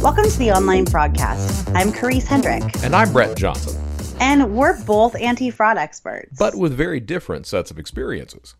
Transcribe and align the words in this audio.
Welcome 0.00 0.30
to 0.30 0.38
the 0.38 0.50
Online 0.56 0.86
Fraudcast. 0.86 1.74
I'm 1.74 1.92
Karisse 1.92 2.24
Hendrick. 2.24 2.62
And 2.82 2.96
I'm 2.96 3.12
Brett 3.12 3.36
Johnson. 3.36 3.78
And 4.20 4.54
we're 4.54 4.82
both 4.84 5.14
anti 5.16 5.50
fraud 5.50 5.76
experts. 5.76 6.38
But 6.38 6.54
with 6.54 6.72
very 6.72 7.00
different 7.00 7.46
sets 7.46 7.70
of 7.70 7.78
experiences. 7.78 8.54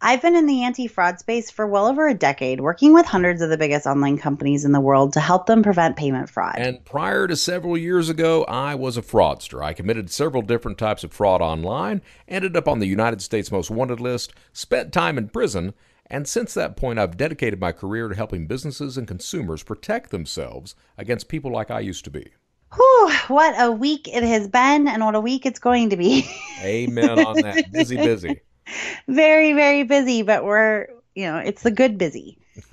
I've 0.00 0.22
been 0.22 0.36
in 0.36 0.46
the 0.46 0.62
anti 0.62 0.86
fraud 0.86 1.18
space 1.18 1.50
for 1.50 1.66
well 1.66 1.86
over 1.86 2.06
a 2.06 2.14
decade, 2.14 2.60
working 2.60 2.92
with 2.92 3.04
hundreds 3.04 3.42
of 3.42 3.50
the 3.50 3.58
biggest 3.58 3.86
online 3.86 4.16
companies 4.16 4.64
in 4.64 4.70
the 4.70 4.80
world 4.80 5.12
to 5.14 5.20
help 5.20 5.46
them 5.46 5.62
prevent 5.62 5.96
payment 5.96 6.30
fraud. 6.30 6.54
And 6.56 6.84
prior 6.84 7.26
to 7.26 7.36
several 7.36 7.76
years 7.76 8.08
ago, 8.08 8.44
I 8.44 8.76
was 8.76 8.96
a 8.96 9.02
fraudster. 9.02 9.62
I 9.62 9.72
committed 9.72 10.10
several 10.10 10.42
different 10.42 10.78
types 10.78 11.02
of 11.02 11.12
fraud 11.12 11.42
online, 11.42 12.02
ended 12.28 12.56
up 12.56 12.68
on 12.68 12.78
the 12.78 12.86
United 12.86 13.20
States 13.22 13.50
Most 13.50 13.70
Wanted 13.70 13.98
list, 13.98 14.32
spent 14.52 14.92
time 14.92 15.18
in 15.18 15.30
prison, 15.30 15.74
and 16.06 16.28
since 16.28 16.54
that 16.54 16.76
point, 16.76 16.98
I've 16.98 17.16
dedicated 17.16 17.60
my 17.60 17.72
career 17.72 18.08
to 18.08 18.14
helping 18.14 18.46
businesses 18.46 18.96
and 18.96 19.06
consumers 19.06 19.62
protect 19.62 20.10
themselves 20.10 20.74
against 20.96 21.28
people 21.28 21.52
like 21.52 21.70
I 21.70 21.80
used 21.80 22.04
to 22.04 22.10
be. 22.10 22.32
Whew, 22.74 23.12
what 23.28 23.54
a 23.58 23.72
week 23.72 24.08
it 24.08 24.22
has 24.22 24.46
been, 24.46 24.88
and 24.88 25.04
what 25.04 25.14
a 25.14 25.20
week 25.20 25.44
it's 25.44 25.58
going 25.58 25.90
to 25.90 25.96
be. 25.96 26.28
Amen 26.62 27.18
on 27.18 27.36
that. 27.36 27.72
busy, 27.72 27.96
busy 27.96 28.40
very, 29.08 29.52
very 29.52 29.82
busy, 29.82 30.22
but 30.22 30.44
we're, 30.44 30.88
you 31.14 31.24
know, 31.26 31.38
it's 31.38 31.62
the 31.62 31.70
good 31.70 31.98
busy. 31.98 32.38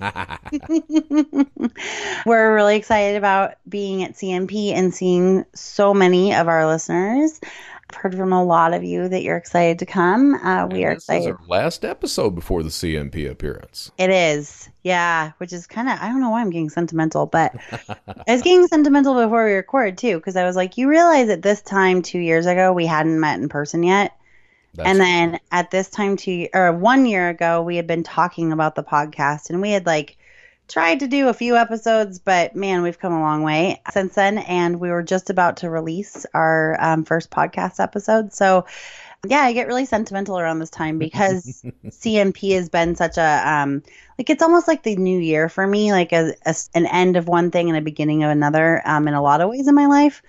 we're 2.26 2.54
really 2.54 2.76
excited 2.76 3.16
about 3.16 3.54
being 3.68 4.02
at 4.02 4.14
CNP 4.14 4.72
and 4.72 4.94
seeing 4.94 5.44
so 5.54 5.94
many 5.94 6.34
of 6.34 6.48
our 6.48 6.66
listeners. 6.66 7.40
I've 7.88 7.96
heard 7.96 8.16
from 8.16 8.32
a 8.32 8.44
lot 8.44 8.74
of 8.74 8.82
you 8.82 9.08
that 9.08 9.22
you're 9.22 9.36
excited 9.36 9.78
to 9.78 9.86
come. 9.86 10.34
Uh, 10.34 10.66
we 10.66 10.84
are 10.84 10.94
this 10.94 11.04
excited. 11.04 11.28
Is 11.28 11.36
our 11.36 11.46
last 11.46 11.84
episode 11.84 12.30
before 12.30 12.64
the 12.64 12.68
CNP 12.68 13.30
appearance. 13.30 13.92
It 13.96 14.10
is, 14.10 14.68
yeah. 14.82 15.32
Which 15.38 15.52
is 15.52 15.68
kind 15.68 15.88
of 15.88 15.98
I 16.00 16.08
don't 16.08 16.20
know 16.20 16.30
why 16.30 16.40
I'm 16.40 16.50
getting 16.50 16.70
sentimental, 16.70 17.26
but 17.26 17.54
I 17.88 18.32
was 18.32 18.42
getting 18.42 18.66
sentimental 18.66 19.14
before 19.14 19.44
we 19.44 19.52
record 19.52 19.98
too 19.98 20.16
because 20.16 20.36
I 20.36 20.44
was 20.44 20.56
like, 20.56 20.76
you 20.76 20.88
realize 20.88 21.28
at 21.28 21.42
this 21.42 21.62
time 21.62 22.02
two 22.02 22.18
years 22.18 22.46
ago 22.46 22.72
we 22.72 22.86
hadn't 22.86 23.20
met 23.20 23.38
in 23.38 23.48
person 23.48 23.84
yet. 23.84 24.12
That's 24.76 24.88
and 24.88 25.00
then 25.00 25.40
at 25.50 25.70
this 25.70 25.88
time 25.88 26.16
two 26.16 26.48
or 26.52 26.72
one 26.72 27.06
year 27.06 27.28
ago, 27.28 27.62
we 27.62 27.76
had 27.76 27.86
been 27.86 28.02
talking 28.02 28.52
about 28.52 28.74
the 28.74 28.84
podcast 28.84 29.50
and 29.50 29.60
we 29.60 29.70
had 29.70 29.86
like 29.86 30.16
tried 30.68 31.00
to 31.00 31.06
do 31.06 31.28
a 31.28 31.34
few 31.34 31.56
episodes, 31.56 32.18
but 32.18 32.56
man, 32.56 32.82
we've 32.82 32.98
come 32.98 33.12
a 33.12 33.20
long 33.20 33.42
way 33.42 33.80
since 33.92 34.14
then. 34.14 34.38
And 34.38 34.80
we 34.80 34.90
were 34.90 35.02
just 35.02 35.30
about 35.30 35.58
to 35.58 35.70
release 35.70 36.26
our 36.34 36.76
um, 36.80 37.04
first 37.04 37.30
podcast 37.30 37.80
episode. 37.80 38.32
So 38.32 38.66
yeah, 39.26 39.40
I 39.40 39.52
get 39.52 39.66
really 39.66 39.86
sentimental 39.86 40.38
around 40.38 40.58
this 40.58 40.70
time 40.70 40.98
because 40.98 41.64
CNP 41.86 42.54
has 42.54 42.68
been 42.68 42.94
such 42.94 43.16
a 43.16 43.42
um 43.48 43.82
like 44.18 44.30
it's 44.30 44.42
almost 44.42 44.68
like 44.68 44.82
the 44.82 44.96
new 44.96 45.18
year 45.18 45.48
for 45.48 45.66
me, 45.66 45.92
like 45.92 46.12
a, 46.12 46.34
a 46.44 46.54
an 46.74 46.86
end 46.86 47.16
of 47.16 47.28
one 47.28 47.50
thing 47.50 47.68
and 47.68 47.78
a 47.78 47.82
beginning 47.82 48.24
of 48.24 48.30
another 48.30 48.82
um 48.84 49.08
in 49.08 49.14
a 49.14 49.22
lot 49.22 49.40
of 49.40 49.48
ways 49.48 49.68
in 49.68 49.74
my 49.74 49.86
life 49.86 50.22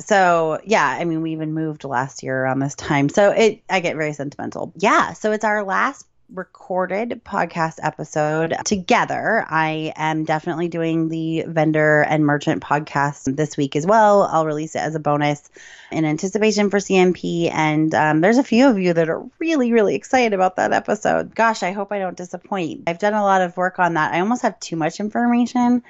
so 0.00 0.60
yeah 0.64 0.86
i 0.86 1.04
mean 1.04 1.22
we 1.22 1.32
even 1.32 1.52
moved 1.52 1.84
last 1.84 2.22
year 2.22 2.42
around 2.42 2.58
this 2.58 2.74
time. 2.74 3.08
So 3.08 3.30
it 3.30 3.62
i 3.70 3.80
get 3.80 3.96
very 3.96 4.12
sentimental. 4.12 4.72
Yeah 4.76 5.12
so 5.12 5.32
it's 5.32 5.44
our 5.44 5.62
last 5.64 6.06
recorded 6.32 7.22
podcast 7.24 7.78
episode 7.82 8.54
together. 8.64 9.44
I 9.48 9.92
am 9.96 10.24
definitely 10.24 10.68
doing 10.68 11.08
the 11.08 11.44
vendor 11.46 12.02
and 12.02 12.24
merchant 12.24 12.62
podcast 12.62 13.36
this 13.36 13.56
week 13.56 13.76
as 13.76 13.86
well. 13.86 14.22
I'll 14.22 14.46
release 14.46 14.74
it 14.74 14.80
as 14.80 14.94
a 14.94 15.00
bonus 15.00 15.48
in 15.92 16.04
anticipation 16.04 16.70
for 16.70 16.78
CNP. 16.78 17.52
and 17.52 17.94
um, 17.94 18.20
there's 18.20 18.38
a 18.38 18.44
few 18.44 18.68
of 18.68 18.78
you 18.78 18.94
that 18.94 19.08
are 19.08 19.22
really 19.38 19.72
really 19.72 19.94
excited 19.94 20.32
about 20.32 20.56
that 20.56 20.72
episode. 20.72 21.34
Gosh 21.34 21.62
i 21.62 21.72
hope 21.72 21.92
i 21.92 21.98
don't 21.98 22.16
disappoint. 22.16 22.84
I've 22.86 22.98
done 22.98 23.14
a 23.14 23.22
lot 23.22 23.42
of 23.42 23.56
work 23.56 23.78
on 23.78 23.94
that. 23.94 24.12
I 24.12 24.20
almost 24.20 24.42
have 24.42 24.58
too 24.60 24.76
much 24.76 25.00
information. 25.00 25.82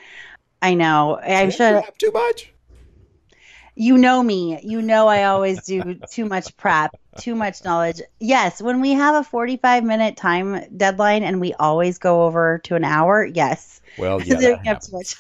I 0.61 0.75
know. 0.75 1.19
I 1.23 1.49
should 1.51 1.85
have 1.85 1.99
too 1.99 2.11
much 2.13 2.54
you 3.75 3.99
know 3.99 4.23
me. 4.23 4.61
You 4.63 4.83
know 4.83 5.09
I 5.09 5.25
always 5.25 5.65
do 5.65 5.99
too 6.11 6.27
much 6.27 6.57
prep, 6.57 6.95
too 7.19 7.35
much 7.35 7.65
knowledge. 7.65 8.01
Yes, 8.21 8.63
when 8.63 8.81
we 8.81 8.93
have 8.93 9.15
a 9.17 9.25
45 9.25 9.85
minute 9.85 10.17
time 10.17 10.65
deadline 10.77 11.23
and 11.23 11.41
we 11.41 11.55
always 11.55 11.99
go 11.99 12.25
over 12.25 12.61
to 12.65 12.77
an 12.77 12.85
hour, 12.85 13.25
yes. 13.25 13.81
Well, 13.99 14.23
yeah. 14.25 14.63
have 14.65 14.81
too 14.81 14.93
much. 14.93 15.17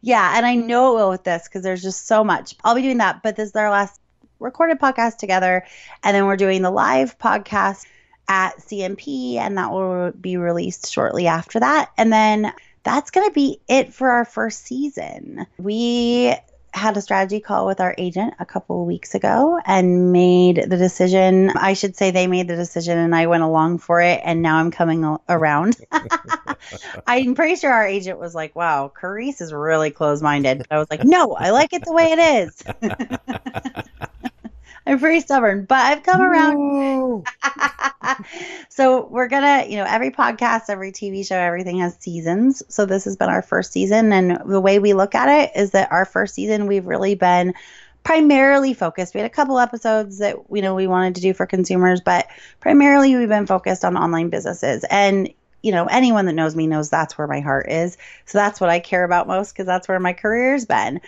yeah, 0.00 0.36
and 0.36 0.46
I 0.46 0.54
know 0.54 0.92
it 0.92 1.00
will 1.00 1.10
with 1.10 1.24
this 1.24 1.44
because 1.48 1.62
there's 1.62 1.82
just 1.82 2.06
so 2.06 2.22
much. 2.22 2.54
I'll 2.64 2.74
be 2.74 2.82
doing 2.82 2.98
that, 2.98 3.22
but 3.22 3.36
this 3.36 3.50
is 3.50 3.56
our 3.56 3.70
last 3.70 4.00
recorded 4.38 4.78
podcast 4.78 5.18
together. 5.18 5.64
And 6.02 6.14
then 6.14 6.26
we're 6.26 6.36
doing 6.36 6.62
the 6.62 6.70
live 6.70 7.18
podcast 7.18 7.86
at 8.28 8.58
CNP, 8.58 9.36
and 9.36 9.58
that 9.58 9.70
will 9.72 10.12
be 10.12 10.36
released 10.36 10.92
shortly 10.92 11.26
after 11.26 11.60
that. 11.60 11.90
And 11.98 12.12
then 12.12 12.52
that's 12.84 13.10
going 13.10 13.26
to 13.26 13.32
be 13.32 13.60
it 13.68 13.92
for 13.92 14.10
our 14.10 14.24
first 14.24 14.64
season. 14.64 15.46
We 15.58 16.34
had 16.74 16.96
a 16.96 17.00
strategy 17.00 17.38
call 17.38 17.66
with 17.66 17.80
our 17.80 17.94
agent 17.98 18.34
a 18.40 18.44
couple 18.44 18.80
of 18.80 18.86
weeks 18.86 19.14
ago 19.14 19.60
and 19.64 20.12
made 20.12 20.56
the 20.56 20.76
decision. 20.76 21.50
I 21.50 21.72
should 21.74 21.96
say 21.96 22.10
they 22.10 22.26
made 22.26 22.48
the 22.48 22.56
decision 22.56 22.98
and 22.98 23.14
I 23.14 23.26
went 23.26 23.44
along 23.44 23.78
for 23.78 24.00
it 24.00 24.20
and 24.24 24.42
now 24.42 24.56
I'm 24.56 24.72
coming 24.72 25.04
around. 25.28 25.76
I'm 27.06 27.34
pretty 27.36 27.56
sure 27.56 27.72
our 27.72 27.86
agent 27.86 28.18
was 28.18 28.34
like, 28.34 28.56
wow, 28.56 28.92
Karisse 28.94 29.40
is 29.40 29.52
really 29.52 29.90
close 29.90 30.20
minded. 30.20 30.66
I 30.70 30.78
was 30.78 30.88
like, 30.90 31.04
no, 31.04 31.34
I 31.34 31.50
like 31.50 31.72
it 31.72 31.84
the 31.84 31.92
way 31.92 32.12
it 32.12 32.18
is. 32.18 32.62
I'm 34.86 34.98
pretty 34.98 35.20
stubborn, 35.20 35.64
but 35.64 35.78
I've 35.78 36.02
come 36.02 36.20
around. 36.20 37.26
so 38.68 39.06
we're 39.06 39.28
gonna, 39.28 39.64
you 39.66 39.76
know, 39.76 39.84
every 39.84 40.10
podcast, 40.10 40.64
every 40.68 40.92
TV 40.92 41.26
show, 41.26 41.36
everything 41.36 41.78
has 41.78 41.96
seasons. 41.98 42.62
So 42.68 42.84
this 42.84 43.04
has 43.04 43.16
been 43.16 43.30
our 43.30 43.42
first 43.42 43.72
season, 43.72 44.12
and 44.12 44.38
the 44.46 44.60
way 44.60 44.78
we 44.78 44.92
look 44.92 45.14
at 45.14 45.28
it 45.28 45.58
is 45.58 45.70
that 45.70 45.90
our 45.90 46.04
first 46.04 46.34
season, 46.34 46.66
we've 46.66 46.86
really 46.86 47.14
been 47.14 47.54
primarily 48.02 48.74
focused. 48.74 49.14
We 49.14 49.20
had 49.20 49.26
a 49.26 49.34
couple 49.34 49.58
episodes 49.58 50.18
that 50.18 50.36
you 50.52 50.60
know 50.60 50.74
we 50.74 50.86
wanted 50.86 51.14
to 51.14 51.22
do 51.22 51.32
for 51.32 51.46
consumers, 51.46 52.02
but 52.02 52.26
primarily 52.60 53.16
we've 53.16 53.28
been 53.28 53.46
focused 53.46 53.84
on 53.84 53.96
online 53.96 54.28
businesses. 54.28 54.84
And 54.90 55.32
you 55.62 55.72
know, 55.72 55.86
anyone 55.86 56.26
that 56.26 56.34
knows 56.34 56.54
me 56.54 56.66
knows 56.66 56.90
that's 56.90 57.16
where 57.16 57.26
my 57.26 57.40
heart 57.40 57.70
is. 57.70 57.96
So 58.26 58.36
that's 58.36 58.60
what 58.60 58.68
I 58.68 58.80
care 58.80 59.02
about 59.02 59.26
most 59.26 59.52
because 59.52 59.64
that's 59.64 59.88
where 59.88 59.98
my 59.98 60.12
career's 60.12 60.66
been. 60.66 61.00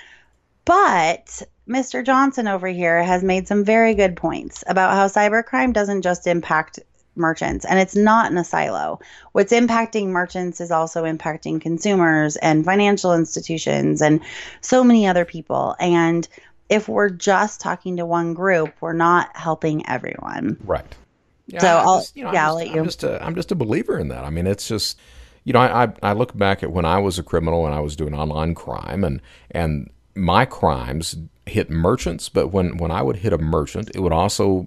But 0.67 1.43
Mr. 1.67 2.05
Johnson 2.05 2.49
over 2.49 2.67
here 2.67 3.03
has 3.03 3.23
made 3.23 3.49
some 3.49 3.65
very 3.65 3.95
good 3.95 4.17
points 4.17 4.63
about 4.67 4.93
how 4.93 5.07
cybercrime 5.07 5.73
doesn't 5.73 6.03
just 6.03 6.27
impact 6.27 6.81
merchants 7.17 7.65
and 7.65 7.79
it's 7.79 7.97
not 7.97 8.31
in 8.31 8.37
a 8.37 8.45
silo. 8.45 9.01
What's 9.33 9.53
impacting 9.53 10.09
merchants 10.09 10.61
is 10.61 10.71
also 10.71 11.05
impacting 11.05 11.61
consumers 11.61 12.37
and 12.37 12.65
financial 12.65 13.15
institutions 13.15 14.03
and 14.03 14.21
so 14.61 14.85
many 14.85 15.07
other 15.07 15.25
people. 15.25 15.75
And 15.81 16.29
if 16.69 16.89
we're 16.89 17.11
just 17.11 17.61
talking 17.61 17.97
to 17.97 18.05
one 18.05 18.35
group, 18.35 18.75
we're 18.81 18.93
not 18.93 19.35
helping 19.35 19.89
everyone. 19.89 20.59
Right. 20.65 20.85
Yeah, 21.47 21.61
so 21.61 21.69
I'll, 21.69 22.01
just, 22.01 22.17
you 22.17 22.25
know, 22.25 22.33
yeah, 22.33 22.49
I'll 22.49 22.57
let 22.57 22.69
you. 22.69 22.81
I'm 22.81 22.85
just, 22.85 23.05
a, 23.05 23.25
I'm 23.25 23.37
just 23.37 23.53
a 23.53 23.55
believer 23.55 23.99
in 23.99 24.09
that. 24.09 24.25
I 24.25 24.31
mean, 24.31 24.49
it's 24.49 24.67
just, 24.67 24.99
you 25.45 25.53
know, 25.53 25.61
I, 25.61 25.85
I, 25.85 25.93
I 26.03 26.13
look 26.13 26.37
back 26.37 26.65
at 26.65 26.73
when 26.73 26.85
I 26.85 26.99
was 26.99 27.21
a 27.21 27.23
criminal 27.23 27.67
and 27.67 27.75
I 27.75 27.79
was 27.79 27.95
doing 27.95 28.15
online 28.15 28.55
crime 28.57 29.05
and, 29.05 29.23
and 29.53 29.91
my 30.17 30.45
crimes 30.45 31.17
hit 31.45 31.71
merchants, 31.71 32.29
but 32.29 32.49
when, 32.49 32.79
when 32.79 32.91
I 32.91 33.03
would 33.03 33.17
hit 33.17 33.33
a 33.33 33.39
merchant, 33.39 33.91
it 33.95 34.01
would 34.01 34.13
also 34.13 34.67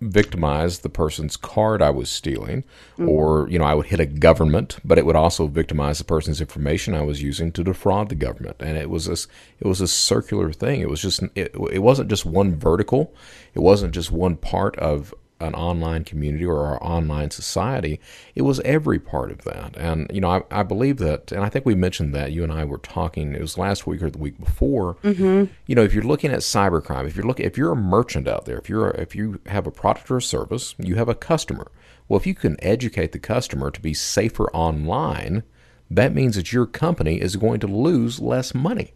victimize 0.00 0.80
the 0.80 0.88
person's 0.90 1.36
card 1.36 1.80
I 1.80 1.90
was 1.90 2.10
stealing, 2.10 2.62
mm-hmm. 2.98 3.08
or 3.08 3.48
you 3.48 3.58
know 3.58 3.64
I 3.64 3.74
would 3.74 3.86
hit 3.86 4.00
a 4.00 4.06
government, 4.06 4.78
but 4.84 4.98
it 4.98 5.06
would 5.06 5.16
also 5.16 5.46
victimize 5.46 5.98
the 5.98 6.04
person's 6.04 6.40
information 6.40 6.94
I 6.94 7.02
was 7.02 7.22
using 7.22 7.50
to 7.52 7.64
defraud 7.64 8.08
the 8.08 8.14
government, 8.14 8.56
and 8.60 8.76
it 8.76 8.90
was 8.90 9.06
this 9.06 9.26
it 9.58 9.66
was 9.66 9.80
a 9.80 9.88
circular 9.88 10.52
thing. 10.52 10.80
It 10.80 10.90
was 10.90 11.00
just 11.00 11.22
it, 11.34 11.54
it 11.70 11.82
wasn't 11.82 12.10
just 12.10 12.26
one 12.26 12.56
vertical, 12.56 13.14
it 13.54 13.60
wasn't 13.60 13.94
just 13.94 14.12
one 14.12 14.36
part 14.36 14.76
of 14.76 15.14
an 15.38 15.54
online 15.54 16.02
community 16.02 16.46
or 16.46 16.64
our 16.64 16.82
online 16.82 17.30
society, 17.30 18.00
it 18.34 18.42
was 18.42 18.58
every 18.60 18.98
part 18.98 19.30
of 19.30 19.42
that. 19.42 19.76
And, 19.76 20.10
you 20.10 20.20
know, 20.20 20.30
I, 20.30 20.42
I 20.50 20.62
believe 20.62 20.96
that, 20.98 21.30
and 21.30 21.44
I 21.44 21.50
think 21.50 21.66
we 21.66 21.74
mentioned 21.74 22.14
that, 22.14 22.32
you 22.32 22.42
and 22.42 22.52
I 22.52 22.64
were 22.64 22.78
talking, 22.78 23.34
it 23.34 23.40
was 23.40 23.58
last 23.58 23.86
week 23.86 24.02
or 24.02 24.10
the 24.10 24.18
week 24.18 24.40
before. 24.40 24.94
Mm-hmm. 25.02 25.52
You 25.66 25.74
know, 25.74 25.82
if 25.82 25.92
you're 25.92 26.02
looking 26.02 26.32
at 26.32 26.40
cybercrime, 26.40 27.06
if 27.06 27.16
you're 27.16 27.26
looking, 27.26 27.44
if 27.44 27.58
you're 27.58 27.72
a 27.72 27.76
merchant 27.76 28.26
out 28.26 28.46
there, 28.46 28.58
if 28.58 28.68
you're, 28.70 28.88
a, 28.88 29.00
if 29.00 29.14
you 29.14 29.40
have 29.46 29.66
a 29.66 29.70
product 29.70 30.10
or 30.10 30.16
a 30.16 30.22
service, 30.22 30.74
you 30.78 30.94
have 30.94 31.08
a 31.08 31.14
customer. 31.14 31.70
Well, 32.08 32.18
if 32.18 32.26
you 32.26 32.34
can 32.34 32.56
educate 32.62 33.12
the 33.12 33.18
customer 33.18 33.70
to 33.70 33.80
be 33.80 33.92
safer 33.92 34.50
online, 34.52 35.42
that 35.90 36.14
means 36.14 36.36
that 36.36 36.52
your 36.52 36.66
company 36.66 37.20
is 37.20 37.36
going 37.36 37.60
to 37.60 37.66
lose 37.66 38.20
less 38.20 38.54
money. 38.54 38.94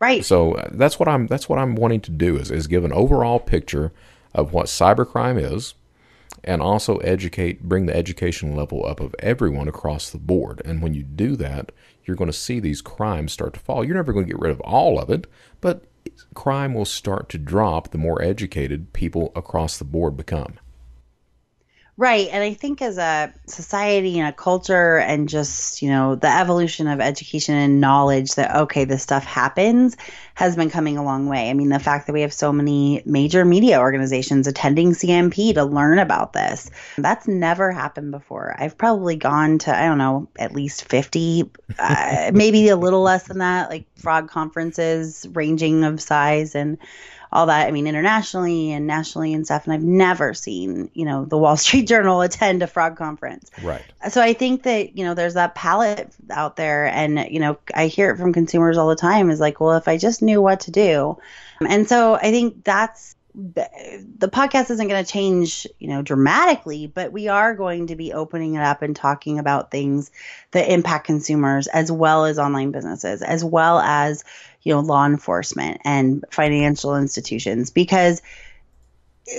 Right. 0.00 0.24
So 0.24 0.54
uh, 0.54 0.68
that's 0.72 0.98
what 0.98 1.08
I'm, 1.08 1.26
that's 1.26 1.48
what 1.48 1.58
I'm 1.58 1.76
wanting 1.76 2.00
to 2.02 2.10
do 2.10 2.36
is, 2.36 2.50
is 2.50 2.66
give 2.66 2.84
an 2.84 2.92
overall 2.92 3.38
picture 3.38 3.92
of 4.34 4.52
what 4.52 4.66
cybercrime 4.66 5.40
is 5.40 5.74
and 6.42 6.60
also 6.60 6.98
educate 6.98 7.62
bring 7.62 7.86
the 7.86 7.96
education 7.96 8.54
level 8.54 8.84
up 8.84 9.00
of 9.00 9.14
everyone 9.20 9.68
across 9.68 10.10
the 10.10 10.18
board 10.18 10.60
and 10.64 10.82
when 10.82 10.94
you 10.94 11.02
do 11.02 11.36
that 11.36 11.70
you're 12.04 12.16
going 12.16 12.30
to 12.30 12.36
see 12.36 12.60
these 12.60 12.82
crimes 12.82 13.32
start 13.32 13.54
to 13.54 13.60
fall. 13.60 13.84
You're 13.84 13.96
never 13.96 14.12
going 14.12 14.26
to 14.26 14.32
get 14.32 14.40
rid 14.40 14.50
of 14.50 14.60
all 14.60 14.98
of 14.98 15.10
it, 15.10 15.26
but 15.60 15.84
crime 16.34 16.74
will 16.74 16.84
start 16.84 17.28
to 17.30 17.38
drop 17.38 17.90
the 17.90 17.98
more 17.98 18.22
educated 18.22 18.92
people 18.92 19.32
across 19.34 19.78
the 19.78 19.84
board 19.84 20.16
become. 20.16 20.58
Right. 21.96 22.28
And 22.32 22.42
I 22.42 22.54
think 22.54 22.82
as 22.82 22.98
a 22.98 23.32
society 23.46 24.18
and 24.18 24.28
a 24.28 24.32
culture 24.32 24.98
and 24.98 25.28
just, 25.28 25.80
you 25.80 25.88
know, 25.88 26.16
the 26.16 26.28
evolution 26.28 26.88
of 26.88 27.00
education 27.00 27.54
and 27.54 27.80
knowledge 27.80 28.34
that, 28.34 28.56
okay, 28.62 28.84
this 28.84 29.04
stuff 29.04 29.24
happens 29.24 29.96
has 30.34 30.56
been 30.56 30.70
coming 30.70 30.98
a 30.98 31.04
long 31.04 31.28
way. 31.28 31.48
I 31.48 31.54
mean, 31.54 31.68
the 31.68 31.78
fact 31.78 32.08
that 32.08 32.12
we 32.12 32.22
have 32.22 32.32
so 32.32 32.52
many 32.52 33.00
major 33.06 33.44
media 33.44 33.78
organizations 33.78 34.48
attending 34.48 34.90
CNP 34.90 35.54
to 35.54 35.64
learn 35.64 36.00
about 36.00 36.32
this, 36.32 36.68
that's 36.98 37.28
never 37.28 37.70
happened 37.70 38.10
before. 38.10 38.56
I've 38.58 38.76
probably 38.76 39.14
gone 39.14 39.58
to, 39.58 39.76
I 39.76 39.86
don't 39.86 39.98
know, 39.98 40.28
at 40.36 40.52
least 40.52 40.86
50, 40.86 41.48
uh, 41.78 42.30
maybe 42.34 42.70
a 42.70 42.76
little 42.76 43.02
less 43.02 43.28
than 43.28 43.38
that, 43.38 43.70
like 43.70 43.86
frog 43.98 44.28
conferences 44.28 45.28
ranging 45.32 45.84
of 45.84 46.02
size. 46.02 46.56
And, 46.56 46.78
all 47.34 47.46
that. 47.46 47.66
I 47.66 47.72
mean, 47.72 47.88
internationally 47.88 48.70
and 48.70 48.86
nationally 48.86 49.34
and 49.34 49.44
stuff. 49.44 49.64
And 49.64 49.72
I've 49.72 49.82
never 49.82 50.32
seen, 50.32 50.88
you 50.94 51.04
know, 51.04 51.24
the 51.24 51.36
Wall 51.36 51.56
Street 51.58 51.88
Journal 51.88 52.22
attend 52.22 52.62
a 52.62 52.68
frog 52.68 52.96
conference. 52.96 53.50
Right. 53.62 53.82
So 54.08 54.22
I 54.22 54.32
think 54.32 54.62
that, 54.62 54.96
you 54.96 55.04
know, 55.04 55.14
there's 55.14 55.34
that 55.34 55.56
palette 55.56 56.14
out 56.30 56.54
there. 56.54 56.86
And, 56.86 57.26
you 57.30 57.40
know, 57.40 57.58
I 57.74 57.88
hear 57.88 58.10
it 58.10 58.18
from 58.18 58.32
consumers 58.32 58.78
all 58.78 58.88
the 58.88 58.96
time 58.96 59.30
is 59.30 59.40
like, 59.40 59.60
well, 59.60 59.76
if 59.76 59.88
I 59.88 59.98
just 59.98 60.22
knew 60.22 60.40
what 60.40 60.60
to 60.60 60.70
do. 60.70 61.18
And 61.60 61.88
so 61.88 62.14
I 62.14 62.30
think 62.30 62.62
that's 62.62 63.16
the 63.34 64.28
podcast 64.28 64.70
isn't 64.70 64.86
going 64.86 65.04
to 65.04 65.10
change, 65.10 65.66
you 65.80 65.88
know, 65.88 66.02
dramatically, 66.02 66.86
but 66.86 67.10
we 67.10 67.26
are 67.26 67.52
going 67.54 67.88
to 67.88 67.96
be 67.96 68.12
opening 68.12 68.54
it 68.54 68.62
up 68.62 68.80
and 68.82 68.94
talking 68.94 69.40
about 69.40 69.72
things 69.72 70.12
that 70.52 70.72
impact 70.72 71.04
consumers 71.04 71.66
as 71.66 71.90
well 71.90 72.26
as 72.26 72.38
online 72.38 72.70
businesses, 72.70 73.22
as 73.22 73.44
well 73.44 73.80
as, 73.80 74.22
you 74.64 74.72
know, 74.72 74.80
law 74.80 75.06
enforcement 75.06 75.80
and 75.84 76.24
financial 76.30 76.96
institutions. 76.96 77.70
Because 77.70 78.22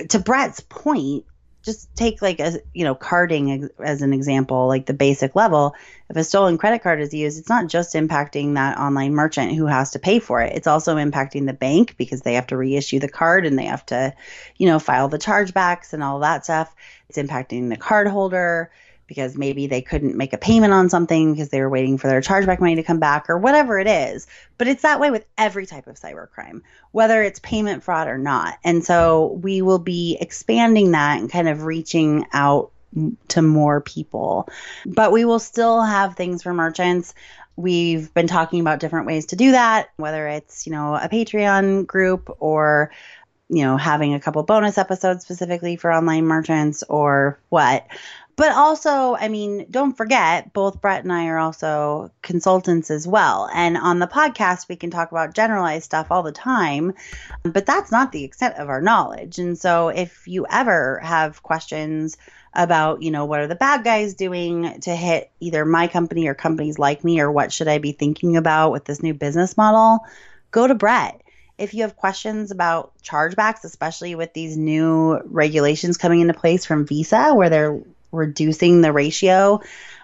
to 0.08 0.18
Brett's 0.18 0.60
point, 0.60 1.24
just 1.66 1.94
take 1.96 2.22
like 2.22 2.38
a 2.38 2.60
you 2.72 2.84
know 2.84 2.94
carding 2.94 3.68
as 3.80 4.00
an 4.00 4.12
example 4.12 4.68
like 4.68 4.86
the 4.86 4.94
basic 4.94 5.34
level. 5.34 5.74
If 6.08 6.16
a 6.16 6.22
stolen 6.22 6.58
credit 6.58 6.82
card 6.82 7.00
is 7.00 7.12
used 7.12 7.40
it's 7.40 7.48
not 7.48 7.66
just 7.66 7.94
impacting 7.94 8.54
that 8.54 8.78
online 8.78 9.14
merchant 9.14 9.52
who 9.52 9.66
has 9.66 9.90
to 9.90 9.98
pay 9.98 10.20
for 10.20 10.40
it. 10.40 10.54
It's 10.54 10.68
also 10.68 10.94
impacting 10.94 11.46
the 11.46 11.52
bank 11.52 11.96
because 11.98 12.20
they 12.20 12.34
have 12.34 12.46
to 12.48 12.56
reissue 12.56 13.00
the 13.00 13.08
card 13.08 13.44
and 13.44 13.58
they 13.58 13.64
have 13.64 13.84
to 13.86 14.14
you 14.56 14.68
know 14.68 14.78
file 14.78 15.08
the 15.08 15.18
chargebacks 15.18 15.92
and 15.92 16.04
all 16.04 16.20
that 16.20 16.44
stuff. 16.44 16.72
It's 17.08 17.18
impacting 17.18 17.68
the 17.68 17.76
card 17.76 18.06
holder 18.06 18.70
because 19.06 19.36
maybe 19.36 19.66
they 19.66 19.82
couldn't 19.82 20.16
make 20.16 20.32
a 20.32 20.38
payment 20.38 20.72
on 20.72 20.88
something 20.88 21.32
because 21.32 21.48
they 21.50 21.60
were 21.60 21.70
waiting 21.70 21.98
for 21.98 22.08
their 22.08 22.20
chargeback 22.20 22.60
money 22.60 22.76
to 22.76 22.82
come 22.82 22.98
back 22.98 23.30
or 23.30 23.38
whatever 23.38 23.78
it 23.78 23.86
is. 23.86 24.26
But 24.58 24.68
it's 24.68 24.82
that 24.82 25.00
way 25.00 25.10
with 25.10 25.24
every 25.38 25.66
type 25.66 25.86
of 25.86 25.96
cybercrime, 25.96 26.62
whether 26.92 27.22
it's 27.22 27.38
payment 27.40 27.84
fraud 27.84 28.08
or 28.08 28.18
not. 28.18 28.58
And 28.64 28.84
so 28.84 29.38
we 29.42 29.62
will 29.62 29.78
be 29.78 30.16
expanding 30.20 30.92
that 30.92 31.20
and 31.20 31.30
kind 31.30 31.48
of 31.48 31.64
reaching 31.64 32.26
out 32.32 32.72
to 33.28 33.42
more 33.42 33.80
people. 33.80 34.48
But 34.84 35.12
we 35.12 35.24
will 35.24 35.38
still 35.38 35.82
have 35.82 36.16
things 36.16 36.42
for 36.42 36.52
merchants. 36.52 37.14
We've 37.56 38.12
been 38.12 38.26
talking 38.26 38.60
about 38.60 38.80
different 38.80 39.06
ways 39.06 39.26
to 39.26 39.36
do 39.36 39.52
that, 39.52 39.90
whether 39.96 40.26
it's, 40.28 40.66
you 40.66 40.72
know, 40.72 40.94
a 40.94 41.08
Patreon 41.08 41.86
group 41.86 42.34
or 42.38 42.90
you 43.48 43.62
know, 43.62 43.76
having 43.76 44.14
a 44.14 44.20
couple 44.20 44.42
bonus 44.42 44.76
episodes 44.78 45.22
specifically 45.22 45.76
for 45.76 45.92
online 45.92 46.24
merchants 46.24 46.82
or 46.88 47.38
what. 47.48 47.86
But 48.36 48.52
also, 48.52 49.16
I 49.16 49.28
mean, 49.28 49.66
don't 49.70 49.96
forget, 49.96 50.52
both 50.52 50.82
Brett 50.82 51.02
and 51.02 51.12
I 51.12 51.26
are 51.28 51.38
also 51.38 52.10
consultants 52.20 52.90
as 52.90 53.08
well. 53.08 53.48
And 53.54 53.78
on 53.78 53.98
the 53.98 54.06
podcast, 54.06 54.68
we 54.68 54.76
can 54.76 54.90
talk 54.90 55.10
about 55.10 55.34
generalized 55.34 55.86
stuff 55.86 56.08
all 56.10 56.22
the 56.22 56.32
time, 56.32 56.92
but 57.44 57.64
that's 57.64 57.90
not 57.90 58.12
the 58.12 58.24
extent 58.24 58.56
of 58.56 58.68
our 58.68 58.82
knowledge. 58.82 59.38
And 59.38 59.58
so, 59.58 59.88
if 59.88 60.28
you 60.28 60.46
ever 60.50 61.00
have 61.02 61.42
questions 61.42 62.18
about, 62.52 63.02
you 63.02 63.10
know, 63.10 63.24
what 63.24 63.40
are 63.40 63.46
the 63.46 63.54
bad 63.54 63.84
guys 63.84 64.12
doing 64.12 64.80
to 64.80 64.94
hit 64.94 65.30
either 65.40 65.64
my 65.64 65.88
company 65.88 66.26
or 66.26 66.34
companies 66.34 66.78
like 66.78 67.04
me, 67.04 67.20
or 67.20 67.32
what 67.32 67.52
should 67.52 67.68
I 67.68 67.78
be 67.78 67.92
thinking 67.92 68.36
about 68.36 68.70
with 68.70 68.84
this 68.84 69.02
new 69.02 69.14
business 69.14 69.56
model, 69.56 70.00
go 70.50 70.66
to 70.66 70.74
Brett 70.74 71.22
if 71.58 71.72
you 71.72 71.82
have 71.82 71.96
questions 71.96 72.50
about 72.50 72.92
chargebacks, 73.02 73.64
especially 73.64 74.14
with 74.14 74.34
these 74.34 74.58
new 74.58 75.18
regulations 75.24 75.96
coming 75.96 76.20
into 76.20 76.34
place 76.34 76.66
from 76.66 76.86
Visa, 76.86 77.34
where 77.34 77.48
they're 77.48 77.80
reducing 78.16 78.80
the 78.80 78.92
ratio 78.92 79.60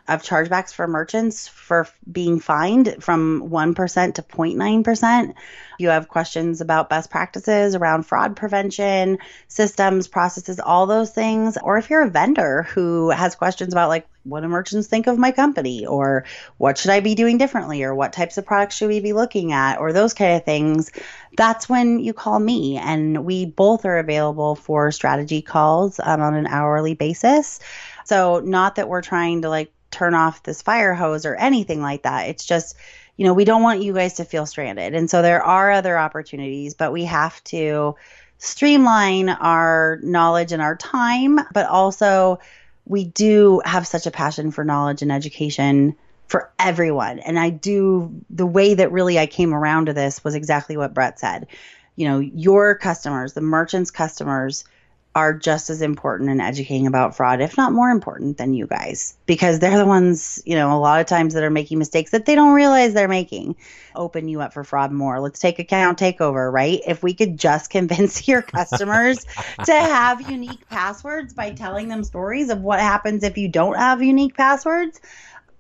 of 0.08 0.22
chargebacks 0.22 0.74
for 0.74 0.88
merchants 0.88 1.46
for 1.46 1.86
being 2.10 2.40
fined 2.40 2.96
from 3.00 3.48
1% 3.48 4.14
to 4.14 4.22
0.9%. 4.22 5.34
You 5.78 5.88
have 5.88 6.08
questions 6.08 6.60
about 6.60 6.90
best 6.90 7.08
practices 7.08 7.74
around 7.74 8.04
fraud 8.04 8.36
prevention, 8.36 9.18
systems, 9.48 10.08
processes, 10.08 10.58
all 10.60 10.86
those 10.86 11.10
things. 11.10 11.56
Or 11.56 11.78
if 11.78 11.88
you're 11.88 12.02
a 12.02 12.10
vendor 12.10 12.62
who 12.62 13.10
has 13.10 13.34
questions 13.36 13.72
about, 13.72 13.88
like, 13.88 14.06
what 14.24 14.40
do 14.40 14.48
merchants 14.48 14.86
think 14.86 15.06
of 15.06 15.18
my 15.18 15.32
company? 15.32 15.86
Or 15.86 16.24
what 16.56 16.78
should 16.78 16.90
I 16.90 17.00
be 17.00 17.14
doing 17.14 17.38
differently? 17.38 17.82
Or 17.82 17.94
what 17.94 18.12
types 18.12 18.38
of 18.38 18.46
products 18.46 18.76
should 18.76 18.88
we 18.88 19.00
be 19.00 19.12
looking 19.12 19.52
at? 19.52 19.78
Or 19.78 19.92
those 19.92 20.14
kind 20.14 20.36
of 20.36 20.44
things. 20.44 20.92
That's 21.36 21.68
when 21.68 21.98
you 21.98 22.12
call 22.12 22.38
me. 22.38 22.76
And 22.76 23.24
we 23.24 23.46
both 23.46 23.84
are 23.84 23.98
available 23.98 24.54
for 24.54 24.92
strategy 24.92 25.42
calls 25.42 25.98
um, 26.00 26.20
on 26.20 26.34
an 26.34 26.46
hourly 26.46 26.94
basis. 26.94 27.58
So, 28.04 28.40
not 28.40 28.76
that 28.76 28.88
we're 28.88 29.02
trying 29.02 29.43
to 29.43 29.49
like 29.49 29.72
turn 29.93 30.14
off 30.14 30.43
this 30.43 30.62
fire 30.62 30.94
hose 30.94 31.25
or 31.25 31.37
anything 31.37 31.81
like 31.81 32.02
that. 32.02 32.28
It's 32.28 32.44
just, 32.44 32.76
you 33.16 33.25
know, 33.25 33.34
we 33.34 33.44
don't 33.44 33.62
want 33.62 33.82
you 33.82 33.93
guys 33.93 34.14
to 34.14 34.25
feel 34.25 34.46
stranded. 34.46 34.94
And 34.94 35.08
so 35.08 35.22
there 35.22 35.43
are 35.43 35.70
other 35.70 35.96
opportunities, 35.96 36.75
but 36.75 36.93
we 36.93 37.04
have 37.04 37.43
to 37.44 37.94
streamline 38.38 39.28
our 39.28 40.00
knowledge 40.02 40.50
and 40.50 40.62
our 40.62 40.75
time, 40.75 41.38
but 41.52 41.66
also 41.69 42.40
we 42.87 43.04
do 43.04 43.62
have 43.64 43.87
such 43.87 44.06
a 44.06 44.10
passion 44.10 44.50
for 44.50 44.64
knowledge 44.64 45.02
and 45.02 45.12
education 45.12 45.94
for 46.26 46.50
everyone. 46.58 47.20
And 47.20 47.38
I 47.38 47.50
do 47.50 48.10
the 48.31 48.46
way 48.46 48.75
that 48.75 48.90
really 48.90 49.19
I 49.19 49.26
came 49.26 49.55
around 49.55 49.87
to 49.87 49.93
this 49.93 50.25
was 50.25 50.34
exactly 50.34 50.76
what 50.76 50.94
Brett 50.94 51.20
said. 51.20 51.46
You 51.94 52.08
know, 52.08 52.19
your 52.19 52.75
customers, 52.75 53.34
the 53.34 53.43
merchants' 53.43 53.90
customers, 53.90 54.64
are 55.14 55.34
just 55.34 55.68
as 55.68 55.82
important 55.82 56.30
in 56.30 56.40
educating 56.40 56.86
about 56.86 57.14
fraud, 57.14 57.40
if 57.40 57.56
not 57.56 57.72
more 57.72 57.90
important 57.90 58.38
than 58.38 58.54
you 58.54 58.66
guys, 58.66 59.14
because 59.26 59.58
they're 59.58 59.76
the 59.76 59.84
ones, 59.84 60.42
you 60.46 60.54
know, 60.54 60.74
a 60.74 60.78
lot 60.78 61.00
of 61.00 61.06
times 61.06 61.34
that 61.34 61.44
are 61.44 61.50
making 61.50 61.78
mistakes 61.78 62.12
that 62.12 62.24
they 62.24 62.34
don't 62.34 62.54
realize 62.54 62.94
they're 62.94 63.08
making. 63.08 63.54
Open 63.94 64.26
you 64.26 64.40
up 64.40 64.54
for 64.54 64.64
fraud 64.64 64.90
more. 64.90 65.20
Let's 65.20 65.38
take 65.38 65.58
account 65.58 65.98
takeover, 65.98 66.50
right? 66.50 66.81
If 66.86 67.02
we 67.02 67.12
could 67.12 67.38
just 67.38 67.69
convince 67.70 68.26
your 68.26 68.40
customers 68.40 69.26
to 69.64 69.72
have 69.72 70.31
unique 70.31 70.66
passwords 70.69 71.34
by 71.34 71.50
telling 71.50 71.88
them 71.88 72.04
stories 72.04 72.48
of 72.48 72.62
what 72.62 72.81
happens 72.81 73.22
if 73.22 73.36
you 73.36 73.48
don't 73.48 73.76
have 73.76 74.02
unique 74.02 74.36
passwords, 74.36 75.00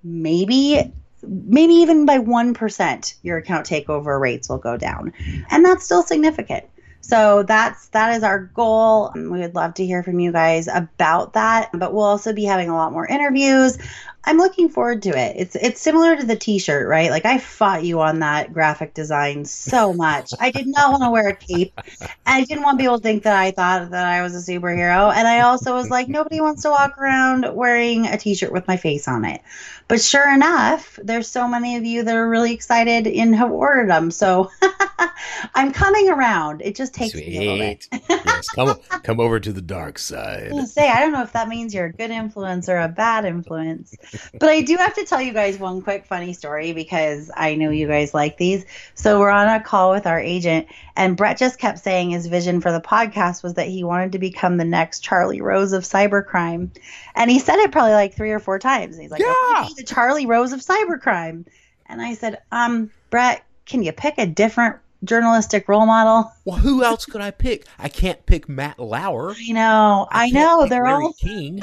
maybe 0.02 0.92
maybe 1.24 1.74
even 1.74 2.04
by 2.04 2.18
1% 2.18 3.14
your 3.22 3.38
account 3.38 3.66
takeover 3.66 4.20
rates 4.20 4.48
will 4.48 4.58
go 4.58 4.76
down. 4.76 5.12
And 5.50 5.64
that's 5.64 5.84
still 5.84 6.02
significant. 6.02 6.64
So 7.02 7.42
that's 7.42 7.88
that 7.88 8.16
is 8.16 8.22
our 8.22 8.38
goal. 8.54 9.12
We 9.14 9.40
would 9.40 9.54
love 9.54 9.74
to 9.74 9.84
hear 9.84 10.02
from 10.02 10.20
you 10.20 10.32
guys 10.32 10.68
about 10.68 11.34
that, 11.34 11.70
but 11.74 11.92
we'll 11.92 12.04
also 12.04 12.32
be 12.32 12.44
having 12.44 12.70
a 12.70 12.76
lot 12.76 12.92
more 12.92 13.06
interviews. 13.06 13.76
I'm 14.24 14.36
looking 14.36 14.68
forward 14.68 15.02
to 15.02 15.10
it. 15.10 15.36
It's 15.36 15.56
it's 15.56 15.80
similar 15.80 16.16
to 16.16 16.24
the 16.24 16.36
t-shirt, 16.36 16.88
right? 16.88 17.10
Like 17.10 17.24
I 17.24 17.38
fought 17.38 17.84
you 17.84 18.00
on 18.00 18.20
that 18.20 18.52
graphic 18.52 18.94
design 18.94 19.44
so 19.44 19.92
much. 19.92 20.30
I 20.38 20.50
did 20.50 20.68
not 20.68 20.92
want 20.92 21.02
to 21.02 21.10
wear 21.10 21.28
a 21.28 21.36
cape. 21.36 21.78
I 22.24 22.44
didn't 22.44 22.62
want 22.62 22.78
people 22.78 22.98
to 22.98 23.02
think 23.02 23.24
that 23.24 23.36
I 23.36 23.50
thought 23.50 23.90
that 23.90 24.06
I 24.06 24.22
was 24.22 24.34
a 24.36 24.52
superhero. 24.52 25.12
And 25.12 25.26
I 25.26 25.40
also 25.40 25.74
was 25.74 25.90
like, 25.90 26.08
nobody 26.08 26.40
wants 26.40 26.62
to 26.62 26.70
walk 26.70 26.98
around 26.98 27.46
wearing 27.54 28.06
a 28.06 28.16
t-shirt 28.16 28.52
with 28.52 28.68
my 28.68 28.76
face 28.76 29.08
on 29.08 29.24
it. 29.24 29.40
But 29.88 30.00
sure 30.00 30.32
enough, 30.32 30.98
there's 31.02 31.28
so 31.28 31.48
many 31.48 31.76
of 31.76 31.84
you 31.84 32.04
that 32.04 32.14
are 32.14 32.28
really 32.28 32.54
excited 32.54 33.06
and 33.06 33.34
have 33.34 33.50
ordered 33.50 33.90
them. 33.90 34.10
So 34.10 34.50
I'm 35.54 35.72
coming 35.72 36.08
around. 36.08 36.62
It 36.62 36.76
just 36.76 36.94
takes 36.94 37.12
Sweet. 37.12 37.28
me 37.28 37.36
a 37.36 37.40
little 37.40 37.58
bit. 37.58 37.88
yes, 38.08 38.48
come 38.48 38.76
come 39.02 39.20
over 39.20 39.38
to 39.40 39.52
the 39.52 39.60
dark 39.60 39.98
side. 39.98 40.52
I 40.52 40.64
say 40.64 40.88
I 40.88 41.00
don't 41.00 41.12
know 41.12 41.22
if 41.22 41.32
that 41.32 41.48
means 41.48 41.74
you're 41.74 41.86
a 41.86 41.92
good 41.92 42.10
influence 42.10 42.68
or 42.68 42.78
a 42.78 42.88
bad 42.88 43.24
influence. 43.24 43.94
But 44.38 44.48
I 44.48 44.62
do 44.62 44.76
have 44.76 44.94
to 44.94 45.04
tell 45.04 45.20
you 45.20 45.32
guys 45.32 45.58
one 45.58 45.82
quick 45.82 46.06
funny 46.06 46.32
story 46.32 46.72
because 46.72 47.30
I 47.36 47.54
know 47.54 47.70
you 47.70 47.86
guys 47.86 48.14
like 48.14 48.36
these. 48.36 48.64
So 48.94 49.20
we're 49.20 49.30
on 49.30 49.48
a 49.48 49.62
call 49.62 49.90
with 49.90 50.06
our 50.06 50.20
agent 50.20 50.68
and 50.96 51.16
Brett 51.16 51.38
just 51.38 51.58
kept 51.58 51.78
saying 51.78 52.10
his 52.10 52.26
vision 52.26 52.60
for 52.60 52.72
the 52.72 52.80
podcast 52.80 53.42
was 53.42 53.54
that 53.54 53.68
he 53.68 53.84
wanted 53.84 54.12
to 54.12 54.18
become 54.18 54.56
the 54.56 54.64
next 54.64 55.00
Charlie 55.00 55.40
Rose 55.40 55.72
of 55.72 55.84
cybercrime. 55.84 56.70
And 57.14 57.30
he 57.30 57.38
said 57.38 57.56
it 57.58 57.72
probably 57.72 57.92
like 57.92 58.14
three 58.14 58.32
or 58.32 58.40
four 58.40 58.58
times. 58.58 58.98
He's 58.98 59.10
like, 59.10 59.20
yeah. 59.20 59.68
the 59.76 59.84
Charlie 59.84 60.26
Rose 60.26 60.52
of 60.52 60.60
cybercrime. 60.60 61.46
And 61.86 62.00
I 62.00 62.14
said, 62.14 62.38
um, 62.50 62.90
Brett, 63.10 63.44
can 63.66 63.82
you 63.82 63.92
pick 63.92 64.14
a 64.18 64.26
different 64.26 64.76
journalistic 65.04 65.68
role 65.68 65.86
model? 65.86 66.32
Well, 66.44 66.58
who 66.58 66.82
else 66.84 67.04
could 67.06 67.20
I 67.20 67.30
pick? 67.30 67.66
I 67.78 67.88
can't 67.88 68.24
pick 68.26 68.48
Matt 68.48 68.78
Lauer. 68.78 69.34
I 69.36 69.52
know. 69.52 70.06
I, 70.10 70.24
I 70.24 70.30
know. 70.30 70.66
They're 70.66 70.84
Larry 70.84 71.04
all 71.04 71.12
King. 71.14 71.60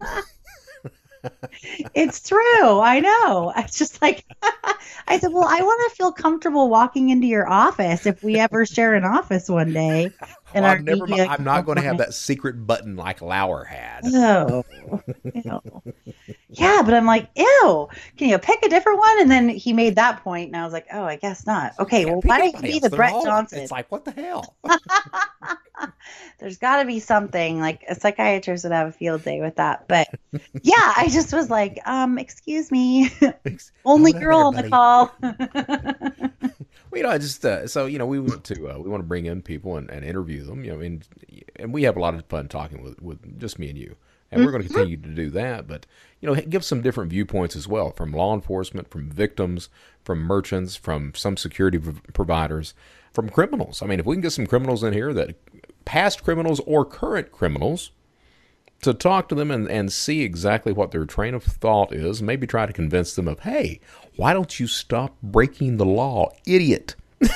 it's 1.94 2.28
true. 2.28 2.80
I 2.80 3.00
know. 3.00 3.52
It's 3.56 3.78
just 3.78 4.00
like 4.00 4.24
I 5.06 5.18
said, 5.18 5.32
well, 5.32 5.46
I 5.48 5.60
want 5.60 5.90
to 5.90 5.96
feel 5.96 6.12
comfortable 6.12 6.68
walking 6.68 7.10
into 7.10 7.26
your 7.26 7.48
office 7.48 8.06
if 8.06 8.22
we 8.22 8.38
ever 8.38 8.66
share 8.66 8.94
an 8.94 9.04
office 9.04 9.48
one 9.48 9.72
day. 9.72 10.12
And 10.54 10.64
well, 10.64 10.78
never, 10.80 11.30
I'm 11.30 11.44
not 11.44 11.66
going 11.66 11.76
to 11.76 11.82
have 11.82 11.98
that 11.98 12.14
secret 12.14 12.66
button 12.66 12.96
like 12.96 13.20
Lauer 13.20 13.64
had. 13.64 14.00
Oh, 14.06 14.64
yeah, 16.48 16.82
but 16.82 16.94
I'm 16.94 17.04
like, 17.06 17.28
ew. 17.36 17.88
Can 18.16 18.28
you 18.30 18.38
pick 18.38 18.62
a 18.62 18.68
different 18.68 18.98
one? 18.98 19.20
And 19.20 19.30
then 19.30 19.48
he 19.50 19.72
made 19.72 19.96
that 19.96 20.22
point, 20.24 20.48
and 20.48 20.56
I 20.56 20.64
was 20.64 20.72
like, 20.72 20.86
oh, 20.92 21.04
I 21.04 21.16
guess 21.16 21.46
not. 21.46 21.74
Okay, 21.78 22.06
well, 22.06 22.20
why 22.22 22.38
don't 22.38 22.54
you 22.54 22.72
be 22.72 22.78
the 22.78 22.90
Brett 22.90 23.12
all, 23.12 23.24
Johnson? 23.24 23.60
It's 23.60 23.70
like, 23.70 23.92
what 23.92 24.04
the 24.04 24.12
hell? 24.12 24.56
There's 26.38 26.58
got 26.58 26.80
to 26.80 26.86
be 26.86 27.00
something 27.00 27.60
like 27.60 27.84
a 27.88 27.94
psychiatrist 27.94 28.64
would 28.64 28.72
have 28.72 28.88
a 28.88 28.92
field 28.92 29.24
day 29.24 29.40
with 29.40 29.56
that. 29.56 29.86
But 29.88 30.08
yeah, 30.62 30.92
I 30.96 31.08
just 31.10 31.32
was 31.32 31.50
like, 31.50 31.78
um, 31.86 32.18
excuse 32.18 32.70
me, 32.70 33.10
only 33.84 34.12
girl 34.12 34.38
on 34.40 34.54
the 34.54 34.68
call. 34.68 35.12
you 36.98 37.04
know, 37.04 37.10
I 37.10 37.18
just 37.18 37.44
uh, 37.44 37.66
so 37.68 37.86
you 37.86 37.98
know 37.98 38.06
we 38.06 38.18
want 38.18 38.44
to 38.44 38.68
uh, 38.68 38.78
we 38.78 38.90
want 38.90 39.02
to 39.02 39.06
bring 39.06 39.26
in 39.26 39.40
people 39.40 39.76
and, 39.76 39.88
and 39.88 40.04
interview 40.04 40.44
them. 40.44 40.64
You 40.64 40.72
know, 40.72 40.78
mean, 40.78 41.02
and 41.56 41.72
we 41.72 41.84
have 41.84 41.96
a 41.96 42.00
lot 42.00 42.14
of 42.14 42.24
fun 42.26 42.48
talking 42.48 42.82
with 42.82 43.00
with 43.00 43.38
just 43.38 43.58
me 43.58 43.70
and 43.70 43.78
you, 43.78 43.96
and 44.30 44.44
we're 44.44 44.50
going 44.50 44.62
to 44.62 44.68
mm-hmm. 44.68 44.78
continue 44.78 44.96
to 44.96 45.08
do 45.08 45.30
that. 45.30 45.68
But 45.68 45.86
you 46.20 46.28
know, 46.28 46.40
give 46.40 46.64
some 46.64 46.82
different 46.82 47.10
viewpoints 47.10 47.54
as 47.54 47.68
well 47.68 47.92
from 47.92 48.12
law 48.12 48.34
enforcement, 48.34 48.90
from 48.90 49.08
victims, 49.08 49.68
from 50.02 50.18
merchants, 50.18 50.74
from 50.74 51.14
some 51.14 51.36
security 51.36 51.78
providers, 52.12 52.74
from 53.12 53.28
criminals. 53.28 53.80
I 53.80 53.86
mean, 53.86 54.00
if 54.00 54.06
we 54.06 54.16
can 54.16 54.22
get 54.22 54.32
some 54.32 54.46
criminals 54.46 54.82
in 54.82 54.92
here 54.92 55.14
that 55.14 55.36
past 55.84 56.24
criminals 56.24 56.60
or 56.66 56.84
current 56.84 57.30
criminals 57.30 57.92
to 58.82 58.94
talk 58.94 59.28
to 59.28 59.34
them 59.34 59.50
and, 59.50 59.68
and 59.68 59.92
see 59.92 60.22
exactly 60.22 60.72
what 60.72 60.90
their 60.90 61.04
train 61.04 61.34
of 61.34 61.42
thought 61.42 61.92
is, 61.92 62.22
maybe 62.22 62.46
try 62.46 62.66
to 62.66 62.72
convince 62.72 63.14
them 63.14 63.28
of, 63.28 63.40
hey, 63.40 63.80
why 64.16 64.32
don't 64.32 64.60
you 64.60 64.66
stop 64.66 65.16
breaking 65.22 65.76
the 65.76 65.86
law, 65.86 66.30
idiot? 66.46 66.94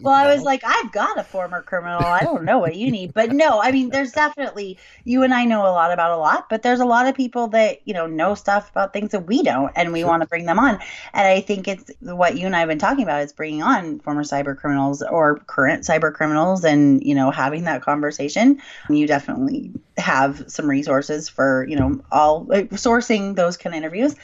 well, 0.00 0.14
I 0.14 0.34
was 0.34 0.42
like, 0.42 0.62
I've 0.64 0.92
got 0.92 1.18
a 1.18 1.24
former 1.24 1.62
criminal. 1.62 2.04
I 2.04 2.20
don't 2.20 2.44
know 2.44 2.58
what 2.58 2.76
you 2.76 2.90
need. 2.90 3.14
But 3.14 3.32
no, 3.32 3.60
I 3.60 3.72
mean, 3.72 3.90
there's 3.90 4.12
definitely, 4.12 4.78
you 5.04 5.22
and 5.22 5.32
I 5.32 5.44
know 5.44 5.62
a 5.62 5.72
lot 5.72 5.92
about 5.92 6.12
a 6.12 6.16
lot, 6.16 6.48
but 6.50 6.62
there's 6.62 6.80
a 6.80 6.84
lot 6.84 7.06
of 7.06 7.14
people 7.14 7.48
that, 7.48 7.80
you 7.86 7.94
know, 7.94 8.06
know 8.06 8.34
stuff 8.34 8.70
about 8.70 8.92
things 8.92 9.12
that 9.12 9.26
we 9.26 9.42
don't, 9.42 9.72
and 9.76 9.92
we 9.92 10.00
sure. 10.00 10.08
want 10.08 10.22
to 10.22 10.28
bring 10.28 10.46
them 10.46 10.58
on. 10.58 10.78
And 11.12 11.26
I 11.26 11.40
think 11.40 11.68
it's 11.68 11.90
what 12.00 12.36
you 12.36 12.46
and 12.46 12.54
I 12.54 12.60
have 12.60 12.68
been 12.68 12.78
talking 12.78 13.04
about 13.04 13.22
is 13.22 13.32
bringing 13.32 13.62
on 13.62 14.00
former 14.00 14.24
cyber 14.24 14.56
criminals 14.56 15.02
or 15.02 15.38
current 15.46 15.84
cyber 15.84 16.12
criminals 16.12 16.64
and, 16.64 17.02
you 17.02 17.14
know, 17.14 17.30
having 17.30 17.64
that 17.64 17.82
conversation. 17.82 18.60
You 18.88 19.06
definitely 19.06 19.72
have 19.96 20.44
some 20.48 20.68
resources 20.68 21.28
for, 21.28 21.66
you 21.68 21.76
know, 21.76 22.00
all 22.10 22.44
like, 22.44 22.70
sourcing 22.70 23.36
those 23.36 23.56
kind 23.56 23.74
of 23.74 23.78
interviews, 23.78 24.14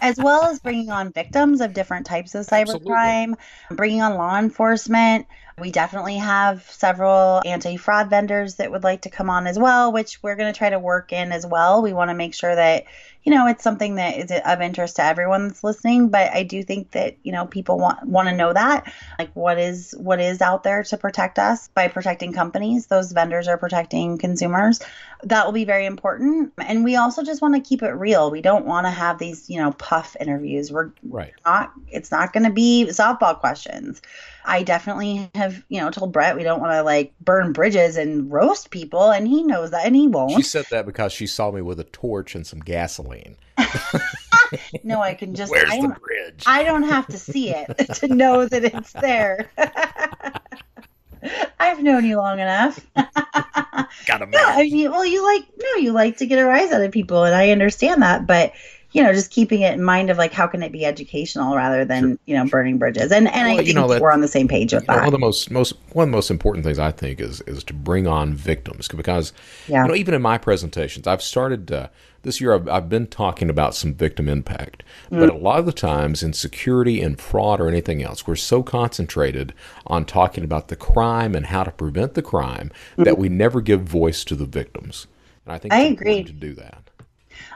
as 0.00 0.16
well 0.18 0.44
as 0.44 0.60
bringing 0.60 0.90
on 0.90 1.12
victims 1.12 1.60
of 1.60 1.72
different 1.72 2.06
types 2.06 2.34
of 2.34 2.46
cyber. 2.46 2.83
Crime, 2.84 3.36
bringing 3.70 4.02
on 4.02 4.14
law 4.14 4.38
enforcement. 4.38 5.26
We 5.58 5.70
definitely 5.70 6.16
have 6.16 6.68
several 6.68 7.40
anti 7.46 7.76
fraud 7.76 8.10
vendors 8.10 8.56
that 8.56 8.72
would 8.72 8.82
like 8.82 9.02
to 9.02 9.10
come 9.10 9.30
on 9.30 9.46
as 9.46 9.56
well, 9.56 9.92
which 9.92 10.20
we're 10.20 10.34
going 10.34 10.52
to 10.52 10.56
try 10.56 10.68
to 10.68 10.80
work 10.80 11.12
in 11.12 11.30
as 11.30 11.46
well. 11.46 11.80
We 11.80 11.92
want 11.92 12.10
to 12.10 12.14
make 12.14 12.34
sure 12.34 12.52
that, 12.52 12.86
you 13.22 13.32
know, 13.32 13.46
it's 13.46 13.62
something 13.62 13.94
that 13.94 14.18
is 14.18 14.32
of 14.44 14.60
interest 14.60 14.96
to 14.96 15.04
everyone 15.04 15.46
that's 15.46 15.62
listening. 15.62 16.08
But 16.08 16.32
I 16.32 16.42
do 16.42 16.64
think 16.64 16.90
that, 16.90 17.16
you 17.22 17.30
know, 17.30 17.46
people 17.46 17.78
want 17.78 18.04
want 18.04 18.28
to 18.28 18.34
know 18.34 18.52
that, 18.52 18.92
like 19.16 19.30
what 19.34 19.60
is 19.60 19.94
what 19.96 20.20
is 20.20 20.42
out 20.42 20.64
there 20.64 20.82
to 20.82 20.96
protect 20.96 21.38
us 21.38 21.68
by 21.68 21.86
protecting 21.86 22.32
companies. 22.32 22.86
Those 22.86 23.12
vendors 23.12 23.46
are 23.46 23.56
protecting 23.56 24.18
consumers. 24.18 24.80
That 25.22 25.46
will 25.46 25.52
be 25.52 25.64
very 25.64 25.86
important. 25.86 26.52
And 26.58 26.82
we 26.82 26.96
also 26.96 27.22
just 27.22 27.42
want 27.42 27.54
to 27.54 27.60
keep 27.60 27.84
it 27.84 27.92
real. 27.92 28.28
We 28.28 28.42
don't 28.42 28.66
want 28.66 28.86
to 28.86 28.90
have 28.90 29.18
these, 29.20 29.48
you 29.48 29.60
know, 29.60 29.70
puff 29.70 30.16
interviews. 30.18 30.72
We're 30.72 30.90
right. 31.04 31.32
not 31.46 31.72
it's 31.88 32.10
not 32.10 32.32
going 32.32 32.44
to 32.44 32.50
be 32.50 32.86
softball 32.88 33.38
questions. 33.38 34.02
I 34.44 34.62
definitely 34.62 35.30
have, 35.34 35.64
you 35.68 35.80
know, 35.80 35.90
told 35.90 36.12
Brett 36.12 36.36
we 36.36 36.42
don't 36.42 36.60
want 36.60 36.72
to 36.72 36.82
like 36.82 37.14
burn 37.20 37.52
bridges 37.52 37.96
and 37.96 38.30
roast 38.30 38.70
people, 38.70 39.10
and 39.10 39.26
he 39.26 39.42
knows 39.42 39.70
that, 39.70 39.86
and 39.86 39.96
he 39.96 40.06
won't. 40.06 40.32
She 40.32 40.42
said 40.42 40.66
that 40.70 40.86
because 40.86 41.12
she 41.12 41.26
saw 41.26 41.50
me 41.50 41.62
with 41.62 41.80
a 41.80 41.84
torch 41.84 42.34
and 42.34 42.46
some 42.46 42.60
gasoline. 42.60 43.36
no, 44.84 45.00
I 45.00 45.14
can 45.14 45.34
just. 45.34 45.50
Where's 45.50 45.70
I 45.70 45.80
the 45.80 45.88
bridge? 45.88 46.44
I 46.46 46.62
don't 46.62 46.82
have 46.82 47.06
to 47.08 47.18
see 47.18 47.50
it 47.50 47.66
to 47.94 48.08
know 48.08 48.46
that 48.46 48.64
it's 48.64 48.92
there. 48.92 49.50
I've 51.58 51.82
known 51.82 52.04
you 52.04 52.18
long 52.18 52.38
enough. 52.38 52.86
Got 52.94 54.22
a 54.22 54.26
no, 54.26 54.38
I 54.38 54.64
mean, 54.64 54.90
well, 54.90 55.06
you 55.06 55.24
like 55.24 55.44
no, 55.58 55.76
you 55.76 55.92
like 55.92 56.18
to 56.18 56.26
get 56.26 56.38
a 56.38 56.44
rise 56.44 56.70
out 56.70 56.82
of 56.82 56.92
people, 56.92 57.24
and 57.24 57.34
I 57.34 57.50
understand 57.50 58.02
that, 58.02 58.26
but 58.26 58.52
you 58.94 59.02
know, 59.02 59.12
just 59.12 59.32
keeping 59.32 59.62
it 59.62 59.74
in 59.74 59.82
mind 59.82 60.08
of 60.08 60.18
like 60.18 60.32
how 60.32 60.46
can 60.46 60.62
it 60.62 60.70
be 60.70 60.84
educational 60.84 61.56
rather 61.56 61.84
than 61.84 62.10
sure. 62.10 62.18
you 62.26 62.36
know 62.36 62.46
burning 62.46 62.78
bridges. 62.78 63.10
And 63.10 63.26
and 63.26 63.48
well, 63.48 63.52
I 63.52 63.56
think 63.56 63.68
you 63.68 63.74
know, 63.74 63.88
that, 63.88 64.00
we're 64.00 64.12
on 64.12 64.20
the 64.20 64.28
same 64.28 64.46
page 64.46 64.72
with 64.72 64.86
that. 64.86 64.98
One 64.98 65.06
of 65.06 65.12
the 65.12 65.18
most 65.18 65.50
most 65.50 65.74
one 65.92 66.04
of 66.04 66.10
the 66.10 66.16
most 66.16 66.30
important 66.30 66.64
things 66.64 66.78
I 66.78 66.92
think 66.92 67.20
is 67.20 67.40
is 67.42 67.64
to 67.64 67.74
bring 67.74 68.06
on 68.06 68.34
victims 68.34 68.86
because 68.88 69.32
yeah. 69.66 69.82
you 69.82 69.88
know 69.88 69.94
even 69.96 70.14
in 70.14 70.22
my 70.22 70.38
presentations 70.38 71.08
I've 71.08 71.22
started 71.22 71.72
uh, 71.72 71.88
this 72.22 72.40
year 72.40 72.54
I've, 72.54 72.68
I've 72.68 72.88
been 72.88 73.08
talking 73.08 73.50
about 73.50 73.74
some 73.74 73.94
victim 73.94 74.28
impact, 74.28 74.84
mm. 75.10 75.18
but 75.18 75.28
a 75.28 75.36
lot 75.36 75.58
of 75.58 75.66
the 75.66 75.72
times 75.72 76.22
in 76.22 76.32
security 76.32 77.02
and 77.02 77.20
fraud 77.20 77.60
or 77.60 77.68
anything 77.68 78.00
else 78.00 78.28
we're 78.28 78.36
so 78.36 78.62
concentrated 78.62 79.52
on 79.88 80.04
talking 80.04 80.44
about 80.44 80.68
the 80.68 80.76
crime 80.76 81.34
and 81.34 81.46
how 81.46 81.64
to 81.64 81.72
prevent 81.72 82.14
the 82.14 82.22
crime 82.22 82.70
mm. 82.96 83.04
that 83.04 83.18
we 83.18 83.28
never 83.28 83.60
give 83.60 83.82
voice 83.82 84.24
to 84.24 84.36
the 84.36 84.46
victims. 84.46 85.08
And 85.44 85.52
I 85.52 85.58
think 85.58 85.74
I 85.74 85.80
agree 85.80 86.22
to 86.22 86.32
do 86.32 86.54
that. 86.54 86.90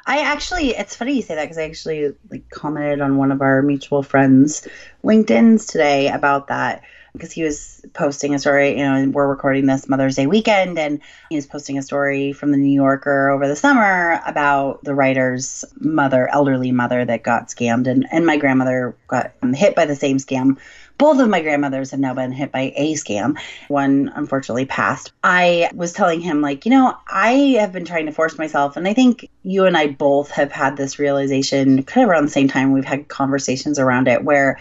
I 0.08 0.20
actually, 0.20 0.70
it's 0.70 0.96
funny 0.96 1.16
you 1.16 1.22
say 1.22 1.34
that 1.34 1.44
because 1.44 1.58
I 1.58 1.64
actually 1.64 2.14
like 2.30 2.48
commented 2.48 3.02
on 3.02 3.18
one 3.18 3.30
of 3.30 3.42
our 3.42 3.60
mutual 3.60 4.02
friends' 4.02 4.66
LinkedIn's 5.04 5.66
today 5.66 6.08
about 6.08 6.48
that 6.48 6.82
because 7.12 7.30
he 7.30 7.42
was 7.42 7.84
posting 7.92 8.34
a 8.34 8.38
story. 8.38 8.78
You 8.78 8.84
know, 8.84 9.10
we're 9.10 9.28
recording 9.28 9.66
this 9.66 9.86
Mother's 9.86 10.16
Day 10.16 10.26
weekend, 10.26 10.78
and 10.78 11.00
he 11.28 11.36
was 11.36 11.46
posting 11.46 11.76
a 11.76 11.82
story 11.82 12.32
from 12.32 12.52
the 12.52 12.56
New 12.56 12.72
Yorker 12.72 13.28
over 13.28 13.46
the 13.46 13.54
summer 13.54 14.22
about 14.24 14.82
the 14.82 14.94
writer's 14.94 15.66
mother, 15.78 16.26
elderly 16.26 16.72
mother, 16.72 17.04
that 17.04 17.22
got 17.22 17.48
scammed, 17.48 17.86
and 17.86 18.06
and 18.10 18.24
my 18.24 18.38
grandmother 18.38 18.96
got 19.08 19.32
hit 19.54 19.76
by 19.76 19.84
the 19.84 19.94
same 19.94 20.16
scam 20.16 20.56
both 20.98 21.20
of 21.20 21.28
my 21.28 21.40
grandmothers 21.40 21.92
have 21.92 22.00
now 22.00 22.12
been 22.12 22.32
hit 22.32 22.52
by 22.52 22.72
a 22.76 22.94
scam. 22.94 23.38
One 23.68 24.12
unfortunately 24.14 24.66
passed. 24.66 25.12
I 25.22 25.70
was 25.74 25.92
telling 25.92 26.20
him, 26.20 26.42
like, 26.42 26.66
you 26.66 26.70
know, 26.70 26.96
I 27.08 27.56
have 27.60 27.72
been 27.72 27.84
trying 27.84 28.06
to 28.06 28.12
force 28.12 28.36
myself, 28.36 28.76
and 28.76 28.86
I 28.86 28.94
think 28.94 29.30
you 29.42 29.64
and 29.64 29.76
I 29.76 29.86
both 29.86 30.30
have 30.32 30.52
had 30.52 30.76
this 30.76 30.98
realization 30.98 31.84
kind 31.84 32.04
of 32.04 32.10
around 32.10 32.24
the 32.24 32.30
same 32.30 32.48
time. 32.48 32.72
We've 32.72 32.84
had 32.84 33.08
conversations 33.08 33.78
around 33.78 34.08
it 34.08 34.24
where 34.24 34.58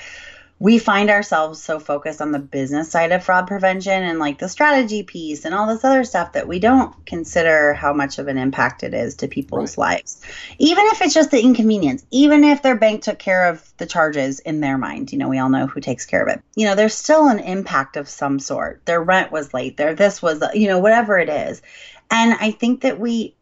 we 0.59 0.79
find 0.79 1.09
ourselves 1.09 1.61
so 1.61 1.79
focused 1.79 2.21
on 2.21 2.31
the 2.31 2.39
business 2.39 2.89
side 2.89 3.11
of 3.11 3.23
fraud 3.23 3.47
prevention 3.47 4.03
and 4.03 4.17
like 4.17 4.39
the 4.39 4.49
strategy 4.49 5.03
piece 5.03 5.45
and 5.45 5.53
all 5.53 5.67
this 5.67 5.83
other 5.83 6.03
stuff 6.03 6.33
that 6.33 6.47
we 6.47 6.59
don't 6.59 7.05
consider 7.05 7.73
how 7.73 7.93
much 7.93 8.17
of 8.17 8.27
an 8.27 8.37
impact 8.37 8.83
it 8.83 8.93
is 8.93 9.15
to 9.15 9.27
people's 9.27 9.77
right. 9.77 9.97
lives. 9.97 10.21
Even 10.57 10.85
if 10.87 11.01
it's 11.01 11.13
just 11.13 11.29
the 11.29 11.41
inconvenience, 11.41 12.05
even 12.09 12.43
if 12.43 12.63
their 12.63 12.75
bank 12.75 13.03
took 13.03 13.19
care 13.19 13.49
of 13.49 13.71
the 13.77 13.85
charges 13.85 14.39
in 14.39 14.59
their 14.59 14.77
mind, 14.77 15.11
you 15.11 15.19
know, 15.19 15.29
we 15.29 15.37
all 15.37 15.49
know 15.49 15.67
who 15.67 15.79
takes 15.79 16.05
care 16.05 16.23
of 16.23 16.29
it. 16.29 16.41
You 16.55 16.65
know, 16.65 16.75
there's 16.75 16.95
still 16.95 17.27
an 17.27 17.39
impact 17.39 17.95
of 17.95 18.09
some 18.09 18.39
sort. 18.39 18.83
Their 18.85 19.01
rent 19.01 19.31
was 19.31 19.53
late, 19.53 19.77
their 19.77 19.93
this 19.93 20.21
was, 20.21 20.43
you 20.53 20.67
know, 20.67 20.79
whatever 20.79 21.19
it 21.19 21.29
is. 21.29 21.61
And 22.09 22.35
I 22.39 22.51
think 22.51 22.81
that 22.81 22.99
we 22.99 23.35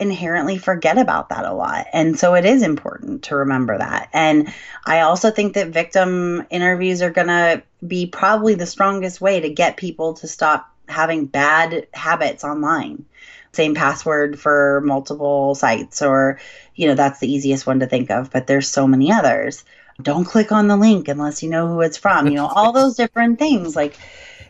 inherently 0.00 0.56
forget 0.58 0.98
about 0.98 1.28
that 1.28 1.44
a 1.44 1.52
lot. 1.52 1.86
And 1.92 2.18
so 2.18 2.34
it 2.34 2.46
is 2.46 2.62
important 2.62 3.24
to 3.24 3.36
remember 3.36 3.76
that. 3.76 4.08
And 4.12 4.52
I 4.84 5.00
also 5.00 5.30
think 5.30 5.54
that 5.54 5.68
victim 5.68 6.46
interviews 6.50 7.02
are 7.02 7.10
going 7.10 7.28
to 7.28 7.62
be 7.86 8.06
probably 8.06 8.54
the 8.54 8.66
strongest 8.66 9.20
way 9.20 9.40
to 9.40 9.50
get 9.50 9.76
people 9.76 10.14
to 10.14 10.26
stop 10.26 10.68
having 10.88 11.26
bad 11.26 11.86
habits 11.92 12.42
online. 12.42 13.04
Same 13.52 13.74
password 13.74 14.40
for 14.40 14.80
multiple 14.84 15.54
sites, 15.54 16.02
or, 16.02 16.40
you 16.74 16.86
know, 16.86 16.94
that's 16.94 17.18
the 17.18 17.30
easiest 17.30 17.66
one 17.66 17.80
to 17.80 17.86
think 17.86 18.10
of, 18.10 18.30
but 18.30 18.46
there's 18.46 18.68
so 18.68 18.86
many 18.86 19.12
others. 19.12 19.64
Don't 20.00 20.24
click 20.24 20.50
on 20.50 20.66
the 20.66 20.76
link 20.76 21.08
unless 21.08 21.42
you 21.42 21.50
know 21.50 21.66
who 21.68 21.80
it's 21.82 21.98
from, 21.98 22.26
you 22.28 22.34
know, 22.34 22.46
all 22.46 22.72
those 22.72 22.96
different 22.96 23.38
things. 23.38 23.76
Like, 23.76 23.98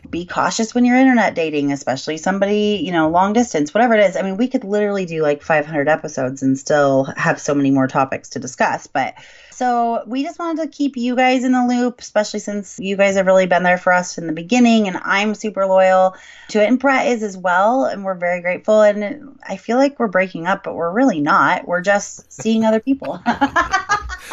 be 0.09 0.25
cautious 0.25 0.73
when 0.73 0.85
you're 0.85 0.97
internet 0.97 1.35
dating, 1.35 1.71
especially 1.71 2.17
somebody, 2.17 2.81
you 2.83 2.91
know, 2.91 3.09
long 3.09 3.33
distance, 3.33 3.73
whatever 3.73 3.93
it 3.93 4.01
is. 4.01 4.15
I 4.15 4.21
mean, 4.21 4.37
we 4.37 4.47
could 4.47 4.63
literally 4.63 5.05
do 5.05 5.21
like 5.21 5.41
500 5.41 5.87
episodes 5.87 6.41
and 6.41 6.57
still 6.57 7.05
have 7.17 7.39
so 7.39 7.53
many 7.53 7.71
more 7.71 7.87
topics 7.87 8.29
to 8.29 8.39
discuss. 8.39 8.87
But 8.87 9.15
so 9.51 10.03
we 10.07 10.23
just 10.23 10.39
wanted 10.39 10.63
to 10.63 10.75
keep 10.75 10.97
you 10.97 11.15
guys 11.15 11.43
in 11.43 11.51
the 11.51 11.65
loop, 11.65 12.01
especially 12.01 12.39
since 12.39 12.79
you 12.79 12.97
guys 12.97 13.15
have 13.15 13.27
really 13.27 13.45
been 13.45 13.63
there 13.63 13.77
for 13.77 13.93
us 13.93 14.17
in 14.17 14.25
the 14.25 14.33
beginning 14.33 14.87
and 14.87 14.97
I'm 15.03 15.35
super 15.35 15.67
loyal 15.67 16.15
to 16.49 16.61
it. 16.61 16.67
And 16.67 16.79
Brett 16.79 17.07
is 17.07 17.21
as 17.21 17.37
well. 17.37 17.85
And 17.85 18.03
we're 18.03 18.15
very 18.15 18.41
grateful. 18.41 18.81
And 18.81 19.39
I 19.47 19.57
feel 19.57 19.77
like 19.77 19.99
we're 19.99 20.07
breaking 20.07 20.47
up, 20.47 20.63
but 20.63 20.75
we're 20.75 20.91
really 20.91 21.21
not. 21.21 21.67
We're 21.67 21.81
just 21.81 22.31
seeing 22.31 22.65
other 22.65 22.79
people. 22.79 23.21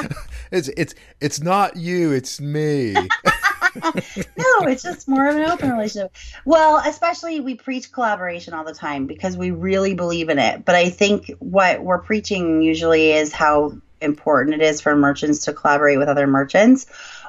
it's 0.51 0.69
it's 0.77 0.95
it's 1.21 1.41
not 1.41 1.77
you, 1.77 2.13
it's 2.13 2.41
me. 2.41 2.95
no, 4.37 4.67
it's 4.69 4.83
just 4.83 5.09
more 5.09 5.29
of 5.29 5.37
an 5.37 5.43
open 5.51 5.71
relationship. 5.71 6.15
Well, 6.45 6.83
especially 6.85 7.41
we 7.41 7.55
preach 7.55 7.93
collaboration 7.93 8.55
all 8.55 8.65
the 8.65 8.75
time 8.75 9.07
because 9.07 9.37
we 9.37 9.51
really 9.51 9.95
believe 9.95 10.29
in 10.29 10.39
it. 10.39 10.65
But 10.65 10.75
I 10.75 10.91
think 10.91 11.31
what 11.39 11.83
we're 11.83 11.99
preaching 11.99 12.63
usually 12.63 13.13
is 13.13 13.33
how 13.33 13.79
important 14.01 14.61
it 14.61 14.65
is 14.65 14.81
for 14.81 14.95
merchants 14.95 15.45
to 15.47 15.53
collaborate 15.53 15.99
with 15.99 16.09
other 16.09 16.27
merchants 16.27 16.87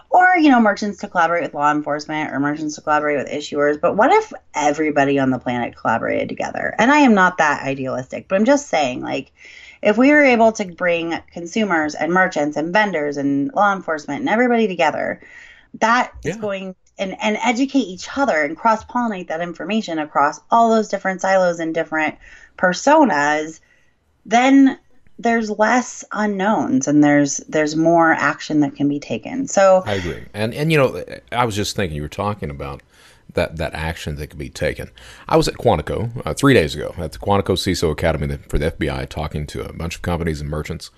or 0.10 0.38
you 0.38 0.50
know 0.50 0.60
merchants 0.60 1.00
to 1.00 1.08
collaborate 1.08 1.44
with 1.44 1.53
law 1.53 1.72
enforcement 1.72 2.32
or 2.32 2.39
merchants 2.39 2.75
to 2.75 2.82
collaborate 2.82 3.18
with 3.18 3.27
issuers 3.27 3.79
but 3.79 3.96
what 3.96 4.12
if 4.12 4.32
everybody 4.53 5.18
on 5.20 5.29
the 5.29 5.39
planet 5.39 5.75
collaborated 5.75 6.29
together 6.29 6.75
and 6.77 6.91
i 6.91 7.00
am 7.00 7.13
not 7.13 7.38
that 7.38 7.63
idealistic 7.63 8.27
but 8.27 8.36
i'm 8.36 8.46
just 8.46 8.68
saying 8.68 9.01
like 9.01 9.32
if 9.82 9.98
we 9.98 10.12
were 10.12 10.24
able 10.24 10.51
to 10.51 10.65
bring 10.65 11.18
consumers 11.32 11.96
and 11.96 12.12
merchants 12.12 12.58
and 12.58 12.74
vendors 12.74 13.18
and 13.18 13.51
law 13.53 13.74
enforcement 13.74 14.20
and 14.20 14.29
everybody 14.29 14.68
together 14.68 15.22
that 15.76 16.12
yeah. 16.24 16.32
is 16.32 16.38
going 16.38 16.76
and, 16.98 17.16
and 17.22 17.38
educate 17.44 17.80
each 17.80 18.08
other 18.18 18.44
and 18.44 18.58
cross 18.58 18.84
pollinate 18.84 19.28
that 19.28 19.42
information 19.42 20.00
across 20.00 20.40
all 20.52 20.70
those 20.70 20.90
different 20.90 21.22
silos 21.22 21.60
and 21.60 21.74
different 21.74 22.18
personas, 22.58 23.62
then 24.26 24.78
there's 25.18 25.50
less 25.50 26.04
unknowns 26.12 26.88
and 26.88 27.04
there's 27.04 27.38
there's 27.50 27.76
more 27.76 28.14
action 28.14 28.62
that 28.62 28.76
can 28.76 28.88
be 28.88 29.00
taken. 29.00 29.48
So 29.48 29.84
I 29.86 29.96
agree. 29.96 30.26
And 30.34 30.54
and 30.54 30.72
you 30.72 30.78
know, 30.78 31.04
I 31.32 31.46
was 31.46 31.56
just 31.56 31.76
thinking 31.76 31.96
you 31.96 32.02
were 32.02 32.08
talking 32.08 32.50
about 32.50 32.82
that 33.34 33.58
that 33.58 33.74
action 33.74 34.16
that 34.16 34.28
could 34.28 34.40
be 34.40 34.50
taken. 34.50 34.90
I 35.28 35.38
was 35.38 35.48
at 35.48 35.56
Quantico 35.56 36.10
uh, 36.26 36.34
three 36.34 36.54
days 36.54 36.76
ago 36.76 36.94
at 36.98 37.14
the 37.14 37.20
Quantico 37.20 37.56
CISO 37.56 37.92
Academy 37.92 38.38
for 38.48 38.58
the 38.58 38.72
FBI, 38.72 39.08
talking 39.10 39.46
to 39.48 39.68
a 39.68 39.74
bunch 39.74 39.96
of 39.96 40.02
companies 40.02 40.42
and 40.42 40.50
merchants, 40.50 40.90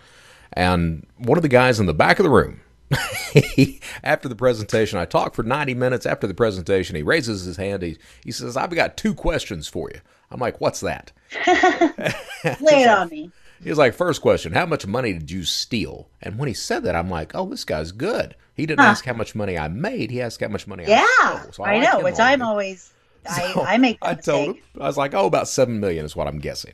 and 0.54 1.06
one 1.18 1.38
of 1.38 1.42
the 1.42 1.50
guys 1.50 1.80
in 1.80 1.88
the 1.88 1.94
back 1.94 2.20
of 2.20 2.24
the 2.24 2.30
room 2.30 2.62
after 4.04 4.28
the 4.28 4.36
presentation, 4.36 5.00
I 5.00 5.06
talked 5.06 5.36
for 5.36 5.44
90 5.44 5.74
minutes. 5.74 6.06
After 6.06 6.28
the 6.28 6.34
presentation, 6.34 6.96
he 6.96 7.04
raises 7.04 7.44
his 7.44 7.58
hand. 7.58 7.84
He, 7.84 7.98
he 8.24 8.32
says, 8.32 8.58
I've 8.58 8.74
got 8.76 8.98
two 8.98 9.14
questions 9.14 9.68
for 9.68 9.90
you. 9.94 10.02
I'm 10.30 10.40
like, 10.40 10.62
what's 10.62 10.80
that? 10.82 11.12
Lay 11.48 12.84
it 12.84 12.88
on 12.90 13.10
me. 13.10 13.32
He's 13.64 13.78
like, 13.78 13.94
first 13.94 14.22
question, 14.22 14.54
how 14.54 14.66
much 14.66 14.88
money 14.88 15.14
did 15.14 15.30
you 15.30 15.44
steal? 15.44 16.08
And 16.22 16.40
when 16.40 16.48
he 16.48 16.54
said 16.54 16.84
that, 16.84 16.96
I'm 16.96 17.10
like, 17.10 17.36
oh, 17.36 17.46
this 17.46 17.64
guy's 17.64 17.92
good. 17.92 18.36
He 18.56 18.66
didn't 18.66 18.80
huh. 18.80 18.88
ask 18.88 19.06
how 19.06 19.14
much 19.14 19.36
money 19.36 19.58
I 19.58 19.68
made. 19.68 20.10
He 20.10 20.22
asked 20.22 20.42
how 20.42 20.48
much 20.48 20.66
money 20.66 20.86
yeah, 20.88 21.06
I 21.22 21.40
stole. 21.40 21.52
So 21.54 21.64
I, 21.64 21.74
I 21.74 21.78
like 21.78 21.94
know, 21.94 22.04
which 22.04 22.20
I'm 22.20 22.42
always, 22.42 22.92
I, 23.30 23.54
so 23.54 23.62
I 23.62 23.78
make 23.78 24.00
I 24.02 24.16
told 24.16 24.56
him, 24.56 24.64
I 24.80 24.88
was 24.88 24.98
like, 24.98 25.14
oh, 25.14 25.28
about 25.28 25.48
7 25.48 25.80
million 25.80 26.06
is 26.06 26.16
what 26.16 26.28
I'm 26.28 26.40
guessing. 26.40 26.74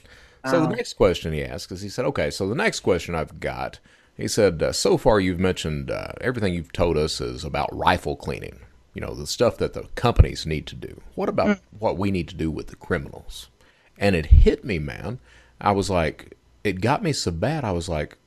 So 0.49 0.57
oh. 0.57 0.61
the 0.61 0.75
next 0.75 0.93
question 0.93 1.33
he 1.33 1.43
asked 1.43 1.71
is 1.73 1.81
he 1.81 1.89
said, 1.89 2.05
okay, 2.05 2.29
so 2.29 2.47
the 2.47 2.55
next 2.55 2.79
question 2.79 3.15
I've 3.15 3.39
got 3.39 3.79
he 4.17 4.27
said, 4.27 4.61
uh, 4.61 4.71
So 4.71 4.97
far, 4.97 5.19
you've 5.19 5.39
mentioned 5.39 5.91
uh, 5.91 6.13
everything 6.19 6.53
you've 6.53 6.73
told 6.73 6.97
us 6.97 7.21
is 7.21 7.43
about 7.43 7.75
rifle 7.75 8.15
cleaning, 8.15 8.59
you 8.93 9.01
know, 9.01 9.13
the 9.13 9.27
stuff 9.27 9.57
that 9.57 9.73
the 9.73 9.83
companies 9.95 10.45
need 10.45 10.65
to 10.67 10.75
do. 10.75 11.01
What 11.15 11.29
about 11.29 11.57
mm. 11.57 11.59
what 11.77 11.97
we 11.97 12.11
need 12.11 12.27
to 12.29 12.35
do 12.35 12.49
with 12.49 12.67
the 12.67 12.75
criminals? 12.75 13.49
And 13.97 14.15
it 14.15 14.27
hit 14.27 14.65
me, 14.65 14.79
man. 14.79 15.19
I 15.61 15.71
was 15.71 15.89
like, 15.89 16.35
it 16.63 16.81
got 16.81 17.03
me 17.03 17.13
so 17.13 17.31
bad. 17.31 17.63
I 17.63 17.71
was 17.71 17.87
like, 17.87 18.17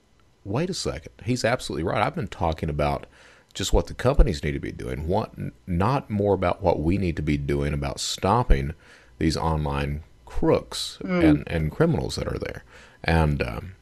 wait 0.44 0.70
a 0.70 0.75
second. 0.75 1.12
He's 1.25 1.44
absolutely 1.44 1.85
right. 1.85 2.02
I've 2.02 2.14
been 2.14 2.28
talking 2.28 2.70
about 2.70 3.06
just 3.52 3.73
what 3.73 3.88
the 3.88 3.94
companies 3.94 4.44
need 4.44 4.52
to 4.52 4.61
be 4.61 4.73
doing, 4.73 5.09
what 5.09 5.32
not 5.66 6.09
more 6.09 6.35
about 6.35 6.62
what 6.62 6.80
we 6.80 6.99
need 6.99 7.16
to 7.16 7.23
be 7.23 7.37
doing 7.37 7.75
about 7.75 7.99
stopping 7.99 8.75
these 9.18 9.37
online 9.37 10.02
crooks 10.25 10.99
mm. 11.02 11.25
and, 11.25 11.44
and 11.49 11.73
criminals 11.73 12.16
that 12.16 12.28
are 12.28 12.38
there. 12.38 12.64
And 13.02 13.42
um, 13.42 13.73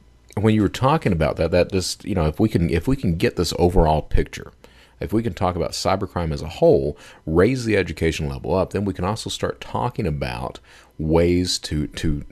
when 0.43 0.55
you 0.55 0.61
were 0.61 0.69
talking 0.69 1.11
about 1.11 1.37
that, 1.37 1.51
that 1.51 1.71
just 1.71 2.05
you 2.05 2.15
know, 2.15 2.25
if 2.25 2.39
we 2.39 2.49
can 2.49 2.69
if 2.69 2.87
we 2.87 2.95
can 2.95 3.15
get 3.15 3.35
this 3.35 3.53
overall 3.57 4.01
picture, 4.01 4.51
if 4.99 5.13
we 5.13 5.23
can 5.23 5.33
talk 5.33 5.55
about 5.55 5.71
cybercrime 5.71 6.31
as 6.31 6.41
a 6.41 6.47
whole, 6.47 6.97
raise 7.25 7.65
the 7.65 7.77
education 7.77 8.27
level 8.29 8.53
up, 8.53 8.71
then 8.71 8.85
we 8.85 8.93
can 8.93 9.05
also 9.05 9.29
start 9.29 9.61
talking 9.61 10.05
about 10.05 10.59
ways 10.97 11.57
to 11.59 11.87
to 11.87 12.25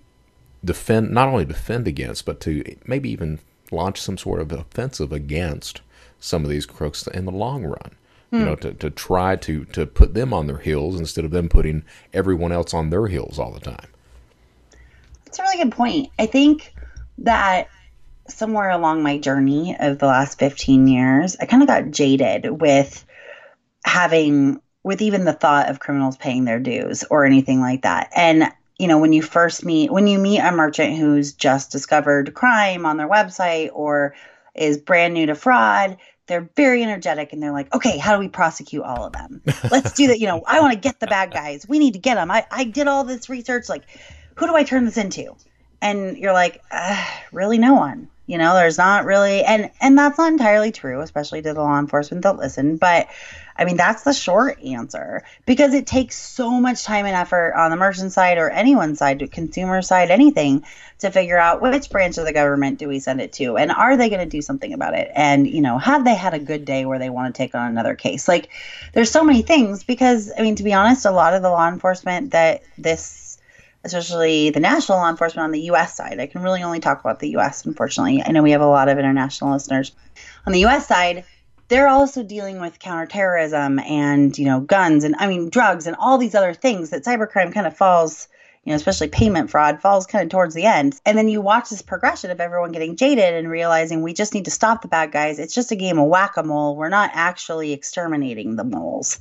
defend 0.63 1.11
not 1.11 1.27
only 1.27 1.45
defend 1.45 1.87
against, 1.87 2.25
but 2.25 2.39
to 2.41 2.63
maybe 2.85 3.09
even 3.09 3.39
launch 3.71 4.01
some 4.01 4.17
sort 4.17 4.41
of 4.41 4.51
offensive 4.51 5.11
against 5.11 5.81
some 6.19 6.43
of 6.43 6.49
these 6.49 6.65
crooks 6.65 7.05
in 7.07 7.25
the 7.25 7.31
long 7.31 7.63
run. 7.63 7.91
You 8.29 8.39
know, 8.39 8.55
hmm. 8.55 8.61
to, 8.61 8.73
to 8.73 8.89
try 8.89 9.37
to, 9.37 9.63
to 9.63 9.85
put 9.85 10.13
them 10.13 10.33
on 10.33 10.47
their 10.47 10.57
heels 10.57 10.99
instead 10.99 11.23
of 11.23 11.31
them 11.31 11.47
putting 11.47 11.85
everyone 12.13 12.51
else 12.51 12.73
on 12.73 12.89
their 12.89 13.07
heels 13.07 13.39
all 13.39 13.53
the 13.53 13.61
time. 13.61 13.87
That's 15.23 15.39
a 15.39 15.43
really 15.43 15.63
good 15.63 15.71
point. 15.71 16.09
I 16.19 16.25
think 16.25 16.73
that 17.19 17.69
somewhere 18.29 18.69
along 18.69 19.03
my 19.03 19.17
journey 19.17 19.75
of 19.79 19.99
the 19.99 20.05
last 20.05 20.39
15 20.39 20.87
years, 20.87 21.35
I 21.39 21.45
kind 21.45 21.63
of 21.63 21.67
got 21.67 21.91
jaded 21.91 22.61
with 22.61 23.05
having, 23.83 24.61
with 24.83 25.01
even 25.01 25.25
the 25.25 25.33
thought 25.33 25.69
of 25.69 25.79
criminals 25.79 26.17
paying 26.17 26.45
their 26.45 26.59
dues 26.59 27.03
or 27.09 27.25
anything 27.25 27.59
like 27.59 27.83
that. 27.83 28.09
And, 28.15 28.51
you 28.77 28.87
know, 28.87 28.99
when 28.99 29.13
you 29.13 29.21
first 29.21 29.65
meet, 29.65 29.91
when 29.91 30.07
you 30.07 30.19
meet 30.19 30.39
a 30.39 30.51
merchant 30.51 30.97
who's 30.97 31.33
just 31.33 31.71
discovered 31.71 32.33
crime 32.33 32.85
on 32.85 32.97
their 32.97 33.09
website 33.09 33.69
or 33.73 34.15
is 34.55 34.77
brand 34.77 35.13
new 35.13 35.25
to 35.25 35.35
fraud, 35.35 35.97
they're 36.27 36.49
very 36.55 36.83
energetic 36.83 37.31
and 37.31 37.41
they're 37.41 37.53
like, 37.53 37.73
okay, 37.73 37.97
how 37.97 38.13
do 38.13 38.19
we 38.19 38.27
prosecute 38.27 38.83
all 38.83 39.05
of 39.05 39.13
them? 39.13 39.41
Let's 39.71 39.93
do 39.93 40.07
that. 40.07 40.19
You 40.19 40.27
know, 40.27 40.43
I 40.45 40.59
want 40.59 40.73
to 40.73 40.79
get 40.79 40.99
the 40.99 41.07
bad 41.07 41.31
guys. 41.31 41.65
We 41.67 41.79
need 41.79 41.93
to 41.93 41.99
get 41.99 42.15
them. 42.15 42.29
I, 42.29 42.45
I 42.51 42.65
did 42.65 42.87
all 42.87 43.03
this 43.05 43.29
research. 43.29 43.69
Like, 43.69 43.83
who 44.35 44.45
do 44.45 44.55
I 44.55 44.63
turn 44.63 44.83
this 44.85 44.97
into? 44.97 45.35
And 45.81 46.17
you're 46.17 46.33
like, 46.33 46.61
uh, 46.69 47.05
really, 47.31 47.57
no 47.57 47.75
one 47.75 48.09
you 48.27 48.37
know, 48.37 48.53
there's 48.55 48.77
not 48.77 49.05
really, 49.05 49.43
and 49.43 49.71
and 49.79 49.97
that's 49.97 50.17
not 50.17 50.33
entirely 50.33 50.73
true, 50.73 50.99
especially 50.99 51.41
to 51.41 51.53
the 51.53 51.61
law 51.61 51.79
enforcement 51.79 52.23
that 52.23 52.35
listen. 52.35 52.75
But 52.75 53.07
I 53.55 53.63
mean, 53.63 53.77
that's 53.77 54.03
the 54.03 54.13
short 54.13 54.61
answer 54.61 55.23
because 55.45 55.73
it 55.73 55.87
takes 55.87 56.17
so 56.17 56.59
much 56.59 56.83
time 56.83 57.05
and 57.05 57.15
effort 57.15 57.53
on 57.55 57.71
the 57.71 57.77
merchant 57.77 58.11
side 58.11 58.37
or 58.37 58.49
anyone's 58.49 58.99
side, 58.99 59.31
consumer 59.31 59.81
side, 59.81 60.11
anything, 60.11 60.65
to 60.99 61.09
figure 61.09 61.37
out 61.37 61.61
which 61.61 61.89
branch 61.89 62.17
of 62.17 62.25
the 62.25 62.33
government 62.33 62.79
do 62.79 62.89
we 62.89 62.99
send 62.99 63.21
it 63.21 63.31
to, 63.33 63.55
and 63.55 63.71
are 63.71 63.95
they 63.95 64.09
going 64.09 64.19
to 64.19 64.29
do 64.29 64.41
something 64.41 64.73
about 64.73 64.93
it, 64.93 65.09
and 65.15 65.47
you 65.47 65.61
know, 65.61 65.77
have 65.77 66.03
they 66.03 66.15
had 66.15 66.33
a 66.33 66.39
good 66.39 66.65
day 66.65 66.85
where 66.85 66.99
they 66.99 67.09
want 67.09 67.33
to 67.33 67.37
take 67.37 67.55
on 67.55 67.71
another 67.71 67.95
case? 67.95 68.27
Like, 68.27 68.49
there's 68.91 69.09
so 69.09 69.23
many 69.23 69.41
things 69.41 69.85
because 69.85 70.33
I 70.37 70.41
mean, 70.41 70.55
to 70.55 70.63
be 70.63 70.73
honest, 70.73 71.05
a 71.05 71.11
lot 71.11 71.33
of 71.33 71.41
the 71.41 71.49
law 71.49 71.69
enforcement 71.69 72.31
that 72.31 72.61
this 72.77 73.26
especially 73.83 74.49
the 74.49 74.59
national 74.59 74.97
law 74.97 75.09
enforcement 75.09 75.43
on 75.43 75.51
the 75.51 75.61
US 75.71 75.95
side. 75.95 76.19
I 76.19 76.27
can 76.27 76.41
really 76.41 76.63
only 76.63 76.79
talk 76.79 76.99
about 76.99 77.19
the 77.19 77.35
US, 77.37 77.65
unfortunately. 77.65 78.23
I 78.25 78.31
know 78.31 78.43
we 78.43 78.51
have 78.51 78.61
a 78.61 78.67
lot 78.67 78.89
of 78.89 78.97
international 78.97 79.51
listeners. 79.51 79.91
On 80.45 80.53
the 80.53 80.65
US 80.65 80.87
side, 80.87 81.23
they're 81.69 81.87
also 81.87 82.23
dealing 82.23 82.61
with 82.61 82.79
counterterrorism 82.79 83.79
and, 83.79 84.37
you 84.37 84.45
know, 84.45 84.61
guns 84.61 85.03
and 85.03 85.15
I 85.19 85.27
mean 85.27 85.49
drugs 85.49 85.87
and 85.87 85.95
all 85.99 86.17
these 86.17 86.35
other 86.35 86.53
things 86.53 86.89
that 86.91 87.03
cybercrime 87.03 87.53
kind 87.53 87.67
of 87.67 87.75
falls, 87.75 88.27
you 88.63 88.71
know, 88.71 88.75
especially 88.75 89.09
payment 89.09 89.49
fraud 89.49 89.81
falls 89.81 90.05
kind 90.05 90.23
of 90.23 90.29
towards 90.29 90.55
the 90.55 90.65
end. 90.65 90.99
And 91.05 91.17
then 91.17 91.27
you 91.27 91.41
watch 91.41 91.69
this 91.69 91.81
progression 91.81 92.31
of 92.31 92.39
everyone 92.39 92.71
getting 92.71 92.95
jaded 92.95 93.33
and 93.33 93.49
realizing 93.49 94.01
we 94.01 94.13
just 94.13 94.33
need 94.33 94.45
to 94.45 94.51
stop 94.51 94.81
the 94.81 94.87
bad 94.87 95.11
guys. 95.11 95.39
It's 95.39 95.53
just 95.53 95.71
a 95.71 95.75
game 95.75 95.99
of 95.99 96.07
whack-a-mole. 96.07 96.77
We're 96.77 96.89
not 96.89 97.11
actually 97.13 97.73
exterminating 97.73 98.55
the 98.55 98.63
moles 98.63 99.19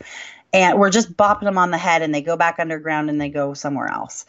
and 0.53 0.79
we're 0.79 0.91
just 0.91 1.17
bopping 1.17 1.45
them 1.45 1.59
on 1.59 1.71
the 1.71 1.79
head 1.79 2.03
and 2.03 2.15
they 2.15 2.23
go 2.23 2.37
back 2.37 2.57
underground 2.59 3.11
and 3.11 3.21
they 3.21 3.29
go 3.29 3.55
somewhere 3.55 3.89
else. 3.89 4.27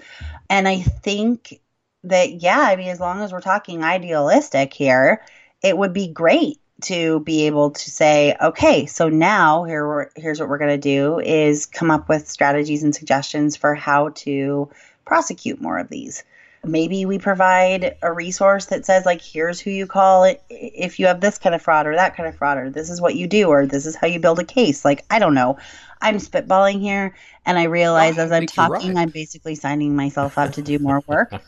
And 0.49 0.67
I 0.67 0.79
think 0.79 1.59
that, 2.03 2.41
yeah, 2.41 2.59
I 2.59 2.75
mean, 2.75 2.89
as 2.89 2.99
long 2.99 3.21
as 3.21 3.31
we're 3.31 3.41
talking 3.41 3.83
idealistic 3.83 4.73
here, 4.73 5.23
it 5.61 5.77
would 5.77 5.93
be 5.93 6.07
great 6.07 6.59
to 6.81 7.21
be 7.21 7.47
able 7.47 7.71
to 7.71 7.89
say, 7.89 8.35
okay, 8.41 8.85
so 8.85 9.09
now 9.09 9.63
here 9.63 10.11
here's 10.15 10.39
what 10.39 10.49
we're 10.49 10.59
going 10.59 10.69
to 10.69 10.77
do 10.77 11.19
is 11.19 11.65
come 11.65 11.89
up 11.89 12.07
with 12.07 12.27
strategies 12.27 12.83
and 12.83 12.93
suggestions 12.93 13.55
for 13.55 13.73
how 13.73 14.09
to 14.09 14.69
prosecute 15.05 15.61
more 15.61 15.79
of 15.79 15.89
these 15.89 16.23
maybe 16.67 17.05
we 17.05 17.17
provide 17.17 17.97
a 18.01 18.11
resource 18.11 18.67
that 18.67 18.85
says 18.85 19.05
like 19.05 19.21
here's 19.21 19.59
who 19.59 19.71
you 19.71 19.87
call 19.87 20.23
it 20.23 20.41
if 20.49 20.99
you 20.99 21.07
have 21.07 21.21
this 21.21 21.37
kind 21.37 21.55
of 21.55 21.61
fraud 21.61 21.87
or 21.87 21.95
that 21.95 22.15
kind 22.15 22.27
of 22.27 22.35
fraud 22.35 22.57
or 22.57 22.69
this 22.69 22.89
is 22.89 23.01
what 23.01 23.15
you 23.15 23.27
do 23.27 23.47
or 23.47 23.65
this 23.65 23.85
is 23.85 23.95
how 23.95 24.07
you 24.07 24.19
build 24.19 24.39
a 24.39 24.43
case. 24.43 24.85
Like 24.85 25.05
i 25.09 25.19
don't 25.19 25.33
know. 25.33 25.57
I'm 26.01 26.17
spitballing 26.17 26.79
here 26.79 27.15
and 27.45 27.57
i 27.57 27.63
realize 27.63 28.17
as 28.17 28.31
i'm 28.37 28.45
talking 28.45 28.95
right. 28.95 29.03
i'm 29.03 29.09
basically 29.09 29.55
signing 29.55 29.95
myself 29.95 30.37
up 30.37 30.53
to 30.53 30.61
do 30.61 30.79
more 30.79 31.03
work. 31.07 31.33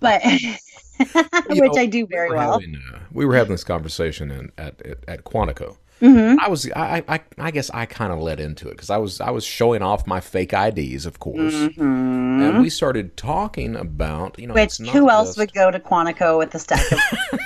But 0.00 0.22
which 1.44 1.58
know, 1.58 1.72
i 1.76 1.86
do 1.86 2.06
very 2.06 2.30
we 2.30 2.36
well. 2.36 2.52
having, 2.52 2.76
uh, 2.92 2.98
we 3.12 3.24
were 3.24 3.34
having 3.36 3.52
this 3.52 3.64
conversation 3.64 4.30
in, 4.30 4.52
at, 4.58 4.80
at, 4.84 4.98
at 5.08 5.24
quantico 5.24 5.76
Mm-hmm. 6.02 6.40
I 6.40 6.48
was, 6.48 6.68
I, 6.72 7.04
I, 7.06 7.20
I 7.38 7.50
guess 7.52 7.70
I 7.70 7.86
kind 7.86 8.12
of 8.12 8.18
led 8.18 8.40
into 8.40 8.66
it 8.68 8.72
because 8.72 8.90
I 8.90 8.96
was, 8.96 9.20
I 9.20 9.30
was 9.30 9.44
showing 9.44 9.82
off 9.82 10.04
my 10.04 10.18
fake 10.18 10.52
IDs, 10.52 11.06
of 11.06 11.20
course, 11.20 11.54
mm-hmm. 11.54 11.80
and 11.80 12.60
we 12.60 12.68
started 12.70 13.16
talking 13.16 13.76
about, 13.76 14.36
you 14.36 14.48
know, 14.48 14.54
which 14.54 14.78
who 14.78 15.08
else 15.08 15.28
just... 15.28 15.38
would 15.38 15.54
go 15.54 15.70
to 15.70 15.78
Quantico 15.78 16.38
with 16.38 16.52
a 16.56 16.58
stack 16.58 16.90
of, 16.90 16.98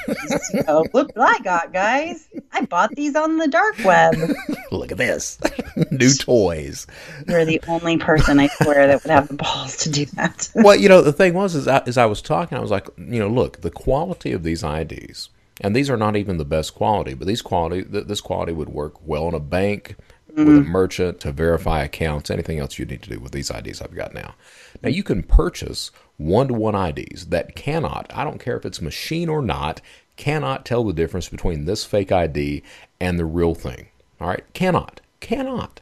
you 0.55 0.63
know, 0.63 0.87
look 0.95 1.15
what 1.15 1.39
I 1.39 1.43
got, 1.43 1.75
guys! 1.75 2.29
I 2.51 2.63
bought 2.63 2.93
these 2.93 3.15
on 3.15 3.37
the 3.37 3.47
dark 3.47 3.77
web. 3.85 4.15
look 4.73 4.91
at 4.91 4.97
this, 4.97 5.39
new 5.91 6.15
toys. 6.15 6.87
You're 7.29 7.45
the 7.45 7.61
only 7.69 7.99
person 7.99 8.41
I 8.41 8.47
swear 8.47 8.87
that 8.87 9.03
would 9.03 9.11
have 9.11 9.29
the 9.29 9.35
balls 9.35 9.77
to 9.79 9.91
do 9.91 10.07
that. 10.15 10.49
well, 10.55 10.77
you 10.77 10.89
know, 10.89 11.03
the 11.03 11.13
thing 11.13 11.35
was, 11.35 11.55
is 11.55 11.69
I, 11.69 11.83
as 11.87 11.99
I 11.99 12.07
was 12.07 12.23
talking, 12.23 12.57
I 12.57 12.63
was 12.63 12.71
like, 12.71 12.89
you 12.97 13.19
know, 13.19 13.29
look, 13.29 13.61
the 13.61 13.71
quality 13.71 14.33
of 14.33 14.45
these 14.45 14.63
IDs 14.63 15.29
and 15.61 15.75
these 15.75 15.91
are 15.91 15.97
not 15.97 16.17
even 16.17 16.37
the 16.37 16.45
best 16.45 16.75
quality, 16.75 17.15
but 17.15 17.27
these 17.27 17.43
quality 17.43 17.83
this 17.83 18.21
quality 18.21 18.53
would 18.53 18.69
work 18.69 18.95
well 19.07 19.29
in 19.29 19.35
a 19.35 19.41
bank, 19.41 19.97
with 20.37 20.49
a 20.49 20.51
mm-hmm. 20.51 20.71
merchant 20.71 21.21
to 21.21 21.33
verify 21.33 21.83
accounts, 21.83 22.31
anything 22.31 22.59
else 22.59 22.79
you 22.79 22.85
need 22.85 23.03
to 23.03 23.11
do 23.11 23.19
with 23.19 23.33
these 23.33 23.51
IDs 23.51 23.81
I've 23.81 23.95
got 23.95 24.13
now. 24.13 24.35
Now 24.83 24.91
you 24.91 25.03
can 25.03 25.23
purchase 25.23 25.91
one 26.19 26.49
to 26.49 26.55
one 26.55 26.75
IDs 26.75 27.27
that 27.27 27.57
cannot, 27.57 28.13
I 28.15 28.23
don't 28.23 28.39
care 28.41 28.57
if 28.57 28.67
it's 28.67 28.83
machine 28.83 29.31
or 29.31 29.41
not, 29.41 29.81
cannot 30.17 30.67
tell 30.67 30.85
the 30.85 30.93
difference 30.93 31.29
between 31.29 31.65
this 31.65 31.85
fake 31.85 32.13
ID 32.13 32.63
and 33.01 33.19
the 33.19 33.25
real 33.25 33.55
thing. 33.55 33.89
All 34.21 34.29
right? 34.29 34.45
Cannot. 34.53 35.01
Cannot. 35.21 35.81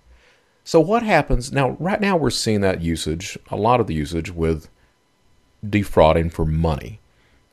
So 0.64 0.80
what 0.80 1.02
happens 1.02 1.52
now? 1.52 1.70
Right 1.80 2.00
now, 2.00 2.16
we're 2.16 2.30
seeing 2.30 2.60
that 2.62 2.80
usage, 2.80 3.38
a 3.50 3.56
lot 3.56 3.80
of 3.80 3.87
the 3.87 3.94
usage 3.94 4.30
with 4.30 4.68
defrauding 5.68 6.30
for 6.30 6.46
money, 6.46 7.00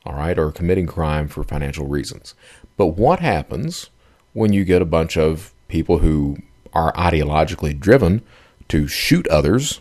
all 0.04 0.14
right, 0.14 0.38
or 0.38 0.50
committing 0.50 0.86
crime 0.86 1.28
for 1.28 1.44
financial 1.44 1.86
reasons. 1.86 2.34
But 2.76 2.88
what 2.88 3.20
happens 3.20 3.90
when 4.32 4.52
you 4.52 4.64
get 4.64 4.82
a 4.82 4.86
bunch 4.86 5.16
of 5.16 5.52
people 5.68 5.98
who 5.98 6.38
are 6.72 6.92
ideologically 6.94 7.78
driven 7.78 8.22
to 8.68 8.88
shoot 8.88 9.26
others 9.28 9.80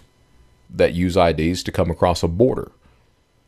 that 0.69 0.93
use 0.93 1.17
IDs 1.17 1.63
to 1.63 1.71
come 1.71 1.89
across 1.89 2.23
a 2.23 2.27
border? 2.27 2.71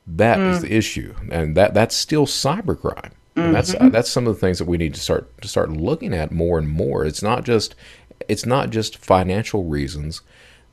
That 0.06 0.38
mm. 0.38 0.52
is 0.52 0.62
the 0.62 0.76
issue, 0.76 1.16
and 1.32 1.56
that 1.56 1.74
that's 1.74 1.96
still 1.96 2.26
cybercrime. 2.26 3.12
Mm-hmm. 3.36 3.52
That's 3.54 3.74
uh, 3.74 3.90
that's 3.90 4.10
some 4.10 4.28
of 4.28 4.36
the 4.36 4.40
things 4.40 4.60
that 4.60 4.68
we 4.68 4.78
need 4.78 4.94
to 4.94 5.00
start 5.00 5.42
to 5.42 5.48
start 5.48 5.72
looking 5.72 6.14
at 6.14 6.32
more 6.32 6.60
and 6.60 6.70
more. 6.70 7.06
It's 7.06 7.24
not 7.24 7.46
just 7.46 7.74
it's 8.28 8.46
not 8.46 8.70
just 8.70 8.98
financial 8.98 9.64
reasons 9.64 10.22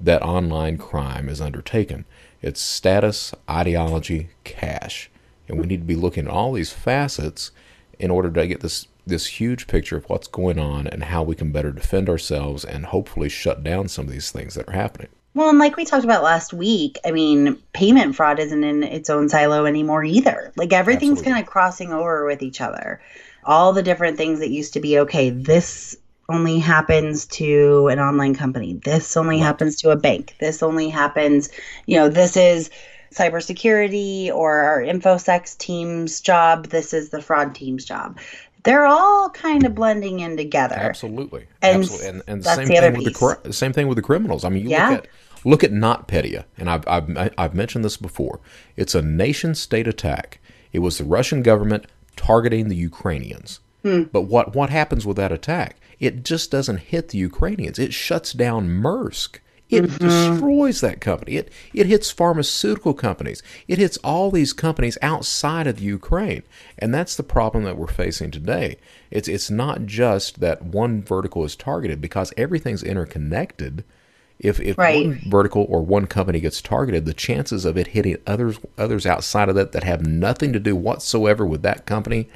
that 0.01 0.23
online 0.23 0.79
crime 0.79 1.29
is 1.29 1.41
undertaken. 1.41 2.05
It's 2.43 2.61
status, 2.61 3.35
ideology, 3.49 4.31
cash. 4.45 5.11
And 5.51 5.61
we 5.61 5.67
need 5.67 5.81
to 5.81 5.87
be 5.87 5.97
looking 5.97 6.27
at 6.27 6.31
all 6.31 6.53
these 6.53 6.73
facets 6.73 7.51
in 7.99 8.11
order 8.11 8.31
to 8.31 8.47
get 8.47 8.61
this 8.61 8.87
this 9.07 9.27
huge 9.27 9.67
picture 9.67 9.97
of 9.97 10.09
what's 10.09 10.29
going 10.29 10.59
on 10.59 10.87
and 10.87 11.05
how 11.05 11.23
we 11.23 11.35
can 11.35 11.51
better 11.51 11.73
defend 11.73 12.09
ourselves 12.09 12.65
and 12.65 12.87
hopefully 12.87 13.29
shut 13.29 13.65
down 13.65 13.89
some 13.89 14.07
of 14.07 14.13
these 14.13 14.31
things 14.31 14.55
that 14.55 14.69
are 14.69 14.73
happening. 14.73 15.09
Well, 15.35 15.49
and 15.49 15.59
like 15.59 15.77
we 15.77 15.85
talked 15.85 16.05
about 16.05 16.23
last 16.23 16.53
week, 16.53 16.99
I 17.05 17.11
mean, 17.11 17.59
payment 17.73 18.15
fraud 18.15 18.39
isn't 18.39 18.63
in 18.63 18.83
its 18.83 19.11
own 19.11 19.29
silo 19.29 19.65
anymore 19.65 20.05
either. 20.05 20.53
Like 20.57 20.73
everything's 20.73 21.23
kind 21.23 21.39
of 21.39 21.47
crossing 21.47 21.93
over 21.93 22.27
with 22.27 22.43
each 22.43 22.61
other. 22.61 23.01
All 23.45 23.73
the 23.73 23.83
different 23.83 24.17
things 24.17 24.39
that 24.41 24.51
used 24.51 24.75
to 24.75 24.81
be 24.81 24.99
okay, 24.99 25.31
this 25.31 25.97
only 26.29 26.59
happens 26.59 27.27
to 27.27 27.89
an 27.89 27.99
online 27.99 28.35
company. 28.35 28.75
This 28.85 29.17
only 29.17 29.37
right. 29.37 29.45
happens 29.45 29.77
to 29.77 29.91
a 29.91 29.97
bank. 29.97 30.37
This 30.41 30.63
only 30.63 30.89
happens, 30.89 31.49
you 31.87 31.97
know, 31.97 32.09
this 32.09 32.37
is 32.37 32.71
cybersecurity 33.15 34.31
or 34.31 34.61
our 34.61 34.81
infosec 34.81 35.57
team's 35.59 36.21
job. 36.21 36.69
This 36.69 36.93
is 36.93 37.11
the 37.11 37.23
fraud 37.23 37.55
team's 37.55 37.85
job. 37.85 38.19
They're 38.63 38.87
all 38.87 39.31
kind 39.31 39.65
of 39.65 39.75
blending 39.75 40.21
in 40.21 40.37
together. 40.37 40.77
Absolutely, 40.77 41.47
and 41.63 41.83
absolutely, 41.83 42.09
and, 42.09 42.23
and 42.27 42.43
the 42.43 42.55
same 42.55 42.69
the 42.69 42.75
thing 42.75 42.93
with 42.93 43.05
piece. 43.07 43.37
the 43.43 43.53
same 43.53 43.73
thing 43.73 43.89
with 43.89 43.97
the 43.97 44.03
criminals. 44.03 44.45
I 44.45 44.51
mean, 44.51 44.65
you 44.65 44.71
yeah. 44.71 44.91
look 44.91 45.05
at 45.05 45.11
look 45.45 45.65
at 45.65 45.73
NotPetya, 45.73 46.45
and 46.59 46.69
I've, 46.69 46.87
I've 46.87 47.33
I've 47.39 47.55
mentioned 47.55 47.85
this 47.85 47.97
before. 47.97 48.41
It's 48.77 48.95
a 48.95 49.01
nation 49.01 49.55
state 49.55 49.89
attack. 49.89 50.41
It 50.73 50.81
was 50.81 50.99
the 50.99 51.05
Russian 51.05 51.43
government 51.43 51.87
targeting 52.17 52.69
the 52.69 52.77
Ukrainians. 52.77 53.61
Hmm. 53.83 54.05
But 54.05 54.23
what 54.23 54.55
what 54.55 54.69
happens 54.69 55.07
with 55.07 55.17
that 55.17 55.33
attack? 55.33 55.77
it 56.01 56.25
just 56.25 56.51
doesn't 56.51 56.79
hit 56.79 57.11
the 57.11 57.19
Ukrainians. 57.19 57.79
It 57.79 57.93
shuts 57.93 58.33
down 58.33 58.69
Maersk. 58.69 59.39
It 59.71 59.85
mm-hmm. 59.85 60.05
destroys 60.05 60.81
that 60.81 61.01
company. 61.01 61.37
It 61.37 61.51
it 61.73 61.87
hits 61.87 62.11
pharmaceutical 62.11 62.93
companies. 62.93 63.43
It 63.69 63.79
hits 63.79 63.97
all 63.99 64.31
these 64.31 64.53
companies 64.53 64.99
outside 65.01 65.67
of 65.67 65.77
the 65.77 65.85
Ukraine. 65.85 66.43
And 66.79 66.93
that's 66.93 67.17
the 67.17 67.23
problem 67.23 67.65
that 67.65 67.77
we're 67.77 67.87
facing 67.87 68.31
today. 68.31 68.79
It's 69.11 69.29
it's 69.29 69.51
not 69.51 69.87
just 69.87 70.41
that 70.41 70.63
one 70.63 71.03
vertical 71.03 71.45
is 71.45 71.55
targeted 71.55 72.01
because 72.01 72.33
everything's 72.37 72.83
interconnected. 72.83 73.85
If 74.39 74.59
if 74.61 74.77
right. 74.77 75.07
one 75.07 75.21
vertical 75.29 75.67
or 75.69 75.83
one 75.83 76.07
company 76.07 76.41
gets 76.41 76.61
targeted, 76.61 77.05
the 77.05 77.15
chances 77.15 77.65
of 77.65 77.77
it 77.77 77.89
hitting 77.89 78.17
others 78.27 78.59
others 78.77 79.07
outside 79.07 79.49
of 79.49 79.55
that 79.55 79.73
that 79.73 79.85
have 79.85 80.05
nothing 80.05 80.53
to 80.53 80.59
do 80.59 80.75
whatsoever 80.75 81.47
with 81.47 81.63
that 81.63 81.87
company, 81.87 82.29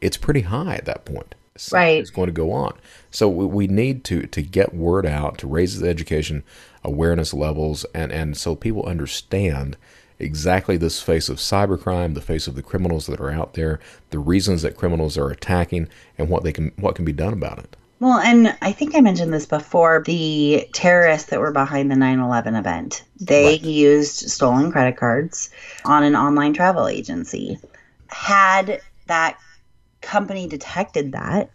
it's 0.00 0.16
pretty 0.16 0.42
high 0.42 0.76
at 0.76 0.86
that 0.86 1.04
point 1.04 1.34
right. 1.72 2.02
is 2.02 2.10
going 2.10 2.26
to 2.26 2.32
go 2.32 2.52
on. 2.52 2.76
So 3.10 3.28
we, 3.28 3.44
we 3.46 3.66
need 3.66 4.04
to 4.04 4.26
to 4.26 4.42
get 4.42 4.74
word 4.74 5.06
out 5.06 5.38
to 5.38 5.46
raise 5.46 5.78
the 5.78 5.88
education 5.88 6.44
awareness 6.82 7.34
levels 7.34 7.84
and 7.94 8.10
and 8.12 8.36
so 8.36 8.54
people 8.54 8.84
understand 8.84 9.76
exactly 10.18 10.76
this 10.76 11.00
face 11.00 11.28
of 11.28 11.38
cybercrime, 11.38 12.14
the 12.14 12.20
face 12.20 12.46
of 12.46 12.54
the 12.54 12.62
criminals 12.62 13.06
that 13.06 13.20
are 13.20 13.30
out 13.30 13.54
there, 13.54 13.80
the 14.10 14.18
reasons 14.18 14.62
that 14.62 14.76
criminals 14.76 15.16
are 15.16 15.30
attacking, 15.30 15.88
and 16.18 16.28
what 16.28 16.44
they 16.44 16.52
can 16.52 16.72
what 16.76 16.94
can 16.94 17.04
be 17.04 17.12
done 17.12 17.32
about 17.32 17.58
it. 17.58 17.76
Well, 18.00 18.18
and 18.18 18.56
I 18.62 18.72
think 18.72 18.94
I 18.94 19.00
mentioned 19.00 19.32
this 19.32 19.44
before. 19.44 20.02
The 20.06 20.66
terrorists 20.72 21.28
that 21.30 21.40
were 21.40 21.52
behind 21.52 21.90
the 21.90 21.96
9 21.96 22.18
11 22.18 22.54
event, 22.54 23.04
they 23.20 23.44
right. 23.44 23.62
used 23.62 24.30
stolen 24.30 24.72
credit 24.72 24.96
cards 24.96 25.50
on 25.84 26.02
an 26.02 26.16
online 26.16 26.54
travel 26.54 26.88
agency. 26.88 27.58
Had 28.08 28.80
that 29.06 29.38
company 30.00 30.48
detected 30.48 31.12
that, 31.12 31.50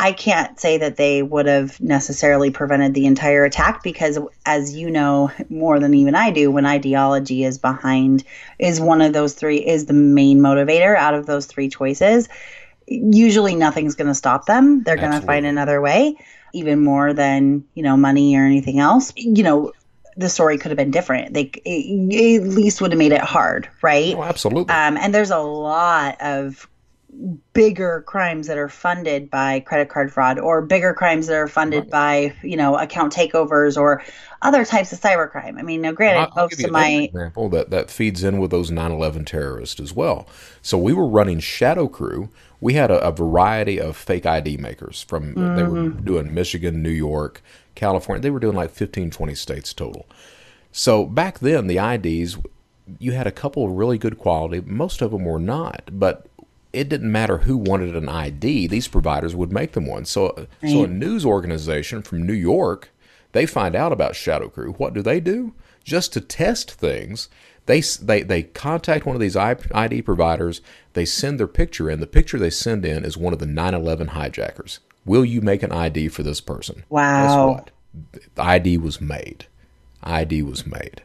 I 0.00 0.12
can't 0.12 0.58
say 0.60 0.78
that 0.78 0.96
they 0.96 1.24
would 1.24 1.46
have 1.46 1.80
necessarily 1.80 2.50
prevented 2.50 2.94
the 2.94 3.06
entire 3.06 3.44
attack 3.44 3.82
because, 3.82 4.16
as 4.46 4.74
you 4.76 4.92
know 4.92 5.32
more 5.50 5.80
than 5.80 5.92
even 5.92 6.14
I 6.14 6.30
do, 6.30 6.52
when 6.52 6.66
ideology 6.66 7.42
is 7.42 7.58
behind, 7.58 8.22
is 8.60 8.80
one 8.80 9.02
of 9.02 9.12
those 9.12 9.34
three, 9.34 9.58
is 9.58 9.86
the 9.86 9.94
main 9.94 10.38
motivator 10.38 10.96
out 10.96 11.14
of 11.14 11.26
those 11.26 11.46
three 11.46 11.68
choices. 11.68 12.28
Usually 12.86 13.56
nothing's 13.56 13.96
going 13.96 14.06
to 14.06 14.14
stop 14.14 14.46
them. 14.46 14.84
They're 14.84 14.96
going 14.96 15.20
to 15.20 15.20
find 15.20 15.44
another 15.44 15.80
way, 15.80 16.16
even 16.52 16.84
more 16.84 17.12
than, 17.12 17.64
you 17.74 17.82
know, 17.82 17.96
money 17.96 18.36
or 18.36 18.46
anything 18.46 18.78
else. 18.78 19.12
You 19.16 19.42
know, 19.42 19.72
the 20.16 20.28
story 20.28 20.58
could 20.58 20.70
have 20.70 20.78
been 20.78 20.92
different. 20.92 21.34
They 21.34 21.50
it, 21.64 22.42
at 22.42 22.48
least 22.48 22.80
would 22.80 22.92
have 22.92 22.98
made 22.98 23.12
it 23.12 23.20
hard, 23.20 23.68
right? 23.82 24.14
Oh, 24.14 24.22
absolutely. 24.22 24.72
Um, 24.72 24.96
and 24.96 25.12
there's 25.12 25.32
a 25.32 25.38
lot 25.38 26.20
of 26.20 26.68
bigger 27.52 28.04
crimes 28.06 28.46
that 28.46 28.58
are 28.58 28.68
funded 28.68 29.30
by 29.30 29.60
credit 29.60 29.88
card 29.88 30.12
fraud 30.12 30.38
or 30.38 30.62
bigger 30.62 30.94
crimes 30.94 31.26
that 31.26 31.34
are 31.34 31.48
funded 31.48 31.84
right. 31.84 31.90
by 31.90 32.34
you 32.42 32.56
know 32.56 32.76
account 32.76 33.12
takeovers 33.12 33.76
or 33.76 34.02
other 34.42 34.64
types 34.64 34.92
of 34.92 35.00
cybercrime. 35.00 35.58
I 35.58 35.62
mean, 35.62 35.80
now 35.80 35.92
granted, 35.92 36.30
I'll, 36.36 36.44
most 36.44 36.60
I'll 36.60 36.66
of 36.66 36.72
my 36.72 36.90
example 36.90 37.48
that 37.50 37.70
that 37.70 37.90
feeds 37.90 38.22
in 38.22 38.38
with 38.38 38.50
those 38.50 38.70
9/11 38.70 39.26
terrorists 39.26 39.80
as 39.80 39.92
well. 39.92 40.28
So 40.62 40.78
we 40.78 40.92
were 40.92 41.06
running 41.06 41.40
Shadow 41.40 41.88
Crew. 41.88 42.28
We 42.60 42.74
had 42.74 42.90
a, 42.90 43.00
a 43.00 43.12
variety 43.12 43.80
of 43.80 43.96
fake 43.96 44.26
ID 44.26 44.56
makers 44.56 45.02
from 45.02 45.34
mm-hmm. 45.34 45.56
they 45.56 45.62
were 45.62 45.78
mm-hmm. 45.78 46.04
doing 46.04 46.34
Michigan, 46.34 46.82
New 46.82 46.90
York, 46.90 47.42
California. 47.74 48.22
They 48.22 48.30
were 48.30 48.40
doing 48.40 48.56
like 48.56 48.70
15, 48.70 49.10
20 49.10 49.34
states 49.34 49.72
total. 49.72 50.06
So 50.72 51.06
back 51.06 51.38
then, 51.38 51.66
the 51.66 51.78
IDs 51.78 52.38
you 52.98 53.12
had 53.12 53.26
a 53.26 53.32
couple 53.32 53.64
of 53.64 53.72
really 53.72 53.98
good 53.98 54.18
quality. 54.18 54.62
Most 54.64 55.02
of 55.02 55.10
them 55.10 55.24
were 55.24 55.38
not, 55.38 55.90
but 55.92 56.27
it 56.72 56.88
didn't 56.88 57.12
matter 57.12 57.38
who 57.38 57.56
wanted 57.56 57.96
an 57.96 58.08
ID; 58.08 58.66
these 58.66 58.88
providers 58.88 59.34
would 59.34 59.52
make 59.52 59.72
them 59.72 59.86
one. 59.86 60.04
So, 60.04 60.34
right. 60.62 60.70
so 60.70 60.84
a 60.84 60.88
news 60.88 61.24
organization 61.24 62.02
from 62.02 62.26
New 62.26 62.34
York, 62.34 62.90
they 63.32 63.46
find 63.46 63.74
out 63.74 63.92
about 63.92 64.16
Shadow 64.16 64.48
Crew. 64.48 64.72
What 64.72 64.94
do 64.94 65.02
they 65.02 65.20
do? 65.20 65.54
Just 65.84 66.12
to 66.12 66.20
test 66.20 66.70
things, 66.70 67.28
they 67.66 67.80
they 67.80 68.22
they 68.22 68.42
contact 68.42 69.06
one 69.06 69.16
of 69.16 69.20
these 69.20 69.36
ID 69.36 70.02
providers. 70.02 70.60
They 70.92 71.04
send 71.04 71.38
their 71.38 71.46
picture 71.46 71.90
in. 71.90 72.00
The 72.00 72.06
picture 72.06 72.38
they 72.38 72.50
send 72.50 72.84
in 72.84 73.04
is 73.04 73.16
one 73.16 73.32
of 73.32 73.38
the 73.38 73.46
9/11 73.46 74.08
hijackers. 74.08 74.80
Will 75.04 75.24
you 75.24 75.40
make 75.40 75.62
an 75.62 75.72
ID 75.72 76.08
for 76.08 76.22
this 76.22 76.40
person? 76.40 76.84
Wow. 76.90 77.26
Guess 77.26 77.56
what? 77.56 77.70
The 78.34 78.42
ID 78.42 78.78
was 78.78 79.00
made. 79.00 79.46
ID 80.02 80.42
was 80.42 80.66
made. 80.66 81.02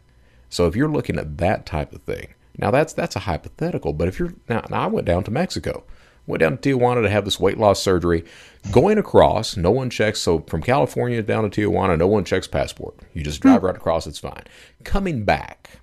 So 0.50 0.68
if 0.68 0.76
you're 0.76 0.90
looking 0.90 1.18
at 1.18 1.38
that 1.38 1.66
type 1.66 1.94
of 1.94 2.02
thing, 2.04 2.34
now 2.58 2.72
that's 2.72 2.94
that's 2.94 3.16
a 3.16 3.20
hypothetical, 3.20 3.94
but 3.94 4.08
if 4.08 4.20
you're 4.20 4.34
now, 4.48 4.64
now 4.70 4.84
I 4.84 4.88
went 4.88 5.08
down 5.08 5.24
to 5.24 5.32
Mexico, 5.32 5.84
went 6.28 6.42
down 6.42 6.58
to 6.58 6.76
Tijuana 6.76 7.02
to 7.02 7.10
have 7.10 7.26
this 7.26 7.40
weight 7.40 7.58
loss 7.58 7.82
surgery. 7.82 8.24
Going 8.72 8.98
across, 8.98 9.58
no 9.58 9.72
one 9.72 9.90
checks. 9.90 10.22
So 10.22 10.40
from 10.48 10.62
California 10.62 11.22
down 11.22 11.50
to 11.50 11.62
Tijuana, 11.62 11.98
no 11.98 12.08
one 12.08 12.24
checks 12.24 12.48
passport. 12.48 12.96
You 13.14 13.24
just 13.24 13.42
drive 13.42 13.62
hmm. 13.62 13.68
right 13.68 13.76
across, 13.76 14.08
it's 14.08 14.20
fine. 14.20 14.44
Coming 14.84 15.26
back, 15.26 15.82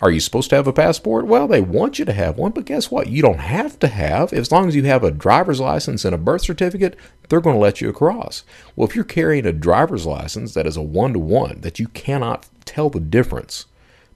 are 0.00 0.10
you 0.10 0.20
supposed 0.20 0.50
to 0.50 0.56
have 0.56 0.66
a 0.66 0.72
passport? 0.72 1.26
Well, 1.26 1.48
they 1.48 1.62
want 1.62 1.98
you 1.98 2.04
to 2.04 2.12
have 2.12 2.36
one, 2.36 2.52
but 2.52 2.66
guess 2.66 2.90
what? 2.90 3.08
You 3.08 3.22
don't 3.22 3.40
have 3.40 3.78
to 3.78 3.88
have. 3.88 4.34
As 4.34 4.52
long 4.52 4.68
as 4.68 4.76
you 4.76 4.82
have 4.84 5.02
a 5.02 5.10
driver's 5.10 5.60
license 5.60 6.04
and 6.04 6.14
a 6.14 6.18
birth 6.18 6.42
certificate, 6.42 6.94
they're 7.28 7.40
going 7.40 7.56
to 7.56 7.60
let 7.60 7.80
you 7.80 7.88
across. 7.88 8.44
Well, 8.76 8.86
if 8.86 8.94
you're 8.94 9.04
carrying 9.04 9.46
a 9.46 9.52
driver's 9.52 10.04
license 10.04 10.52
that 10.54 10.66
is 10.66 10.76
a 10.76 10.82
one 10.82 11.14
to 11.14 11.18
one, 11.18 11.62
that 11.62 11.78
you 11.78 11.88
cannot 11.88 12.48
tell 12.66 12.90
the 12.90 13.00
difference 13.00 13.66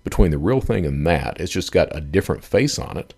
between 0.08 0.30
the 0.30 0.38
real 0.38 0.62
thing 0.62 0.86
and 0.86 1.06
that. 1.06 1.38
It's 1.38 1.52
just 1.52 1.70
got 1.70 1.94
a 1.94 2.00
different 2.00 2.42
face 2.42 2.78
on 2.78 2.96
it. 2.96 3.12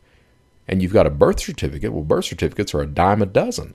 And 0.67 0.83
you've 0.83 0.93
got 0.93 1.07
a 1.07 1.11
birth 1.11 1.39
certificate. 1.39 1.93
Well, 1.93 2.03
birth 2.03 2.25
certificates 2.25 2.75
are 2.75 2.81
a 2.81 2.87
dime 2.87 3.23
a 3.23 3.27
dozen. 3.27 3.75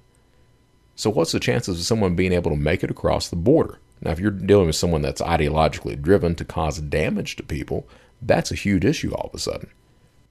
So, 0.96 1.10
what's 1.10 1.32
the 1.32 1.40
chances 1.40 1.80
of 1.80 1.86
someone 1.86 2.16
being 2.16 2.34
able 2.34 2.52
to 2.52 2.58
make 2.58 2.84
it 2.84 2.92
across 2.92 3.30
the 3.30 3.38
border? 3.38 3.80
Now, 4.02 4.12
if 4.12 4.20
you're 4.20 4.32
dealing 4.32 4.68
with 4.68 4.76
someone 4.76 5.02
that's 5.02 5.22
ideologically 5.22 6.02
driven 6.02 6.36
to 6.36 6.46
cause 6.46 6.80
damage 6.80 7.38
to 7.38 7.44
people, 7.44 7.88
that's 8.22 8.52
a 8.52 8.56
huge 8.56 8.86
issue 8.86 9.14
all 9.14 9.30
of 9.30 9.34
a 9.34 9.40
sudden. 9.40 9.70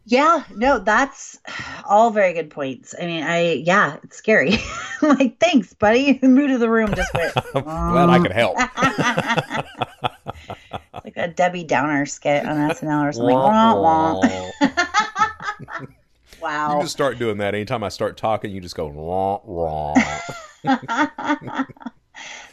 Yeah, 0.07 0.44
no, 0.55 0.79
that's 0.79 1.38
all 1.87 2.11
very 2.11 2.35
good 2.35 2.51
points. 2.51 2.94
I 3.01 3.07
mean, 3.07 3.25
I 3.25 3.53
yeah, 3.53 3.97
it's 4.03 4.18
scary. 4.18 4.59
like, 5.03 5.38
thanks, 5.40 5.73
buddy. 5.73 6.18
The 6.18 6.29
mood 6.29 6.51
of 6.51 6.61
the 6.61 6.68
room 6.68 6.94
just 6.94 7.12
went. 7.14 7.35
Glad 7.53 8.11
I 8.11 8.18
could 8.18 8.33
help. 8.33 8.59
like 11.05 11.17
a 11.17 11.29
Debbie 11.29 11.64
Downer 11.64 12.07
skit 12.07 12.47
on 12.47 12.71
SNL 12.71 13.09
or 13.09 13.12
something. 13.12 13.35
Wah, 13.35 13.75
wah. 13.75 14.21
wow. 16.40 16.77
You 16.77 16.83
just 16.83 16.95
start 16.95 17.19
doing 17.19 17.38
that 17.38 17.55
anytime 17.55 17.85
I 17.85 17.90
start 17.90 18.17
talking. 18.17 18.51
You 18.51 18.61
just 18.61 18.75
go 18.75 18.87
wah, 18.87 19.40
wah. 19.45 19.95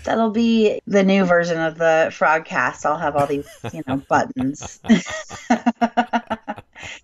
That'll 0.04 0.32
be 0.32 0.82
the 0.88 1.04
new 1.04 1.26
version 1.26 1.60
of 1.60 1.78
the 1.78 2.10
Fraudcast. 2.12 2.86
I'll 2.86 2.98
have 2.98 3.16
all 3.16 3.28
these, 3.28 3.48
you 3.72 3.84
know, 3.88 3.98
buttons. 3.98 4.80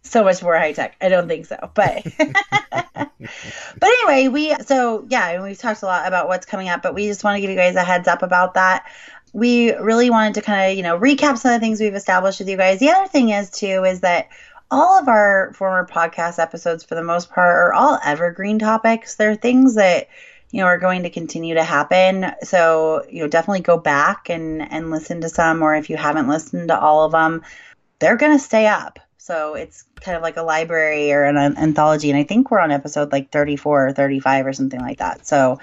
so 0.02 0.24
much 0.24 0.42
more 0.42 0.58
high 0.58 0.74
tech. 0.74 0.96
I 1.00 1.10
don't 1.10 1.28
think 1.28 1.46
so, 1.46 1.58
but 1.76 2.04
but 2.18 3.84
anyway, 3.84 4.28
we 4.28 4.56
so 4.66 5.06
yeah, 5.10 5.30
and 5.30 5.44
we've 5.44 5.58
talked 5.58 5.84
a 5.84 5.86
lot 5.86 6.08
about 6.08 6.28
what's 6.28 6.46
coming 6.46 6.70
up, 6.70 6.82
but 6.82 6.96
we 6.96 7.08
just 7.08 7.24
want 7.24 7.36
to 7.36 7.42
give 7.42 7.52
you 7.52 7.56
guys 7.56 7.76
a 7.76 7.84
heads 7.84 8.08
up 8.08 8.24
about 8.24 8.56
that. 8.56 8.90
We 9.34 9.74
really 9.76 10.10
wanted 10.10 10.36
to 10.36 10.42
kind 10.42 10.72
of 10.72 10.78
you 10.78 10.84
know 10.84 10.98
recap 10.98 11.38
some 11.38 11.54
of 11.54 11.60
the 11.60 11.66
things 11.66 11.80
we've 11.80 11.96
established 11.96 12.40
with 12.40 12.50
you 12.50 12.58
guys. 12.58 12.80
The 12.80 12.90
other 12.90 13.08
thing 13.08 13.30
is 13.30 13.50
too 13.50 13.84
is 13.84 14.02
that 14.02 14.30
all 14.70 15.00
of 15.00 15.08
our 15.08 15.54
former 15.54 15.86
podcast 15.86 16.40
episodes, 16.40 16.84
for 16.84 16.96
the 16.96 17.04
most 17.04 17.30
part, 17.30 17.56
are 17.56 17.74
all 17.74 18.00
evergreen 18.04 18.60
topics. 18.60 19.16
They're 19.16 19.36
things 19.36 19.76
that 19.76 20.08
you 20.52 20.62
know 20.62 20.68
are 20.68 20.78
going 20.78 21.04
to 21.04 21.10
continue 21.10 21.56
to 21.56 21.64
happen 21.64 22.32
so 22.44 23.04
you 23.10 23.22
know 23.22 23.28
definitely 23.28 23.60
go 23.62 23.78
back 23.78 24.30
and 24.30 24.72
and 24.72 24.92
listen 24.92 25.22
to 25.22 25.30
some 25.30 25.62
or 25.62 25.76
if 25.76 25.90
you 25.90 25.98
haven't 25.98 26.30
listened 26.30 26.70
to 26.70 26.80
all 26.80 27.04
of 27.04 27.12
them 27.12 27.42
they're 28.00 28.16
going 28.16 28.32
to 28.32 28.44
stay 28.44 28.66
up 28.66 29.00
so 29.28 29.56
it's 29.56 29.84
kind 30.00 30.16
of 30.16 30.24
like 30.24 30.38
a 30.38 30.42
library 30.42 31.12
or 31.12 31.26
an, 31.26 31.36
an 31.36 31.58
anthology 31.58 32.10
and 32.10 32.18
i 32.18 32.24
think 32.24 32.50
we're 32.50 32.60
on 32.60 32.72
episode 32.72 33.12
like 33.12 33.30
34 33.30 33.88
or 33.88 33.92
35 33.92 34.46
or 34.46 34.54
something 34.54 34.80
like 34.80 35.00
that. 35.00 35.28
So 35.28 35.60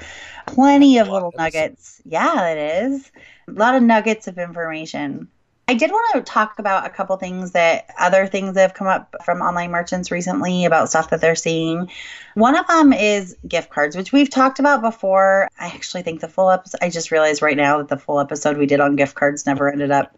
plenty 0.47 0.99
of 0.99 1.09
little 1.09 1.33
nuggets. 1.37 2.01
Yeah 2.05 2.51
it 2.51 2.85
is. 2.85 3.11
A 3.49 3.53
lot 3.53 3.75
of 3.75 3.83
nuggets 3.83 4.29
of 4.29 4.39
information. 4.39 5.29
I 5.67 5.73
did 5.73 5.91
want 5.91 6.15
to 6.15 6.31
talk 6.31 6.59
about 6.59 6.85
a 6.85 6.91
couple 6.91 7.17
things 7.17 7.53
that 7.53 7.89
other 7.99 8.27
things 8.27 8.55
that 8.55 8.61
have 8.61 8.75
come 8.75 8.87
up 8.87 9.17
from 9.25 9.41
online 9.41 9.71
merchants 9.71 10.11
recently 10.11 10.67
about 10.67 10.91
stuff 10.91 11.09
that 11.09 11.23
they're 11.23 11.35
seeing. 11.35 11.91
One 12.35 12.55
of 12.55 12.67
them 12.67 12.93
is 12.93 13.35
gift 13.49 13.71
cards, 13.71 13.97
which 13.97 14.13
we've 14.13 14.29
talked 14.29 14.59
about 14.59 14.83
before. 14.83 15.49
I 15.59 15.69
actually 15.69 16.03
think 16.03 16.21
the 16.21 16.29
full 16.29 16.51
episode, 16.51 16.81
I 16.83 16.91
just 16.91 17.11
realized 17.11 17.41
right 17.41 17.57
now 17.57 17.79
that 17.79 17.89
the 17.89 17.97
full 17.97 18.21
episode 18.21 18.59
we 18.59 18.67
did 18.67 18.81
on 18.81 18.97
gift 18.97 19.15
cards 19.15 19.47
never 19.47 19.73
ended 19.73 19.91
up 19.91 20.15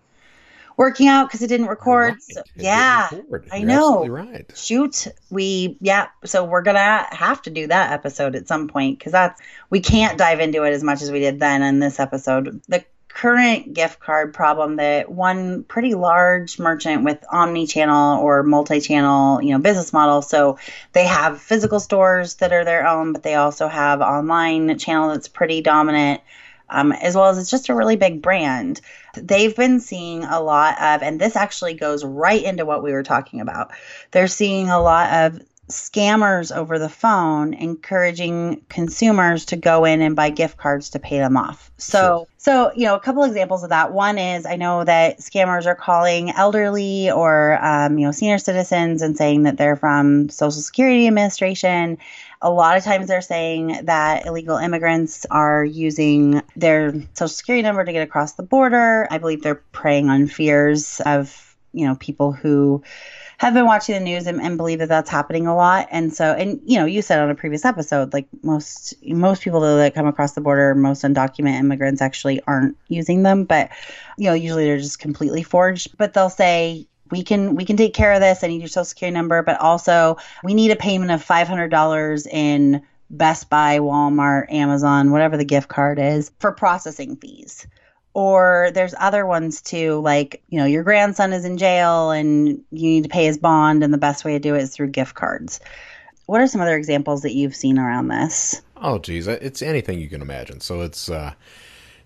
working 0.77 1.09
out 1.09 1.29
because 1.29 1.43
it 1.43 1.49
didn't 1.49 1.67
record. 1.67 2.15
Right. 2.15 2.23
So, 2.23 2.41
It 2.41 2.47
yeah, 2.57 3.09
didn't 3.11 3.31
record. 3.31 3.51
I 3.53 3.57
You're 3.57 3.67
know. 3.67 4.07
right. 4.07 4.51
shoot 4.57 5.07
we 5.31 5.77
yeah 5.81 6.09
so 6.25 6.45
we're 6.45 6.63
gonna 6.63 7.07
have 7.11 7.43
to 7.43 7.51
do 7.51 7.67
that 7.69 7.93
episode 7.93 8.35
at 8.37 8.49
some 8.49 8.69
point 8.69 8.99
because 8.99 9.13
that's 9.13 9.41
we 9.71 9.81
can't 9.81 10.19
dive 10.19 10.41
into 10.41 10.63
it 10.65 10.71
as 10.71 10.83
much 10.83 11.03
as 11.03 11.11
we 11.11 11.21
did 11.21 11.41
then 11.41 11.63
in 11.63 11.79
this 11.81 11.99
episode 12.01 12.61
the 12.69 12.85
current 13.09 13.73
gift 13.73 13.99
card 13.99 14.35
problem 14.35 14.77
that 14.77 15.11
one 15.11 15.63
pretty 15.65 15.95
large 15.95 16.59
merchant 16.59 17.03
with 17.03 17.25
omni-channel 17.33 18.21
or 18.21 18.43
multi-channel 18.43 19.41
you 19.43 19.53
know 19.53 19.59
business 19.59 19.91
model 19.93 20.21
so 20.21 20.59
they 20.93 21.07
have 21.07 21.41
physical 21.41 21.81
stores 21.81 22.35
that 22.35 22.53
are 22.53 22.65
their 22.65 22.87
own 22.87 23.15
but 23.15 23.23
they 23.23 23.35
also 23.35 23.69
have 23.69 24.03
online 24.03 24.77
channel 24.77 25.09
that's 25.09 25.29
pretty 25.29 25.63
dominant 25.63 26.21
um, 26.69 26.93
as 26.93 27.15
well 27.15 27.27
as 27.27 27.39
it's 27.39 27.51
just 27.51 27.69
a 27.69 27.75
really 27.75 27.97
big 27.97 28.23
brand 28.23 28.81
they've 29.15 29.57
been 29.57 29.81
seeing 29.81 30.25
a 30.25 30.41
lot 30.41 30.75
of 30.81 31.03
and 31.03 31.21
this 31.21 31.37
actually 31.37 31.75
goes 31.75 32.05
right 32.05 32.43
into 32.43 32.65
what 32.65 32.83
we 32.83 32.93
were 32.93 33.03
talking 33.03 33.41
about 33.41 33.73
they're 34.11 34.29
seeing 34.29 34.69
a 34.69 34.81
lot 34.81 35.13
of 35.13 35.41
scammers 35.69 36.55
over 36.55 36.79
the 36.79 36.89
phone 36.89 37.53
encouraging 37.53 38.63
consumers 38.69 39.45
to 39.47 39.57
go 39.57 39.85
in 39.85 40.01
and 40.01 40.15
buy 40.15 40.31
gift 40.31 40.57
cards 40.57 40.91
to 40.91 40.99
pay 41.01 41.19
them 41.19 41.37
off. 41.37 41.73
So, 41.77 42.29
so 42.37 42.71
you 42.77 42.85
know, 42.85 42.95
a 42.95 43.01
couple 43.01 43.25
examples 43.25 43.65
of 43.65 43.71
that. 43.71 43.93
One 43.93 44.17
is 44.19 44.47
I 44.47 44.57
know 44.57 44.85
that 44.85 45.19
scammers 45.19 45.67
are 45.67 45.75
calling 45.75 46.31
elderly 46.31 47.11
or 47.11 47.59
um, 47.65 47.99
you 47.99 48.07
know 48.07 48.13
senior 48.13 48.39
citizens 48.39 49.03
and 49.03 49.17
saying 49.17 49.43
that 49.43 49.57
they're 49.57 49.77
from 49.77 50.29
Social 50.29 50.61
Security 50.61 51.09
Administration. 51.09 51.99
A 52.43 52.51
lot 52.51 52.77
of 52.77 52.85
times 52.85 53.09
they're 53.09 53.21
saying 53.21 53.81
that 53.85 54.27
illegal 54.27 54.57
immigrants 54.57 55.27
are 55.31 55.65
using 55.65 56.43
their 56.55 56.93
social 57.15 57.29
security 57.29 57.63
number 57.63 57.85
to 57.85 57.93
get 57.93 58.03
across 58.03 58.35
the 58.35 58.43
border. 58.43 59.07
I 59.11 59.19
believe 59.19 59.43
they're 59.43 59.63
preying 59.73 60.11
on 60.11 60.27
fears 60.27 61.01
of 61.05 61.57
you 61.73 61.87
know 61.87 61.95
people 61.97 62.33
who 62.33 62.83
have 63.39 63.53
been 63.53 63.67
watching 63.67 63.95
the 63.95 64.01
news 64.01 64.27
and, 64.27 64.41
and 64.41 64.57
believe 64.57 64.79
that 64.79 64.89
that's 64.89 65.11
happening 65.11 65.47
a 65.47 65.55
lot. 65.55 65.89
And 65.91 66.13
so, 66.13 66.33
and 66.33 66.61
you 66.65 66.79
know, 66.79 66.87
you 66.87 67.03
said 67.03 67.19
on 67.19 67.31
a 67.31 67.35
previous 67.35 67.65
episode, 67.65 68.13
like 68.13 68.27
most 68.43 68.95
most 69.05 69.43
people 69.43 69.61
that 69.61 69.95
come 69.95 70.07
across 70.07 70.33
the 70.33 70.41
border, 70.41 70.75
most 70.75 71.05
undocumented 71.05 71.59
immigrants 71.59 72.01
actually 72.01 72.41
aren't 72.47 72.77
using 72.89 73.23
them, 73.23 73.45
but 73.45 73.71
you 74.17 74.25
know, 74.25 74.35
usually 74.35 74.65
they're 74.65 74.79
just 74.79 74.99
completely 74.99 75.43
forged. 75.43 75.97
But 75.97 76.15
they'll 76.15 76.31
say. 76.31 76.87
We 77.11 77.23
can 77.23 77.55
we 77.55 77.65
can 77.65 77.77
take 77.77 77.95
care 77.95 78.13
of 78.13 78.21
this. 78.21 78.43
I 78.43 78.49
need 78.49 78.61
your 78.61 78.69
social 78.69 78.85
security 78.85 79.15
number, 79.15 79.43
but 79.43 79.61
also 79.61 80.17
we 80.45 80.55
need 80.55 80.71
a 80.71 80.77
payment 80.77 81.11
of 81.11 81.23
five 81.23 81.49
hundred 81.49 81.69
dollars 81.69 82.27
in 82.27 82.83
Best 83.11 83.49
Buy, 83.51 83.79
Walmart, 83.79 84.53
Amazon, 84.53 85.13
whatever 85.13 85.37
the 85.37 85.45
gift 85.45 85.69
card 85.69 85.99
is 85.99 86.33
for 86.41 86.53
processing 86.53 87.17
fees 87.17 87.67
or 88.15 88.71
there's 88.73 88.95
other 88.99 89.27
ones 89.27 89.61
too 89.61 90.01
like 90.01 90.43
you 90.49 90.59
know 90.59 90.65
your 90.65 90.83
grandson 90.83 91.35
is 91.35 91.45
in 91.45 91.59
jail 91.59 92.11
and 92.11 92.49
you 92.71 92.89
need 92.89 93.03
to 93.03 93.11
pay 93.11 93.27
his 93.27 93.37
bond 93.37 93.85
and 93.85 93.93
the 93.93 93.99
best 93.99 94.25
way 94.25 94.33
to 94.33 94.39
do 94.39 94.55
it 94.55 94.63
is 94.63 94.75
through 94.75 94.89
gift 94.89 95.15
cards 95.15 95.61
what 96.25 96.41
are 96.41 96.47
some 96.47 96.63
other 96.63 96.79
examples 96.79 97.21
that 97.21 97.35
you've 97.35 97.55
seen 97.55 97.79
around 97.79 98.09
this 98.09 98.63
Oh, 98.79 98.99
geez, 98.99 99.27
it's 99.27 99.63
anything 99.63 99.99
you 100.01 100.09
can 100.09 100.23
imagine. 100.23 100.61
So 100.61 100.83
it's 100.83 101.09
uh, 101.09 101.33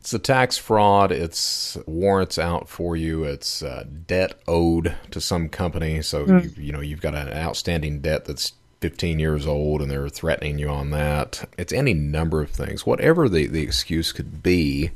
it's 0.01 0.15
a 0.15 0.19
tax 0.19 0.57
fraud. 0.57 1.13
It's 1.13 1.77
warrants 1.87 2.39
out 2.39 2.69
for 2.69 2.97
you. 2.97 3.25
It's 3.25 3.63
uh, 3.63 3.85
debt 4.07 4.41
owed 4.49 4.97
to 5.11 5.21
some 5.21 5.51
company. 5.51 6.01
So 6.01 6.27
you, 6.27 6.53
you 6.57 6.73
know 6.73 6.81
you've 6.81 7.03
got 7.03 7.15
an 7.15 7.29
outstanding 7.33 8.01
debt 8.01 8.25
that's 8.25 8.55
15 8.81 9.19
years 9.19 9.47
old, 9.47 9.83
and 9.83 9.91
they're 9.91 10.09
threatening 10.09 10.59
you 10.59 10.71
on 10.71 10.91
that. 10.91 11.47
It's 11.59 11.73
any 11.73 11.93
number 11.93 12.41
of 12.41 12.49
things, 12.49 12.87
whatever 12.87 13.29
the 13.29 13.47
the 13.47 13.63
excuse 13.63 14.11
could 14.11 14.43
be, 14.43 14.91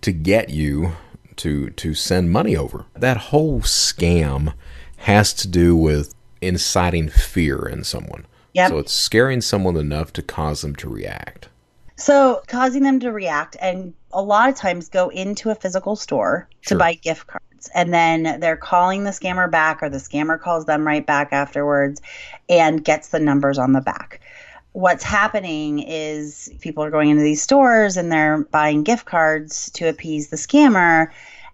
to 0.00 0.10
get 0.10 0.50
you 0.50 0.96
to 1.36 1.70
to 1.70 1.94
send 1.94 2.32
money 2.32 2.56
over. 2.56 2.86
That 2.94 3.16
whole 3.18 3.60
scam 3.60 4.54
has 4.98 5.32
to 5.34 5.48
do 5.48 5.76
with 5.76 6.16
inciting 6.40 7.08
fear 7.08 7.68
in 7.68 7.84
someone. 7.84 8.26
Yep. 8.54 8.70
So 8.70 8.78
it's 8.78 8.92
scaring 8.92 9.40
someone 9.40 9.76
enough 9.76 10.12
to 10.14 10.22
cause 10.22 10.62
them 10.62 10.74
to 10.76 10.88
react. 10.88 11.48
So 11.96 12.42
causing 12.46 12.82
them 12.82 13.00
to 13.00 13.12
react 13.12 13.56
and 13.60 13.94
a 14.12 14.22
lot 14.22 14.48
of 14.48 14.54
times 14.54 14.88
go 14.88 15.08
into 15.08 15.50
a 15.50 15.54
physical 15.54 15.96
store 15.96 16.48
to 16.66 16.76
buy 16.76 16.94
gift 16.94 17.26
cards. 17.26 17.70
And 17.74 17.94
then 17.94 18.40
they're 18.40 18.56
calling 18.56 19.04
the 19.04 19.10
scammer 19.10 19.50
back 19.50 19.82
or 19.82 19.88
the 19.88 19.98
scammer 19.98 20.40
calls 20.40 20.66
them 20.66 20.86
right 20.86 21.06
back 21.06 21.28
afterwards 21.32 22.00
and 22.48 22.84
gets 22.84 23.08
the 23.08 23.20
numbers 23.20 23.58
on 23.58 23.72
the 23.72 23.80
back. 23.80 24.20
What's 24.72 25.04
happening 25.04 25.78
is 25.80 26.52
people 26.60 26.82
are 26.82 26.90
going 26.90 27.10
into 27.10 27.22
these 27.22 27.42
stores 27.42 27.96
and 27.96 28.10
they're 28.10 28.44
buying 28.50 28.82
gift 28.82 29.06
cards 29.06 29.70
to 29.72 29.88
appease 29.88 30.28
the 30.28 30.36
scammer. 30.36 31.08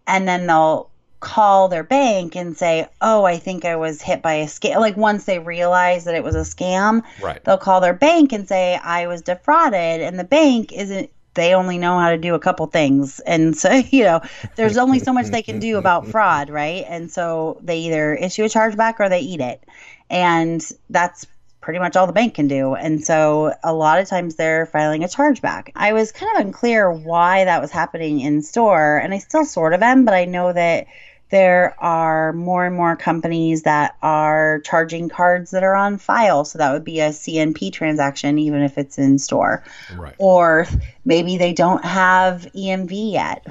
And 0.06 0.26
then 0.26 0.46
they'll 0.46 0.90
call 1.20 1.68
their 1.68 1.82
bank 1.82 2.36
and 2.36 2.56
say 2.56 2.86
oh 3.00 3.24
i 3.24 3.36
think 3.38 3.64
i 3.64 3.74
was 3.74 4.00
hit 4.00 4.22
by 4.22 4.34
a 4.34 4.46
scam. 4.46 4.78
Like 4.78 4.96
once 4.96 5.24
they 5.24 5.38
realize 5.40 6.04
that 6.04 6.14
it 6.14 6.22
was 6.22 6.36
a 6.36 6.40
scam 6.40 7.02
Right. 7.20 7.42
they'll 7.44 7.58
call 7.58 7.80
their 7.80 7.94
bank 7.94 8.32
and 8.32 8.46
say 8.46 8.76
i 8.76 9.06
was 9.06 9.22
defrauded. 9.22 10.00
And 10.00 10.18
the 10.18 10.24
bank 10.24 10.72
isn't 10.72 11.10
they 11.34 11.54
only 11.54 11.78
know 11.78 11.98
how 11.98 12.10
to 12.10 12.18
do 12.18 12.34
a 12.34 12.38
couple 12.40 12.66
things. 12.66 13.20
And 13.20 13.56
so 13.62 13.72
you 13.90 14.04
know 14.04 14.20
there's 14.56 14.76
only 14.76 14.98
so 15.00 15.12
much 15.12 15.26
they 15.26 15.42
can 15.42 15.58
do 15.58 15.76
about 15.76 16.06
fraud 16.12 16.50
right? 16.50 16.84
And 16.88 17.10
so 17.10 17.58
they 17.62 17.78
either 17.80 18.14
issue 18.14 18.44
a 18.44 18.48
chargeback 18.48 19.00
or 19.00 19.08
they 19.08 19.20
eat 19.20 19.40
it. 19.40 19.64
And 20.10 20.64
that's 20.88 21.26
pretty 21.60 21.80
much 21.80 21.96
all 21.96 22.06
the 22.06 22.12
bank 22.14 22.34
can 22.34 22.48
do. 22.48 22.74
And 22.74 23.04
so 23.04 23.52
a 23.62 23.74
lot 23.74 24.00
of 24.00 24.08
times 24.08 24.36
they're 24.36 24.64
filing 24.66 25.04
a 25.04 25.06
chargeback. 25.08 25.70
I 25.76 25.92
was 25.92 26.12
kind 26.12 26.34
of 26.36 26.46
unclear 26.46 26.90
why 26.90 27.44
that 27.44 27.60
was 27.60 27.70
happening 27.70 28.20
in 28.20 28.40
store 28.42 28.96
and 28.98 29.12
i 29.12 29.18
still 29.18 29.44
sort 29.44 29.74
of 29.74 29.82
am 29.82 30.04
but 30.04 30.14
i 30.14 30.24
know 30.24 30.52
that 30.52 30.86
there 31.30 31.74
are 31.78 32.32
more 32.32 32.64
and 32.64 32.74
more 32.74 32.96
companies 32.96 33.62
that 33.62 33.96
are 34.02 34.60
charging 34.60 35.08
cards 35.08 35.50
that 35.50 35.62
are 35.62 35.74
on 35.74 35.98
file. 35.98 36.44
So 36.44 36.58
that 36.58 36.72
would 36.72 36.84
be 36.84 37.00
a 37.00 37.10
CNP 37.10 37.72
transaction, 37.72 38.38
even 38.38 38.62
if 38.62 38.78
it's 38.78 38.98
in 38.98 39.18
store. 39.18 39.62
Right. 39.94 40.14
Or 40.18 40.66
maybe 41.04 41.36
they 41.36 41.52
don't 41.52 41.84
have 41.84 42.48
EMV 42.54 43.12
yet, 43.12 43.46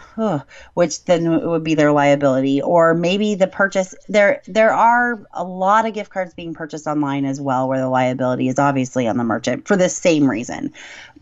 which 0.73 1.05
then 1.05 1.47
would 1.47 1.63
be 1.63 1.75
their 1.75 1.91
liability. 1.91 2.61
Or 2.61 2.93
maybe 2.93 3.35
the 3.35 3.47
purchase 3.47 3.93
there 4.09 4.41
there 4.47 4.73
are 4.73 5.25
a 5.33 5.43
lot 5.43 5.85
of 5.85 5.93
gift 5.93 6.09
cards 6.09 6.33
being 6.33 6.53
purchased 6.53 6.87
online 6.87 7.25
as 7.25 7.39
well, 7.39 7.67
where 7.67 7.79
the 7.79 7.89
liability 7.89 8.47
is 8.47 8.57
obviously 8.57 9.07
on 9.07 9.17
the 9.17 9.23
merchant 9.23 9.67
for 9.67 9.75
the 9.75 9.89
same 9.89 10.29
reason. 10.29 10.73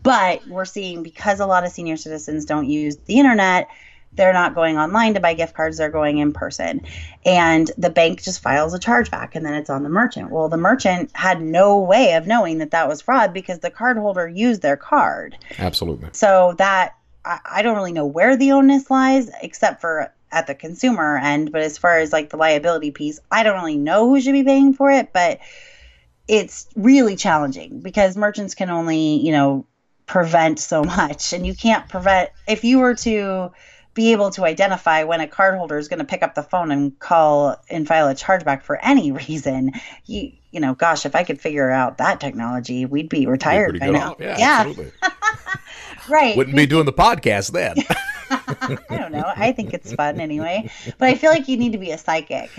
But 0.02 0.46
we're 0.46 0.64
seeing 0.64 1.02
because 1.02 1.40
a 1.40 1.46
lot 1.46 1.64
of 1.64 1.72
senior 1.72 1.96
citizens 1.96 2.44
don't 2.44 2.68
use 2.68 2.96
the 2.96 3.18
internet, 3.18 3.68
they're 4.16 4.32
not 4.32 4.54
going 4.54 4.78
online 4.78 5.14
to 5.14 5.20
buy 5.20 5.34
gift 5.34 5.54
cards, 5.54 5.78
they're 5.78 5.90
going 5.90 6.18
in 6.18 6.32
person. 6.32 6.82
And 7.24 7.70
the 7.78 7.90
bank 7.90 8.22
just 8.22 8.40
files 8.40 8.74
a 8.74 8.78
chargeback 8.78 9.34
and 9.34 9.44
then 9.44 9.54
it's 9.54 9.70
on 9.70 9.82
the 9.82 9.88
merchant. 9.88 10.30
Well, 10.30 10.48
the 10.48 10.56
merchant 10.56 11.10
had 11.14 11.40
no 11.40 11.78
way 11.78 12.14
of 12.14 12.26
knowing 12.26 12.58
that 12.58 12.70
that 12.72 12.88
was 12.88 13.00
fraud 13.00 13.32
because 13.32 13.60
the 13.60 13.70
cardholder 13.70 14.34
used 14.34 14.62
their 14.62 14.76
card. 14.76 15.36
Absolutely. 15.58 16.08
So 16.12 16.54
that 16.58 16.96
I, 17.24 17.40
I 17.44 17.62
don't 17.62 17.76
really 17.76 17.92
know 17.92 18.06
where 18.06 18.36
the 18.36 18.52
onus 18.52 18.90
lies 18.90 19.30
except 19.42 19.80
for 19.80 20.12
at 20.32 20.46
the 20.46 20.54
consumer 20.54 21.18
end. 21.18 21.52
But 21.52 21.62
as 21.62 21.78
far 21.78 21.98
as 21.98 22.12
like 22.12 22.30
the 22.30 22.36
liability 22.36 22.90
piece, 22.90 23.20
I 23.30 23.42
don't 23.42 23.56
really 23.56 23.76
know 23.76 24.08
who 24.08 24.20
should 24.20 24.32
be 24.32 24.44
paying 24.44 24.72
for 24.72 24.90
it. 24.90 25.12
But 25.12 25.40
it's 26.28 26.68
really 26.74 27.16
challenging 27.16 27.80
because 27.80 28.16
merchants 28.16 28.54
can 28.54 28.70
only, 28.70 29.16
you 29.16 29.32
know, 29.32 29.66
prevent 30.06 30.58
so 30.58 30.84
much. 30.84 31.32
And 31.32 31.46
you 31.46 31.54
can't 31.54 31.88
prevent, 31.88 32.30
if 32.46 32.64
you 32.64 32.78
were 32.78 32.94
to 32.96 33.52
be 33.96 34.12
able 34.12 34.30
to 34.30 34.44
identify 34.44 35.02
when 35.04 35.22
a 35.22 35.26
cardholder 35.26 35.78
is 35.78 35.88
going 35.88 35.98
to 35.98 36.04
pick 36.04 36.22
up 36.22 36.34
the 36.34 36.42
phone 36.42 36.70
and 36.70 36.96
call 37.00 37.56
and 37.70 37.88
file 37.88 38.06
a 38.08 38.14
chargeback 38.14 38.62
for 38.62 38.76
any 38.84 39.10
reason, 39.26 39.72
you, 40.04 40.30
you 40.52 40.60
know, 40.60 40.74
gosh, 40.74 41.06
if 41.06 41.16
I 41.16 41.24
could 41.24 41.40
figure 41.40 41.70
out 41.70 41.98
that 41.98 42.20
technology, 42.20 42.84
we'd 42.84 43.08
be 43.08 43.26
retired 43.26 43.80
by 43.80 43.88
now. 43.90 44.14
Yeah, 44.20 44.38
Yeah. 44.38 44.56
absolutely. 44.60 44.92
right. 46.08 46.36
Wouldn't 46.36 46.54
be 46.56 46.66
doing 46.66 46.84
the 46.84 46.92
podcast 46.92 47.52
then. 47.52 47.74
I 48.30 48.98
don't 48.98 49.12
know. 49.12 49.32
I 49.34 49.52
think 49.52 49.72
it's 49.72 49.92
fun 49.94 50.20
anyway. 50.20 50.70
But 50.98 51.08
I 51.08 51.14
feel 51.14 51.30
like 51.30 51.48
you 51.48 51.56
need 51.56 51.72
to 51.72 51.78
be 51.78 51.90
a 51.90 51.98
psychic. 51.98 52.50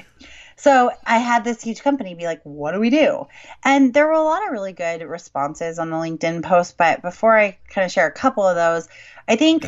So 0.56 0.89
I 1.06 1.19
had 1.19 1.43
this 1.43 1.62
huge 1.62 1.84
company 1.84 2.15
be 2.15 2.26
like, 2.26 2.41
what 2.43 2.71
do 2.71 2.80
we 2.80 2.89
do? 2.89 3.28
And 3.63 3.93
there 3.93 4.08
were 4.08 4.13
a 4.13 4.23
lot 4.23 4.43
of 4.43 4.52
really 4.52 4.73
good 4.73 5.04
responses 5.04 5.78
on 5.78 5.91
the 5.91 5.97
LinkedIn 5.97 6.41
post. 6.43 6.78
But 6.78 7.04
before 7.04 7.38
I 7.38 7.60
kind 7.69 7.86
of 7.86 7.91
share 7.91 8.08
a 8.08 8.12
couple 8.12 8.43
of 8.43 8.56
those, 8.56 8.88
I 9.28 9.36
think 9.36 9.67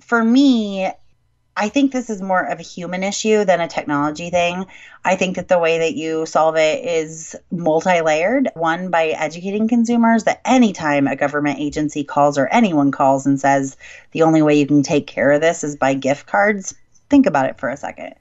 for 0.00 0.24
me, 0.24 0.90
I 1.56 1.68
think 1.68 1.92
this 1.92 2.08
is 2.08 2.22
more 2.22 2.40
of 2.40 2.60
a 2.60 2.62
human 2.62 3.02
issue 3.02 3.44
than 3.44 3.60
a 3.60 3.68
technology 3.68 4.30
thing. 4.30 4.66
I 5.04 5.16
think 5.16 5.36
that 5.36 5.48
the 5.48 5.58
way 5.58 5.78
that 5.80 5.94
you 5.94 6.24
solve 6.24 6.56
it 6.56 6.84
is 6.84 7.36
multi 7.50 8.00
layered. 8.00 8.48
One, 8.54 8.90
by 8.90 9.08
educating 9.08 9.68
consumers 9.68 10.24
that 10.24 10.40
anytime 10.46 11.06
a 11.06 11.16
government 11.16 11.60
agency 11.60 12.04
calls 12.04 12.38
or 12.38 12.46
anyone 12.48 12.90
calls 12.90 13.26
and 13.26 13.38
says 13.38 13.76
the 14.12 14.22
only 14.22 14.40
way 14.40 14.58
you 14.58 14.66
can 14.66 14.82
take 14.82 15.06
care 15.06 15.32
of 15.32 15.42
this 15.42 15.62
is 15.62 15.76
by 15.76 15.92
gift 15.92 16.26
cards, 16.26 16.74
think 17.10 17.26
about 17.26 17.46
it 17.46 17.58
for 17.58 17.68
a 17.68 17.76
second. 17.76 18.14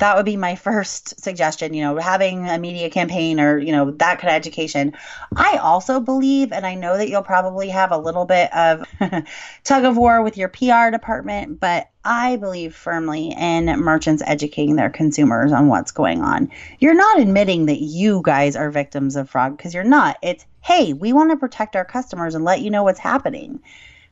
That 0.00 0.16
would 0.16 0.26
be 0.26 0.36
my 0.36 0.56
first 0.56 1.20
suggestion, 1.22 1.72
you 1.72 1.82
know, 1.82 1.96
having 1.98 2.48
a 2.48 2.58
media 2.58 2.90
campaign 2.90 3.38
or, 3.38 3.58
you 3.58 3.72
know, 3.72 3.92
that 3.92 4.18
kind 4.18 4.30
of 4.30 4.34
education. 4.34 4.94
I 5.36 5.58
also 5.58 6.00
believe, 6.00 6.52
and 6.52 6.66
I 6.66 6.74
know 6.74 6.96
that 6.96 7.08
you'll 7.08 7.22
probably 7.22 7.68
have 7.68 7.92
a 7.92 7.98
little 7.98 8.24
bit 8.24 8.52
of 8.54 8.84
tug 9.64 9.84
of 9.84 9.96
war 9.96 10.22
with 10.22 10.36
your 10.36 10.48
PR 10.48 10.90
department, 10.90 11.60
but 11.60 11.88
I 12.04 12.36
believe 12.36 12.74
firmly 12.74 13.34
in 13.38 13.66
merchants 13.66 14.22
educating 14.26 14.76
their 14.76 14.90
consumers 14.90 15.52
on 15.52 15.68
what's 15.68 15.92
going 15.92 16.22
on. 16.22 16.50
You're 16.78 16.94
not 16.94 17.20
admitting 17.20 17.66
that 17.66 17.80
you 17.80 18.22
guys 18.24 18.56
are 18.56 18.70
victims 18.70 19.16
of 19.16 19.28
fraud 19.28 19.56
because 19.56 19.74
you're 19.74 19.84
not. 19.84 20.16
It's, 20.22 20.46
hey, 20.62 20.94
we 20.94 21.12
want 21.12 21.30
to 21.30 21.36
protect 21.36 21.76
our 21.76 21.84
customers 21.84 22.34
and 22.34 22.44
let 22.44 22.62
you 22.62 22.70
know 22.70 22.82
what's 22.82 22.98
happening. 22.98 23.60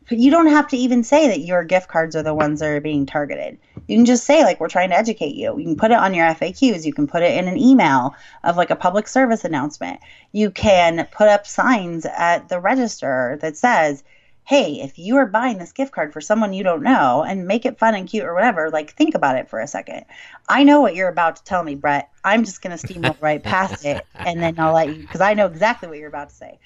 But 0.09 0.19
you 0.19 0.31
don't 0.31 0.47
have 0.47 0.69
to 0.69 0.77
even 0.77 1.05
say 1.05 1.29
that 1.29 1.41
your 1.41 1.65
gift 1.65 1.89
cards 1.89 2.17
are 2.17 2.23
the 2.23 2.35
ones 2.35 2.61
that 2.61 2.71
are 2.71 2.81
being 2.81 3.05
targeted. 3.05 3.59
You 3.87 3.97
can 3.97 4.07
just 4.07 4.25
say, 4.25 4.43
like, 4.43 4.59
we're 4.59 4.69
trying 4.69 4.91
to 4.91 4.97
educate 4.97 5.35
you. 5.35 5.59
You 5.59 5.65
can 5.65 5.77
put 5.77 5.91
it 5.91 5.99
on 5.99 6.15
your 6.15 6.27
FAQs. 6.27 6.85
You 6.85 6.93
can 6.93 7.07
put 7.07 7.23
it 7.23 7.37
in 7.37 7.47
an 7.47 7.59
email 7.59 8.15
of 8.45 8.57
like 8.57 8.71
a 8.71 8.77
public 8.77 9.07
service 9.07 9.45
announcement. 9.45 10.01
You 10.33 10.51
can 10.51 11.07
put 11.13 11.29
up 11.29 11.47
signs 11.47 12.07
at 12.07 12.49
the 12.49 12.59
register 12.59 13.39
that 13.43 13.57
says, 13.57 14.03
hey, 14.45 14.81
if 14.81 14.99
you 14.99 15.17
are 15.17 15.27
buying 15.27 15.59
this 15.59 15.73
gift 15.73 15.93
card 15.93 16.11
for 16.11 16.23
someone 16.23 16.55
you 16.55 16.65
don't 16.65 16.83
know 16.83 17.23
and 17.23 17.47
make 17.47 17.67
it 17.67 17.79
fun 17.79 17.95
and 17.95 18.09
cute 18.09 18.25
or 18.25 18.33
whatever, 18.33 18.71
like 18.71 18.93
think 18.93 19.15
about 19.15 19.37
it 19.37 19.51
for 19.51 19.61
a 19.61 19.67
second. 19.67 20.07
I 20.49 20.65
know 20.65 20.81
what 20.81 20.95
you're 20.95 21.11
about 21.11 21.37
to 21.37 21.45
tell 21.45 21.63
me, 21.63 21.75
Brett. 21.75 22.11
I'm 22.25 22.45
just 22.45 22.63
going 22.63 22.75
to 22.77 22.87
steamroll 22.87 23.21
right 23.21 23.43
past 23.43 23.85
it 23.85 24.07
and 24.15 24.43
then 24.43 24.59
I'll 24.59 24.73
let 24.73 24.89
you, 24.89 25.03
because 25.03 25.21
I 25.21 25.35
know 25.35 25.45
exactly 25.45 25.87
what 25.87 25.99
you're 25.99 26.09
about 26.09 26.31
to 26.31 26.35
say. 26.35 26.59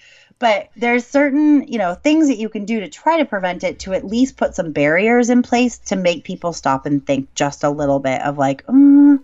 But 0.42 0.70
there's 0.74 1.07
certain, 1.07 1.68
you 1.68 1.78
know, 1.78 1.94
things 1.94 2.26
that 2.26 2.37
you 2.37 2.48
can 2.48 2.64
do 2.64 2.81
to 2.81 2.88
try 2.88 3.16
to 3.16 3.24
prevent 3.24 3.62
it 3.62 3.78
to 3.78 3.92
at 3.92 4.05
least 4.05 4.37
put 4.37 4.57
some 4.57 4.72
barriers 4.72 5.31
in 5.31 5.40
place 5.40 5.78
to 5.78 5.94
make 5.94 6.24
people 6.24 6.52
stop 6.52 6.85
and 6.85 7.07
think 7.07 7.33
just 7.37 7.62
a 7.62 7.70
little 7.70 8.00
bit 8.00 8.20
of 8.22 8.38
like, 8.38 8.66
mm, 8.66 9.20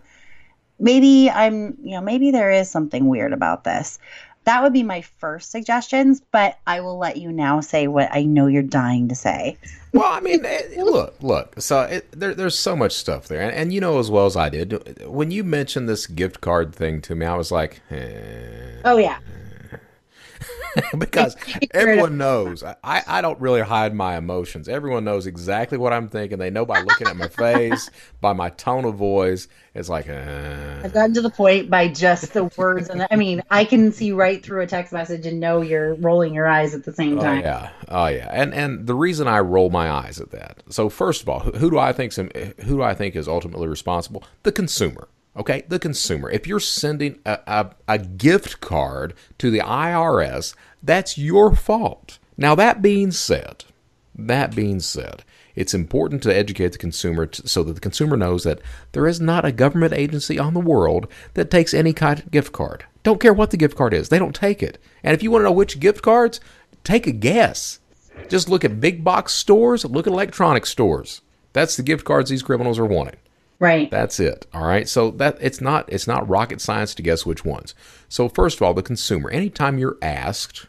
maybe 0.79 1.29
I'm, 1.29 1.77
you 1.83 1.97
know, 1.97 2.01
maybe 2.01 2.31
there 2.31 2.53
is 2.53 2.71
something 2.71 3.09
weird 3.09 3.33
about 3.33 3.65
this. 3.65 3.99
That 4.45 4.63
would 4.63 4.73
be 4.73 4.85
my 4.85 5.01
first 5.01 5.51
suggestions, 5.51 6.23
but 6.31 6.57
I 6.69 6.83
will 6.83 6.99
let 6.99 7.17
you 7.17 7.33
now 7.33 7.63
say 7.63 7.89
what 7.89 8.11
I 8.13 8.23
know 8.23 8.47
you're 8.47 8.63
dying 8.63 9.09
to 9.09 9.17
say. 9.17 9.59
Well, 9.93 10.13
I 10.13 10.21
mean, 10.21 10.45
eh, 10.47 10.85
look, 10.85 11.17
look. 11.21 11.61
So 11.61 11.81
it, 11.81 12.07
there, 12.13 12.33
there's 12.33 12.57
so 12.57 12.77
much 12.77 12.93
stuff 12.93 13.27
there, 13.27 13.41
and, 13.41 13.53
and 13.53 13.73
you 13.73 13.81
know 13.81 13.99
as 13.99 14.09
well 14.09 14.27
as 14.27 14.37
I 14.37 14.51
did. 14.51 15.05
When 15.05 15.33
you 15.33 15.43
mentioned 15.43 15.89
this 15.89 16.07
gift 16.07 16.41
card 16.41 16.73
thing 16.73 17.01
to 17.03 17.17
me, 17.17 17.27
I 17.27 17.35
was 17.35 17.51
like, 17.51 17.81
eh. 17.91 18.83
Oh 18.85 18.99
yeah. 18.99 19.19
because 20.99 21.37
everyone 21.73 22.19
knows. 22.19 22.63
I, 22.63 23.03
I 23.07 23.21
don't 23.21 23.41
really 23.41 23.61
hide 23.61 23.95
my 23.95 24.17
emotions. 24.17 24.69
Everyone 24.69 25.05
knows 25.05 25.27
exactly 25.27 25.79
what 25.79 25.93
I'm 25.93 26.09
thinking. 26.09 26.39
They 26.39 26.51
know 26.51 26.65
by 26.65 26.81
looking 26.81 27.07
at 27.07 27.17
my 27.17 27.29
face, 27.29 27.91
by 28.21 28.33
my 28.33 28.51
tone 28.51 28.85
of 28.85 28.95
voice. 28.97 29.49
It's 29.75 29.89
like, 29.89 30.09
eh. 30.09 30.81
I've 30.85 30.93
gotten 30.93 31.15
to 31.15 31.23
the 31.23 31.31
point 31.31 31.71
by 31.71 31.89
just 31.89 32.33
the 32.33 32.45
words, 32.57 32.89
and 32.89 33.07
I 33.11 33.17
mean, 33.17 33.43
I 33.51 33.65
can 33.65 33.93
see 33.93 34.13
right 34.13 34.43
through 34.45 34.63
a 34.63 34.67
text 34.67 34.93
message 34.93 35.25
and 35.27 35.39
know 35.39 35.63
you're 35.63 35.95
rolling 35.95 36.35
your 36.35 36.49
eyes 36.49 36.75
at 36.75 36.85
the 36.85 36.93
same 36.93 37.19
Oh 37.19 37.23
time. 37.23 37.41
yeah, 37.43 37.71
oh 37.89 38.07
yeah, 38.07 38.29
and 38.33 38.53
and 38.55 38.87
the 38.87 38.95
reason 38.95 39.29
I 39.29 39.39
roll 39.41 39.71
my 39.71 39.91
eyes 39.91 40.21
at 40.21 40.31
that. 40.33 40.63
So 40.69 40.89
first 40.89 41.23
of 41.23 41.29
all, 41.29 41.41
who, 41.41 41.53
who 41.53 41.71
do 41.71 41.79
I 41.79 41.93
think 41.93 42.15
who 42.15 42.53
do 42.77 42.83
I 42.83 42.95
think 42.95 43.15
is 43.15 43.29
ultimately 43.29 43.69
responsible? 43.69 44.25
The 44.43 44.53
consumer. 44.53 45.09
Okay, 45.39 45.63
the 45.69 45.79
consumer. 45.79 46.29
If 46.29 46.49
you're 46.49 46.59
sending 46.59 47.21
a, 47.25 47.39
a, 47.47 47.71
a 47.87 47.99
gift 47.99 48.61
card 48.61 49.15
to 49.39 49.51
the 49.53 49.61
IRS, 49.61 50.55
that's 50.83 51.17
your 51.17 51.55
fault. 51.55 52.19
Now 52.37 52.57
that 52.57 52.83
being 52.83 53.13
said, 53.13 53.65
that 54.17 54.57
being 54.57 54.81
said, 54.81 55.23
it's 55.55 55.75
important 55.75 56.25
to 56.25 56.35
educate 56.35 56.73
the 56.73 56.79
consumer 56.79 57.29
so 57.33 57.63
that 57.63 57.75
the 57.75 57.81
consumer 57.81 58.17
knows 58.17 58.43
that 58.45 58.61
there 58.93 59.07
is 59.07 59.21
not 59.21 59.45
a 59.45 59.53
government 59.53 59.93
agency 59.93 60.39
on 60.39 60.55
the 60.55 60.61
world 60.61 61.07
that 61.35 61.51
takes 61.51 61.73
any 61.73 61.93
kind 61.93 62.19
of 62.19 62.31
gift 62.33 62.53
card. 62.53 62.85
Don't 63.05 63.21
care 63.21 63.33
what 63.33 63.53
the 63.53 63.57
gift 63.57 63.77
card 63.77 63.95
is, 63.95 64.09
they 64.09 64.19
don't 64.19 64.35
take 64.35 64.63
it. 64.63 64.79
And 65.05 65.15
if 65.15 65.23
you 65.23 65.31
want 65.31 65.43
to 65.43 65.45
know 65.45 65.53
which 65.53 65.81
gift 65.81 66.03
cards, 66.03 66.41
take 66.83 67.07
a 67.07 67.13
guess. 67.13 67.79
Just 68.29 68.49
look 68.49 68.65
at 68.65 68.81
big 68.81 69.05
box 69.05 69.35
stores, 69.35 69.85
look 69.85 70.09
at 70.09 70.13
electronic 70.13 70.67
stores. 70.67 71.23
That's 71.53 71.77
the 71.77 71.85
gift 71.85 72.05
cards 72.05 72.29
these 72.29 72.43
criminals 72.43 72.79
are 72.79 72.85
wanting. 72.85 73.17
Right. 73.61 73.91
That's 73.91 74.21
it. 74.21 74.47
All 74.53 74.67
right. 74.67 74.89
So 74.89 75.11
that 75.13 75.37
it's 75.41 75.61
not 75.61 75.93
it's 75.93 76.07
not 76.07 76.29
rocket 76.29 76.61
science 76.61 76.95
to 76.95 77.03
guess 77.03 77.27
which 77.27 77.45
ones. 77.45 77.75
So 78.09 78.29
first 78.29 78.59
of 78.59 78.63
all, 78.63 78.75
the 78.75 78.83
consumer. 78.83 79.31
Anytime 79.31 79.79
you're 79.79 79.99
asked 80.01 80.67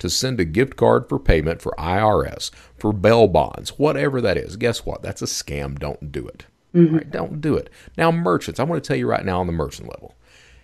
to 0.00 0.10
send 0.10 0.40
a 0.40 0.44
gift 0.44 0.76
card 0.76 1.08
for 1.08 1.18
payment 1.20 1.62
for 1.62 1.74
IRS, 1.78 2.50
for 2.76 2.92
bail 2.92 3.28
bonds, 3.28 3.78
whatever 3.78 4.20
that 4.20 4.36
is, 4.36 4.56
guess 4.56 4.84
what? 4.84 5.02
That's 5.02 5.22
a 5.22 5.26
scam. 5.26 5.78
Don't 5.78 6.10
do 6.10 6.26
it. 6.26 6.46
Mm-hmm. 6.74 6.94
All 6.94 6.98
right, 6.98 7.10
don't 7.10 7.40
do 7.40 7.56
it. 7.56 7.70
Now, 7.96 8.10
merchants, 8.10 8.58
I 8.58 8.64
want 8.64 8.82
to 8.82 8.88
tell 8.88 8.96
you 8.96 9.06
right 9.06 9.24
now 9.24 9.38
on 9.40 9.46
the 9.46 9.52
merchant 9.52 9.88
level, 9.88 10.16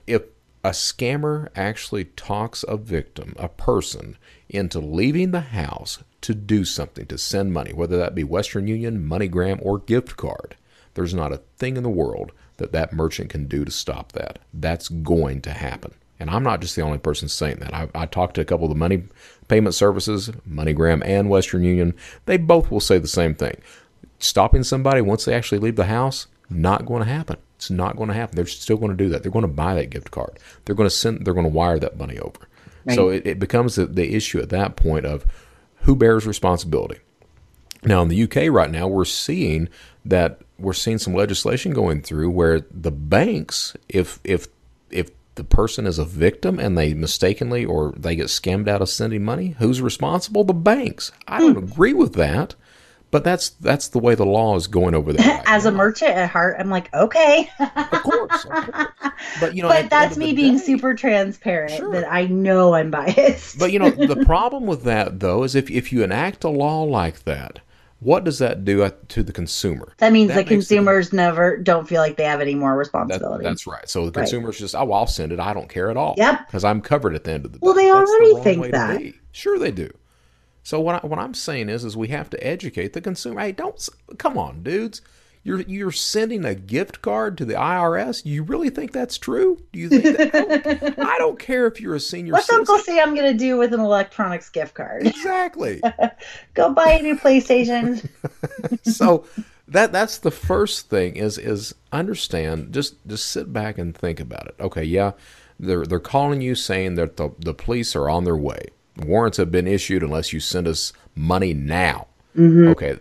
if 0.09 0.23
a 0.65 0.71
scammer 0.71 1.49
actually 1.55 2.05
talks 2.05 2.65
a 2.67 2.77
victim, 2.77 3.35
a 3.39 3.49
person, 3.49 4.17
into 4.49 4.81
leaving 4.81 5.31
the 5.31 5.41
house 5.41 6.03
to 6.23 6.35
do 6.35 6.65
something, 6.65 7.07
to 7.07 7.17
send 7.17 7.53
money, 7.53 7.73
whether 7.73 7.97
that 7.97 8.15
be 8.17 8.25
Western 8.25 8.67
Union, 8.67 9.09
MoneyGram, 9.09 9.65
or 9.65 9.79
gift 9.79 10.17
card, 10.17 10.57
there's 10.95 11.15
not 11.15 11.33
a 11.33 11.43
thing 11.57 11.77
in 11.77 11.83
the 11.83 11.91
world 11.91 12.33
that 12.57 12.73
that 12.73 12.93
merchant 12.93 13.31
can 13.31 13.47
do 13.47 13.65
to 13.65 13.71
stop 13.71 14.13
that. 14.13 14.39
That's 14.53 14.89
going 14.89 15.41
to 15.43 15.51
happen. 15.51 15.95
And 16.19 16.29
I'm 16.29 16.43
not 16.43 16.61
just 16.61 16.77
the 16.77 16.83
only 16.83 16.99
person 16.99 17.29
saying 17.29 17.57
that. 17.61 17.73
I, 17.73 17.89
I 17.95 18.07
talked 18.07 18.35
to 18.35 18.43
a 18.43 18.45
couple 18.45 18.67
of 18.67 18.71
the 18.71 18.79
money 18.79 19.05
payment 19.49 19.75
services, 19.75 20.31
MoneyGram 20.49 21.03
and 21.05 21.31
Western 21.31 21.65
Union. 21.65 21.95
They 22.27 22.37
both 22.37 22.71
will 22.71 22.81
say 22.81 22.99
the 22.99 23.09
same 23.09 23.35
thing. 23.35 23.57
Stopping 24.19 24.63
somebody 24.63 25.01
once 25.01 25.25
they 25.25 25.35
actually 25.35 25.59
leave 25.59 25.77
the 25.77 25.87
house, 25.87 26.27
not 26.51 26.85
going 26.85 27.03
to 27.03 27.09
happen. 27.09 27.39
It's 27.57 27.71
not 27.71 27.97
going 27.97 28.09
to 28.09 28.15
happen. 28.15 28.37
They're 28.37 28.47
still 28.47 28.77
going 28.77 28.91
to 28.91 28.97
do 28.97 29.09
that. 29.09 29.23
They're 29.23 29.33
going 29.33 29.43
to 29.43 29.49
buy 29.49 29.75
that 29.75 29.91
gift 29.91 30.11
card. 30.11 30.39
They're 30.65 30.75
going 30.75 30.89
to 30.89 30.95
send. 30.95 31.25
They're 31.25 31.35
going 31.35 31.47
to 31.47 31.53
wire 31.53 31.79
that 31.79 31.97
money 31.97 32.19
over. 32.19 32.41
So 32.95 33.11
it, 33.11 33.27
it 33.27 33.39
becomes 33.39 33.75
the, 33.77 33.87
the 33.87 34.15
issue 34.15 34.41
at 34.41 34.49
that 34.51 34.77
point 34.77 35.07
of 35.07 35.25
who 35.83 35.95
bears 35.95 36.27
responsibility. 36.27 36.99
Now 37.85 38.03
in 38.03 38.09
the 38.09 38.23
UK 38.23 38.51
right 38.51 38.71
now, 38.71 38.87
we're 38.87 39.05
seeing 39.05 39.69
that 40.05 40.41
we're 40.59 40.73
seeing 40.73 40.99
some 40.99 41.15
legislation 41.15 41.73
going 41.73 42.03
through 42.03 42.31
where 42.31 42.61
the 42.71 42.91
banks, 42.91 43.77
if 43.89 44.21
if 44.25 44.49
if 44.91 45.11
the 45.37 45.45
person 45.45 45.87
is 45.87 45.99
a 45.99 46.05
victim 46.05 46.59
and 46.59 46.77
they 46.77 46.93
mistakenly 46.93 47.65
or 47.65 47.93
they 47.97 48.17
get 48.17 48.27
scammed 48.27 48.69
out 48.69 48.83
of 48.83 48.89
sending 48.89 49.25
money, 49.25 49.57
who's 49.59 49.81
responsible? 49.81 50.45
The 50.45 50.53
banks. 50.53 51.13
I 51.27 51.41
don't 51.41 51.57
hmm. 51.57 51.65
agree 51.65 51.95
with 51.95 52.15
that, 52.15 52.55
but 53.11 53.25
that's 53.25 53.51
that's 53.51 53.89
the 53.89 53.99
way 53.99 54.15
the 54.15 54.27
law 54.27 54.57
is 54.57 54.67
going 54.67 54.95
over 54.95 55.13
there. 55.13 55.27
right 55.27 55.43
As 55.47 55.65
a 55.65 55.73
merchant 55.73 56.13
at 56.13 56.31
heart, 56.31 56.57
I'm 56.59 56.71
like, 56.71 56.93
okay. 56.95 57.51
of 57.59 58.03
course, 58.03 58.45
of 58.45 58.73
course. 58.73 58.89
But 59.41 59.55
you 59.55 59.63
know, 59.63 59.69
but 59.69 59.91
that's 59.91 60.17
me 60.17 60.33
being 60.33 60.59
day- 60.59 60.65
super 60.65 60.95
transparent 60.95 61.73
Sure. 61.73 61.93
that 61.93 62.11
I 62.11 62.27
know 62.27 62.75
I'm 62.75 62.91
biased. 62.91 63.59
But 63.59 63.73
you 63.73 63.79
know, 63.79 63.91
the 63.91 64.25
problem 64.27 64.67
with 64.67 64.85
that 64.85 65.21
though 65.21 65.43
is 65.43 65.55
if 65.55 65.71
if 65.71 65.93
you 65.93 66.03
enact 66.03 66.45
a 66.45 66.49
law 66.49 66.83
like 66.83 67.25
that, 67.25 67.61
What 68.01 68.25
does 68.25 68.39
that 68.39 68.65
do 68.65 68.83
uh, 68.83 68.91
to 69.09 69.23
the 69.23 69.33
consumer? 69.33 69.93
That 69.99 70.13
means 70.13 70.29
that 70.29 70.37
the 70.37 70.45
consumers 70.45 71.13
never 71.13 71.59
don't 71.59 71.87
feel 71.87 72.01
like 72.01 72.17
they 72.17 72.25
have 72.25 72.41
any 72.41 72.55
more 72.55 72.75
responsibility. 72.75 73.45
That, 73.45 73.51
that's 73.51 73.67
right. 73.67 73.89
So 73.89 74.07
the 74.07 74.13
consumers 74.13 74.57
right. 74.57 74.61
just, 74.61 74.75
oh, 74.75 74.93
I'll 74.93 75.07
send 75.07 75.33
it. 75.33 75.39
I 75.39 75.53
don't 75.53 75.69
care 75.69 75.91
at 75.91 75.99
all. 75.99 76.15
Yep. 76.17 76.47
Because 76.47 76.65
I'm 76.65 76.81
covered 76.81 77.15
at 77.15 77.25
the 77.25 77.33
end 77.33 77.45
of 77.45 77.53
the 77.53 77.59
day. 77.59 77.63
Well, 77.63 77.75
they 77.75 77.91
that's 77.91 78.11
already 78.11 78.35
the 78.35 78.41
think 78.41 78.73
that. 78.73 79.13
Sure, 79.33 79.59
they 79.59 79.71
do. 79.71 79.91
So 80.63 80.81
what 80.81 81.03
I, 81.03 81.07
what 81.07 81.19
I'm 81.19 81.35
saying 81.35 81.69
is, 81.69 81.85
is 81.85 81.97
we 81.97 82.09
have 82.09 82.31
to 82.31 82.47
educate 82.47 82.95
the 82.95 83.01
consumer. 83.01 83.41
Hey, 83.41 83.53
don't 83.53 83.89
come 84.19 84.39
on, 84.39 84.63
dudes. 84.63 85.03
You're 85.43 85.63
you're 85.63 85.91
sending 85.91 86.45
a 86.45 86.55
gift 86.55 87.01
card 87.01 87.39
to 87.39 87.47
the 87.47 87.55
IRS. 87.55 88.27
You 88.27 88.43
really 88.43 88.69
think 88.69 88.93
that's 88.93 89.17
true? 89.17 89.59
Do 89.73 89.79
you 89.79 89.89
think 89.89 90.05
that? 90.05 90.95
I 90.99 91.17
don't 91.17 91.39
care 91.39 91.67
if 91.67 91.81
you're 91.81 91.95
a 91.95 92.01
senior. 92.01 92.35
What's 92.35 92.47
citizen. 92.47 92.61
Uncle 92.61 92.79
Sam 92.85 93.15
going 93.15 93.33
to 93.33 93.39
do 93.39 93.57
with 93.57 93.73
an 93.73 93.81
electronics 93.81 94.51
gift 94.51 94.75
card? 94.75 95.07
Exactly. 95.07 95.81
Go 96.55 96.75
buy 96.75 96.93
a 96.93 97.03
new 97.03 97.17
PlayStation. 97.17 98.07
so 98.83 99.25
that 99.67 99.93
that's 99.93 100.19
the 100.19 100.31
first 100.31 100.91
thing 100.91 101.17
is 101.17 101.39
is 101.39 101.75
understand. 101.91 102.75
Just 102.75 102.97
just 103.07 103.31
sit 103.31 103.51
back 103.51 103.79
and 103.79 103.97
think 103.97 104.21
about 104.21 104.47
it. 104.47 104.57
Okay, 104.61 104.85
yeah, 104.85 105.13
they're 105.59 105.87
they're 105.87 106.01
calling 106.01 106.43
you 106.43 106.55
saying 106.55 106.97
that 106.97 107.17
the 107.17 107.31
the 107.39 107.55
police 107.55 107.97
are 107.97 108.11
on 108.11 108.25
their 108.25 108.37
way. 108.37 108.67
Warrants 108.99 109.39
have 109.39 109.51
been 109.51 109.67
issued 109.67 110.03
unless 110.03 110.35
you 110.35 110.41
send 110.41 110.69
us 110.69 110.93
money 111.15 111.55
now. 111.55 112.09
Mm-hmm. 112.37 112.69
Okay, 112.69 112.99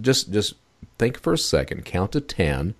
just 0.00 0.30
just 0.30 0.54
think 0.98 1.18
for 1.18 1.32
a 1.32 1.38
second, 1.38 1.84
count 1.84 2.12
to 2.12 2.20
10. 2.20 2.74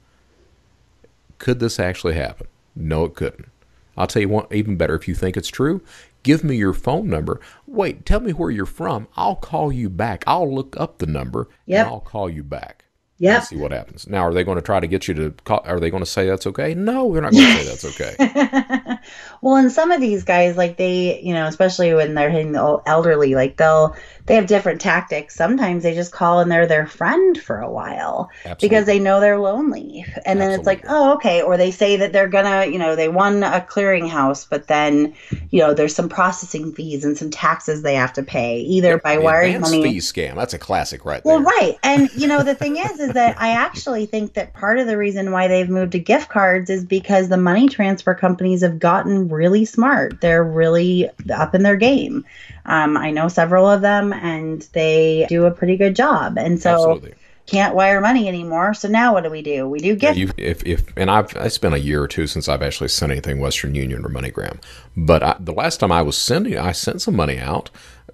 Could 1.39 1.61
this 1.61 1.81
actually 1.81 2.15
happen? 2.15 2.47
No, 2.75 3.05
it 3.05 3.15
couldn't. 3.15 3.49
I'll 3.97 4.07
tell 4.07 4.23
you 4.23 4.29
what, 4.29 4.53
even 4.53 4.77
better, 4.77 4.95
if 4.95 5.07
you 5.07 5.15
think 5.15 5.37
it's 5.37 5.49
true, 5.49 5.83
give 6.23 6.43
me 6.43 6.57
your 6.57 6.73
phone 6.73 7.09
number. 7.09 7.41
Wait, 7.67 8.07
tell 8.07 8.21
me 8.21 8.33
where 8.33 8.51
you're 8.51 8.65
from. 8.65 9.09
I'll 9.17 9.37
call 9.37 9.73
you 9.73 9.91
back. 9.91 10.25
I'll 10.27 10.53
look 10.53 10.77
up 10.79 10.99
the 10.99 11.07
number 11.07 11.49
yep. 11.67 11.87
and 11.87 11.95
I'll 11.95 12.01
call 12.01 12.31
you 12.31 12.43
back. 12.43 12.85
Yeah. 13.23 13.39
See 13.39 13.55
what 13.55 13.70
happens. 13.70 14.09
Now, 14.09 14.23
are 14.23 14.35
they 14.35 14.43
going 14.43 14.57
to 14.57 14.62
try 14.62 14.81
to 14.81 14.89
get 14.89 15.07
you 15.07 15.14
to 15.14 15.31
call? 15.45 15.62
Are 15.64 15.79
they 15.79 15.91
going 15.91 16.03
to 16.03 16.11
say 16.11 16.27
that's 16.27 16.45
okay? 16.49 16.75
No, 16.75 17.12
they're 17.12 17.23
not 17.23 17.31
going 17.31 17.45
to 17.45 17.62
say 17.62 17.68
that's 17.68 17.85
okay. 17.85 18.97
well, 19.43 19.55
and 19.55 19.70
some 19.70 19.93
of 19.93 20.01
these 20.01 20.25
guys, 20.25 20.57
like 20.57 20.77
they, 20.77 21.20
you 21.20 21.33
know, 21.33 21.47
especially 21.47 21.95
when 21.95 22.14
they're 22.14 22.31
hitting 22.31 22.51
the 22.51 22.83
elderly, 22.85 23.37
like 23.37 23.59
they'll 23.59 23.95
they 24.27 24.37
have 24.37 24.47
different 24.47 24.81
tactics. 24.81 25.35
Sometimes 25.35 25.83
they 25.83 25.95
just 25.95 26.12
call 26.12 26.41
and 26.41 26.51
they're 26.51 26.66
their 26.66 26.87
friend 26.87 27.41
for 27.41 27.59
a 27.59 27.70
while 27.70 28.31
Absolutely. 28.45 28.68
because 28.68 28.87
they 28.87 28.99
know 28.99 29.20
they're 29.20 29.39
lonely. 29.39 30.05
And 30.25 30.41
then 30.41 30.51
Absolutely. 30.51 30.55
it's 30.55 30.66
like, 30.66 30.85
oh, 30.89 31.14
okay. 31.14 31.43
Or 31.43 31.57
they 31.57 31.73
say 31.73 31.97
that 31.97 32.12
they're 32.12 32.29
gonna, 32.29 32.66
you 32.66 32.79
know, 32.79 32.95
they 32.95 33.09
won 33.09 33.43
a 33.43 33.66
clearinghouse, 33.68 34.47
but 34.49 34.68
then, 34.68 35.14
you 35.51 35.61
know, 35.61 35.75
there's 35.75 35.95
some 35.95 36.09
processing 36.09 36.73
fees 36.73 37.05
and 37.05 37.18
some 37.18 37.31
taxes 37.31 37.83
they 37.83 37.95
have 37.95 38.12
to 38.12 38.23
pay, 38.23 38.61
either 38.61 38.91
yeah, 38.91 38.97
by 39.03 39.18
wiring 39.18 39.61
money. 39.61 39.83
fee 39.83 39.99
scam. 39.99 40.37
That's 40.37 40.55
a 40.55 40.59
classic, 40.59 41.05
right 41.05 41.23
there. 41.25 41.35
Well, 41.35 41.43
right. 41.43 41.77
And 41.83 42.09
you 42.14 42.29
know, 42.29 42.43
the 42.43 42.55
thing 42.62 42.77
is, 42.77 43.01
is 43.01 43.12
that 43.13 43.41
I 43.41 43.51
actually 43.51 44.07
think 44.07 44.35
that 44.35 44.55
part 44.55 44.79
of 44.79 44.87
the 44.87 44.97
reason 44.97 45.33
why 45.33 45.49
they've 45.49 45.69
moved 45.69 45.93
to 45.93 45.99
gift 45.99 46.29
cards 46.29 46.71
is 46.71 46.85
because 46.85 47.29
the 47.29 47.37
money 47.37 47.69
transfer 47.69 48.15
companies 48.15 48.63
have 48.63 48.79
gotten 48.79 49.29
really 49.29 49.65
smart. 49.65 50.21
They're 50.21 50.45
really 50.45 51.09
up 51.33 51.55
in 51.55 51.63
their 51.63 51.77
game. 51.77 52.25
Um, 52.67 52.97
I 52.97 53.11
know 53.11 53.29
several 53.29 53.69
of 53.69 53.81
them, 53.81 54.13
and 54.13 54.63
they 54.73 55.27
do 55.29 55.47
a 55.47 55.51
pretty 55.51 55.77
good 55.77 55.97
job. 55.97 56.39
And 56.39 56.61
so. 56.61 56.73
Absolutely 56.73 57.15
can't 57.47 57.75
wire 57.75 58.01
money 58.01 58.29
anymore. 58.29 58.73
So 58.75 58.89
now 58.89 59.15
what 59.15 59.25
do 59.25 59.31
we 59.31 59.43
do? 59.43 59.69
We 59.69 59.81
do 59.81 59.97
gift. 59.97 60.19
Yeah, 60.19 60.31
if 60.39 60.65
if 60.65 60.85
and 60.97 61.11
I've 61.11 61.33
it's 61.37 61.59
been 61.59 61.73
a 61.73 61.79
year 61.79 62.03
or 62.03 62.09
two 62.09 62.27
since 62.27 62.49
I've 62.49 62.63
actually 62.63 62.89
sent 62.89 63.13
anything 63.13 63.41
Western 63.41 63.75
Union 63.75 64.05
or 64.05 64.09
MoneyGram. 64.09 64.63
But 64.97 65.23
I, 65.23 65.37
the 65.39 65.53
last 65.53 65.81
time 65.81 65.93
I 65.93 66.03
was 66.03 66.17
sending, 66.17 66.57
I 66.57 66.73
sent 66.73 67.03
some 67.03 67.17
money 67.17 67.39
out. 67.39 67.71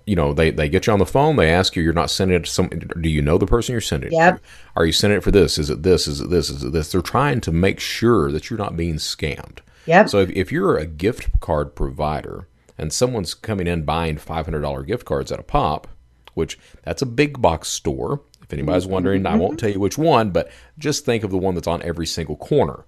You 0.09 0.16
know, 0.16 0.32
they, 0.32 0.50
they 0.50 0.68
get 0.68 0.86
you 0.86 0.92
on 0.92 0.98
the 0.98 1.06
phone. 1.06 1.36
They 1.36 1.50
ask 1.50 1.76
you, 1.76 1.82
you're 1.82 1.92
not 1.92 2.11
sending 2.11 2.36
it 2.36 2.44
to 2.44 2.50
some. 2.50 2.68
Do 2.68 3.09
you 3.09 3.22
know 3.22 3.38
the 3.38 3.46
person 3.46 3.72
you're 3.72 3.80
sending 3.80 4.12
yep. 4.12 4.36
it 4.36 4.38
to? 4.38 4.42
Are 4.76 4.86
you 4.86 4.92
sending 4.92 5.18
it 5.18 5.22
for 5.22 5.30
this? 5.30 5.59
Is 5.59 5.70
it 5.70 5.82
this? 5.82 6.09
Is 6.09 6.20
it 6.20 6.30
this? 6.30 6.50
Is 6.50 6.64
it 6.64 6.72
this? 6.72 6.90
They're 6.90 7.02
trying 7.02 7.40
to 7.42 7.52
make 7.52 7.78
sure 7.78 8.32
that 8.32 8.48
you're 8.48 8.59
not 8.59 8.76
being 8.76 8.96
scammed. 8.96 9.59
Yep. 9.86 10.09
So 10.09 10.18
if, 10.20 10.30
if 10.30 10.52
you're 10.52 10.76
a 10.76 10.86
gift 10.86 11.40
card 11.40 11.74
provider 11.74 12.48
and 12.76 12.92
someone's 12.92 13.34
coming 13.34 13.66
in 13.66 13.84
buying 13.84 14.16
$500 14.16 14.86
gift 14.86 15.04
cards 15.04 15.32
at 15.32 15.40
a 15.40 15.42
pop, 15.42 15.88
which 16.34 16.59
that's 16.84 17.02
a 17.02 17.06
big 17.06 17.42
box 17.42 17.68
store. 17.68 18.22
If 18.42 18.52
anybody's 18.52 18.84
mm-hmm. 18.84 18.92
wondering, 18.92 19.26
I 19.26 19.36
won't 19.36 19.59
tell 19.59 19.70
you 19.70 19.80
which 19.80 19.98
one, 19.98 20.30
but 20.30 20.50
just 20.78 21.04
think 21.04 21.24
of 21.24 21.30
the 21.30 21.36
one 21.36 21.54
that's 21.54 21.66
on 21.66 21.82
every 21.82 22.06
single 22.06 22.36
corner. 22.36 22.84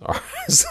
so 0.48 0.68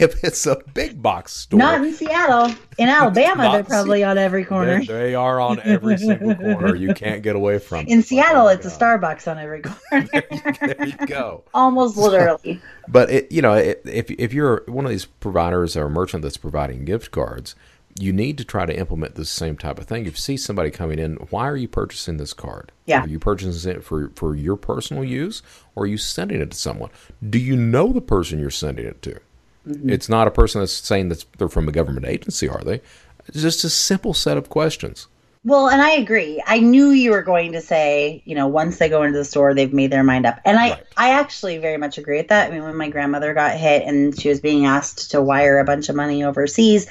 if 0.00 0.22
it's 0.24 0.46
a 0.46 0.56
big 0.74 1.02
box 1.02 1.32
store, 1.32 1.58
not 1.58 1.84
in 1.84 1.92
Seattle, 1.92 2.54
in 2.78 2.88
Alabama, 2.88 3.50
they're 3.52 3.64
probably 3.64 4.04
on 4.04 4.16
every 4.16 4.44
corner. 4.44 4.84
They 4.84 5.14
are 5.14 5.40
on 5.40 5.60
every 5.60 5.98
single 5.98 6.34
corner. 6.36 6.74
You 6.74 6.94
can't 6.94 7.22
get 7.22 7.36
away 7.36 7.58
from. 7.58 7.80
It. 7.80 7.88
In 7.88 8.02
Seattle, 8.02 8.46
oh 8.46 8.48
it's 8.48 8.66
God. 8.66 8.82
a 8.82 8.84
uh, 8.84 8.98
Starbucks 8.98 9.30
on 9.30 9.38
every 9.38 9.62
corner. 9.62 10.08
there, 10.12 10.24
you, 10.30 10.52
there 10.52 10.86
you 10.86 11.06
go. 11.06 11.44
Almost 11.52 11.96
literally. 11.96 12.56
So, 12.56 12.60
but 12.88 13.10
it, 13.10 13.32
you 13.32 13.42
know, 13.42 13.54
it, 13.54 13.82
if 13.84 14.10
if 14.10 14.32
you're 14.32 14.62
one 14.66 14.84
of 14.84 14.90
these 14.90 15.06
providers 15.06 15.76
or 15.76 15.86
a 15.86 15.90
merchant 15.90 16.22
that's 16.22 16.36
providing 16.36 16.84
gift 16.84 17.10
cards, 17.10 17.54
you 17.98 18.12
need 18.12 18.38
to 18.38 18.44
try 18.44 18.64
to 18.64 18.76
implement 18.76 19.14
the 19.14 19.24
same 19.24 19.56
type 19.56 19.78
of 19.78 19.86
thing. 19.86 20.06
If 20.06 20.12
you 20.12 20.20
see 20.20 20.36
somebody 20.36 20.70
coming 20.70 20.98
in, 20.98 21.16
why 21.30 21.48
are 21.48 21.56
you 21.56 21.68
purchasing 21.68 22.16
this 22.16 22.32
card? 22.32 22.72
Yeah. 22.86 23.02
Are 23.02 23.08
you 23.08 23.18
purchasing 23.18 23.72
it 23.72 23.84
for, 23.84 24.10
for 24.14 24.34
your 24.34 24.56
personal 24.56 25.04
use 25.04 25.42
or 25.74 25.84
are 25.84 25.86
you 25.86 25.98
sending 25.98 26.40
it 26.40 26.52
to 26.52 26.56
someone? 26.56 26.90
Do 27.28 27.38
you 27.38 27.56
know 27.56 27.92
the 27.92 28.00
person 28.00 28.38
you're 28.38 28.50
sending 28.50 28.86
it 28.86 29.02
to? 29.02 29.20
Mm-hmm. 29.68 29.90
It's 29.90 30.08
not 30.08 30.26
a 30.26 30.30
person 30.30 30.60
that's 30.60 30.72
saying 30.72 31.10
that 31.10 31.24
they're 31.38 31.48
from 31.48 31.68
a 31.68 31.72
government 31.72 32.06
agency, 32.06 32.48
are 32.48 32.62
they? 32.64 32.80
It's 33.28 33.42
just 33.42 33.64
a 33.64 33.70
simple 33.70 34.14
set 34.14 34.36
of 34.36 34.48
questions. 34.48 35.06
Well, 35.44 35.68
and 35.68 35.82
I 35.82 35.90
agree. 35.90 36.40
I 36.46 36.60
knew 36.60 36.90
you 36.90 37.10
were 37.10 37.22
going 37.22 37.52
to 37.52 37.60
say, 37.60 38.22
you 38.24 38.36
know, 38.36 38.46
once 38.46 38.78
they 38.78 38.88
go 38.88 39.02
into 39.02 39.18
the 39.18 39.24
store, 39.24 39.54
they've 39.54 39.72
made 39.72 39.90
their 39.90 40.04
mind 40.04 40.24
up. 40.24 40.38
And 40.44 40.56
I, 40.56 40.70
right. 40.70 40.84
I 40.96 41.10
actually 41.10 41.58
very 41.58 41.78
much 41.78 41.98
agree 41.98 42.18
with 42.18 42.28
that. 42.28 42.48
I 42.48 42.54
mean, 42.54 42.62
when 42.62 42.76
my 42.76 42.88
grandmother 42.88 43.34
got 43.34 43.56
hit 43.56 43.82
and 43.82 44.18
she 44.18 44.28
was 44.28 44.40
being 44.40 44.66
asked 44.66 45.10
to 45.10 45.20
wire 45.20 45.58
a 45.58 45.64
bunch 45.64 45.88
of 45.88 45.96
money 45.96 46.22
overseas, 46.22 46.86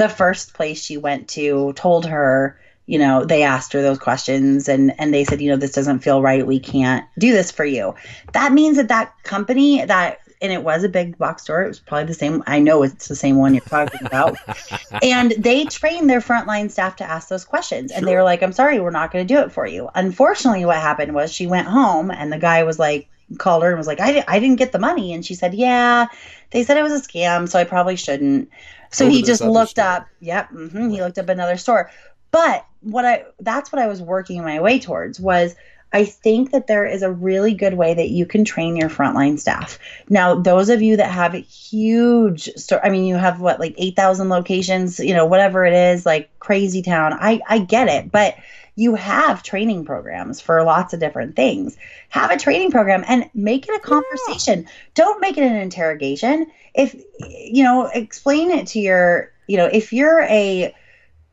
the 0.00 0.08
first 0.08 0.54
place 0.54 0.82
she 0.82 0.96
went 0.96 1.28
to 1.28 1.74
told 1.74 2.06
her, 2.06 2.58
you 2.86 2.98
know, 2.98 3.26
they 3.26 3.42
asked 3.42 3.74
her 3.74 3.82
those 3.82 3.98
questions 3.98 4.66
and 4.66 4.98
and 4.98 5.12
they 5.12 5.24
said, 5.24 5.42
you 5.42 5.50
know, 5.50 5.58
this 5.58 5.72
doesn't 5.72 5.98
feel 5.98 6.22
right. 6.22 6.46
We 6.46 6.58
can't 6.58 7.04
do 7.18 7.32
this 7.32 7.50
for 7.50 7.66
you. 7.66 7.94
That 8.32 8.50
means 8.52 8.78
that 8.78 8.88
that 8.88 9.12
company 9.24 9.84
that 9.84 10.20
and 10.40 10.52
it 10.52 10.64
was 10.64 10.84
a 10.84 10.88
big 10.88 11.18
box 11.18 11.42
store. 11.42 11.64
It 11.64 11.68
was 11.68 11.80
probably 11.80 12.06
the 12.06 12.14
same. 12.14 12.42
I 12.46 12.60
know 12.60 12.82
it's 12.82 13.08
the 13.08 13.14
same 13.14 13.36
one 13.36 13.52
you're 13.52 13.60
talking 13.60 14.06
about. 14.06 14.38
and 15.02 15.32
they 15.32 15.66
trained 15.66 16.08
their 16.08 16.22
frontline 16.22 16.70
staff 16.70 16.96
to 16.96 17.04
ask 17.04 17.28
those 17.28 17.44
questions. 17.44 17.92
And 17.92 18.06
they 18.06 18.16
were 18.16 18.22
like, 18.22 18.42
I'm 18.42 18.54
sorry, 18.54 18.80
we're 18.80 18.90
not 18.90 19.12
going 19.12 19.26
to 19.26 19.34
do 19.34 19.40
it 19.40 19.52
for 19.52 19.66
you. 19.66 19.90
Unfortunately, 19.94 20.64
what 20.64 20.78
happened 20.78 21.14
was 21.14 21.30
she 21.30 21.46
went 21.46 21.68
home 21.68 22.10
and 22.10 22.32
the 22.32 22.38
guy 22.38 22.62
was 22.62 22.78
like, 22.78 23.10
called 23.38 23.62
her 23.62 23.68
and 23.68 23.78
was 23.78 23.86
like, 23.86 24.00
I, 24.00 24.24
I 24.26 24.40
didn't 24.40 24.56
get 24.56 24.72
the 24.72 24.78
money. 24.78 25.12
And 25.12 25.24
she 25.24 25.34
said, 25.34 25.54
Yeah, 25.54 26.06
they 26.50 26.64
said 26.64 26.76
it 26.76 26.82
was 26.82 26.92
a 26.92 27.06
scam, 27.06 27.48
so 27.48 27.58
I 27.58 27.64
probably 27.64 27.96
shouldn't. 27.96 28.50
So 28.92 29.08
he 29.08 29.22
just 29.22 29.40
looked 29.40 29.72
store. 29.72 29.84
up, 29.84 30.08
yep, 30.18 30.50
mm-hmm, 30.50 30.88
he 30.88 31.00
looked 31.00 31.18
up 31.18 31.28
another 31.28 31.56
store. 31.56 31.90
But 32.32 32.66
what 32.80 33.04
I 33.04 33.24
that's 33.38 33.72
what 33.72 33.80
I 33.80 33.86
was 33.86 34.00
working 34.02 34.42
my 34.42 34.60
way 34.60 34.80
towards 34.80 35.20
was 35.20 35.54
I 35.92 36.04
think 36.04 36.52
that 36.52 36.66
there 36.68 36.86
is 36.86 37.02
a 37.02 37.10
really 37.10 37.52
good 37.52 37.74
way 37.74 37.94
that 37.94 38.10
you 38.10 38.24
can 38.24 38.44
train 38.44 38.76
your 38.76 38.88
frontline 38.88 39.38
staff. 39.40 39.78
Now, 40.08 40.36
those 40.36 40.68
of 40.68 40.82
you 40.82 40.96
that 40.96 41.10
have 41.10 41.34
a 41.34 41.38
huge 41.38 42.44
store, 42.54 42.84
I 42.84 42.90
mean, 42.90 43.04
you 43.04 43.16
have 43.16 43.40
what, 43.40 43.58
like 43.58 43.74
8,000 43.76 44.28
locations, 44.28 45.00
you 45.00 45.14
know, 45.14 45.26
whatever 45.26 45.64
it 45.66 45.72
is, 45.72 46.06
like 46.06 46.30
crazy 46.38 46.82
town. 46.82 47.12
I, 47.14 47.40
I 47.48 47.58
get 47.58 47.88
it, 47.88 48.12
but 48.12 48.36
you 48.74 48.94
have 48.94 49.42
training 49.42 49.84
programs 49.84 50.40
for 50.40 50.62
lots 50.64 50.94
of 50.94 51.00
different 51.00 51.36
things. 51.36 51.76
Have 52.08 52.30
a 52.30 52.38
training 52.38 52.70
program 52.70 53.04
and 53.06 53.28
make 53.34 53.68
it 53.68 53.74
a 53.74 53.80
conversation. 53.80 54.62
Yeah. 54.62 54.68
Don't 54.94 55.20
make 55.20 55.38
it 55.38 55.44
an 55.44 55.56
interrogation. 55.56 56.46
If, 56.74 56.94
you 57.18 57.64
know, 57.64 57.86
explain 57.86 58.50
it 58.50 58.68
to 58.68 58.80
your, 58.80 59.32
you 59.46 59.56
know, 59.56 59.66
if 59.66 59.92
you're 59.92 60.22
a, 60.22 60.74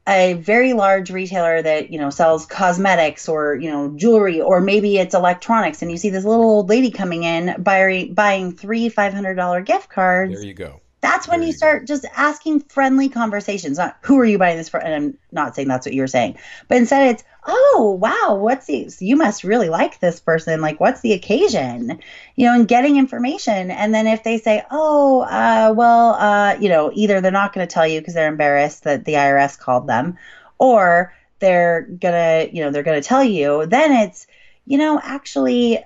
a 0.07 0.33
very 0.33 0.73
large 0.73 1.11
retailer 1.11 1.61
that 1.61 1.91
you 1.91 1.99
know 1.99 2.09
sells 2.09 2.45
cosmetics 2.45 3.27
or 3.27 3.55
you 3.55 3.69
know 3.69 3.93
jewelry 3.97 4.39
or 4.39 4.61
maybe 4.61 4.97
it's 4.97 5.13
electronics 5.13 5.81
and 5.81 5.91
you 5.91 5.97
see 5.97 6.09
this 6.09 6.23
little 6.23 6.45
old 6.45 6.69
lady 6.69 6.91
coming 6.91 7.23
in 7.23 7.61
buying 7.61 8.13
buying 8.13 8.53
three 8.53 8.87
five 8.87 9.13
hundred 9.13 9.35
dollar 9.35 9.61
gift 9.61 9.89
cards 9.89 10.33
there 10.33 10.45
you 10.45 10.53
go 10.53 10.79
that's 11.07 11.27
when 11.27 11.41
you, 11.41 11.53
start 11.53 11.87
just 11.87 12.05
asking 12.15 12.59
friendly 12.59 13.07
conversations 13.07 13.77
not 13.77 13.97
who 14.01 14.19
are 14.19 14.25
you 14.25 14.37
buying 14.37 14.57
this 14.57 14.69
for? 14.69 14.79
And 14.79 14.93
i'm 14.93 15.17
not 15.31 15.55
saying 15.55 15.67
that's 15.67 15.85
what 15.85 15.93
you're 15.93 16.07
saying. 16.07 16.37
But 16.67 16.77
instead 16.77 17.07
it's 17.07 17.23
oh 17.45 17.97
wow 17.99 18.35
what's 18.35 18.65
the 18.65 18.91
you 18.99 19.15
must 19.15 19.43
really 19.43 19.69
like 19.69 19.99
this 19.99 20.19
person. 20.19 20.59
Like 20.61 20.79
what's 20.79 21.01
the 21.01 21.13
occasion? 21.13 21.99
You 22.35 22.45
know 22.45 22.53
and 22.53 22.67
getting 22.67 22.97
information. 22.97 23.71
And 23.71 23.93
then 23.93 24.05
if 24.05 24.23
they 24.23 24.37
say 24.37 24.63
oh 24.69 25.21
uh, 25.21 25.73
well 25.75 26.13
uh, 26.15 26.57
you 26.59 26.69
know 26.69 26.91
either 26.93 27.21
they're 27.21 27.31
not 27.31 27.53
going 27.53 27.67
to 27.67 27.73
tell 27.73 27.87
you 27.87 28.01
because 28.01 28.13
they're 28.13 28.27
embarrassed 28.27 28.83
that 28.83 29.05
the 29.05 29.13
irs 29.13 29.57
called 29.57 29.87
them 29.87 30.17
or 30.57 31.13
they're 31.39 31.83
gonna 31.83 32.47
you 32.51 32.63
know 32.63 32.71
they're 32.71 32.83
gonna 32.83 33.01
tell 33.01 33.23
you 33.23 33.65
then 33.67 33.91
it's 33.91 34.27
you 34.65 34.77
know 34.77 34.99
actually 35.01 35.79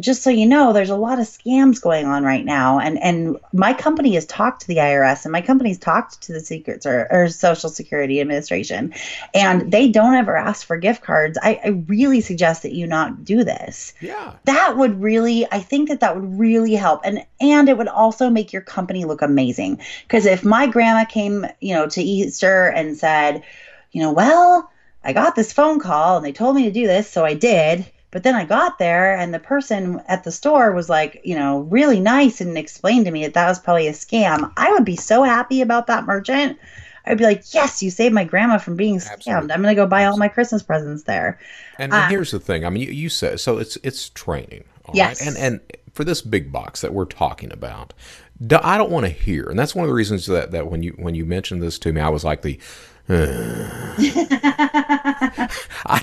just 0.00 0.22
so 0.22 0.30
you 0.30 0.46
know, 0.46 0.72
there's 0.72 0.90
a 0.90 0.96
lot 0.96 1.18
of 1.18 1.26
scams 1.26 1.80
going 1.80 2.06
on 2.06 2.24
right 2.24 2.44
now. 2.44 2.78
And 2.78 2.98
and 3.02 3.36
my 3.52 3.72
company 3.72 4.14
has 4.14 4.26
talked 4.26 4.62
to 4.62 4.68
the 4.68 4.76
IRS 4.76 5.24
and 5.24 5.32
my 5.32 5.40
company's 5.40 5.78
talked 5.78 6.22
to 6.22 6.32
the 6.32 6.40
Secrets 6.40 6.86
or, 6.86 7.06
or 7.10 7.28
Social 7.28 7.70
Security 7.70 8.20
Administration, 8.20 8.94
and 9.34 9.70
they 9.70 9.88
don't 9.88 10.14
ever 10.14 10.36
ask 10.36 10.66
for 10.66 10.76
gift 10.76 11.02
cards. 11.02 11.38
I, 11.40 11.60
I 11.64 11.68
really 11.68 12.20
suggest 12.20 12.62
that 12.62 12.72
you 12.72 12.86
not 12.86 13.24
do 13.24 13.44
this. 13.44 13.94
Yeah. 14.00 14.34
That 14.44 14.76
would 14.76 15.00
really, 15.00 15.46
I 15.50 15.60
think 15.60 15.88
that 15.88 16.00
that 16.00 16.14
would 16.14 16.38
really 16.38 16.74
help. 16.74 17.02
And 17.04 17.24
and 17.40 17.68
it 17.68 17.78
would 17.78 17.88
also 17.88 18.30
make 18.30 18.52
your 18.52 18.62
company 18.62 19.04
look 19.04 19.22
amazing. 19.22 19.80
Because 20.02 20.26
if 20.26 20.44
my 20.44 20.66
grandma 20.66 21.04
came, 21.04 21.46
you 21.60 21.74
know, 21.74 21.86
to 21.88 22.02
Easter 22.02 22.66
and 22.66 22.96
said, 22.96 23.42
you 23.92 24.02
know, 24.02 24.12
well, 24.12 24.70
I 25.04 25.12
got 25.12 25.36
this 25.36 25.52
phone 25.52 25.80
call 25.80 26.16
and 26.16 26.24
they 26.24 26.32
told 26.32 26.56
me 26.56 26.64
to 26.64 26.70
do 26.70 26.86
this, 26.86 27.10
so 27.10 27.24
I 27.24 27.34
did. 27.34 27.86
But 28.14 28.22
then 28.22 28.36
I 28.36 28.44
got 28.44 28.78
there 28.78 29.16
and 29.16 29.34
the 29.34 29.40
person 29.40 30.00
at 30.06 30.22
the 30.22 30.30
store 30.30 30.70
was 30.70 30.88
like, 30.88 31.20
you 31.24 31.34
know, 31.34 31.62
really 31.62 31.98
nice 31.98 32.40
and 32.40 32.56
explained 32.56 33.06
to 33.06 33.10
me 33.10 33.24
that 33.24 33.34
that 33.34 33.48
was 33.48 33.58
probably 33.58 33.88
a 33.88 33.92
scam. 33.92 34.52
I 34.56 34.70
would 34.70 34.84
be 34.84 34.94
so 34.94 35.24
happy 35.24 35.62
about 35.62 35.88
that 35.88 36.06
merchant. 36.06 36.56
I'd 37.04 37.18
be 37.18 37.24
like, 37.24 37.42
yes, 37.52 37.82
you 37.82 37.90
saved 37.90 38.14
my 38.14 38.22
grandma 38.22 38.58
from 38.58 38.76
being 38.76 38.98
scammed. 38.98 39.14
Absolutely. 39.14 39.52
I'm 39.52 39.62
going 39.62 39.74
to 39.74 39.82
go 39.82 39.88
buy 39.88 40.04
all 40.04 40.16
my 40.16 40.28
Christmas 40.28 40.62
presents 40.62 41.02
there. 41.02 41.40
And, 41.76 41.92
uh, 41.92 41.96
and 41.96 42.10
here's 42.12 42.30
the 42.30 42.38
thing. 42.38 42.64
I 42.64 42.70
mean, 42.70 42.84
you, 42.86 42.92
you 42.92 43.08
said 43.08 43.40
so. 43.40 43.58
It's 43.58 43.76
it's 43.82 44.10
training. 44.10 44.62
yes. 44.94 45.20
Right? 45.20 45.36
And 45.36 45.36
and 45.36 45.78
for 45.92 46.04
this 46.04 46.22
big 46.22 46.52
box 46.52 46.82
that 46.82 46.94
we're 46.94 47.06
talking 47.06 47.52
about, 47.52 47.94
I 48.62 48.78
don't 48.78 48.92
want 48.92 49.06
to 49.06 49.12
hear. 49.12 49.48
And 49.48 49.58
that's 49.58 49.74
one 49.74 49.82
of 49.82 49.88
the 49.88 49.94
reasons 49.94 50.26
that 50.26 50.52
that 50.52 50.70
when 50.70 50.84
you 50.84 50.92
when 50.92 51.16
you 51.16 51.24
mentioned 51.24 51.64
this 51.64 51.80
to 51.80 51.92
me, 51.92 52.00
I 52.00 52.10
was 52.10 52.22
like 52.22 52.42
the 52.42 52.60
I 53.06 54.00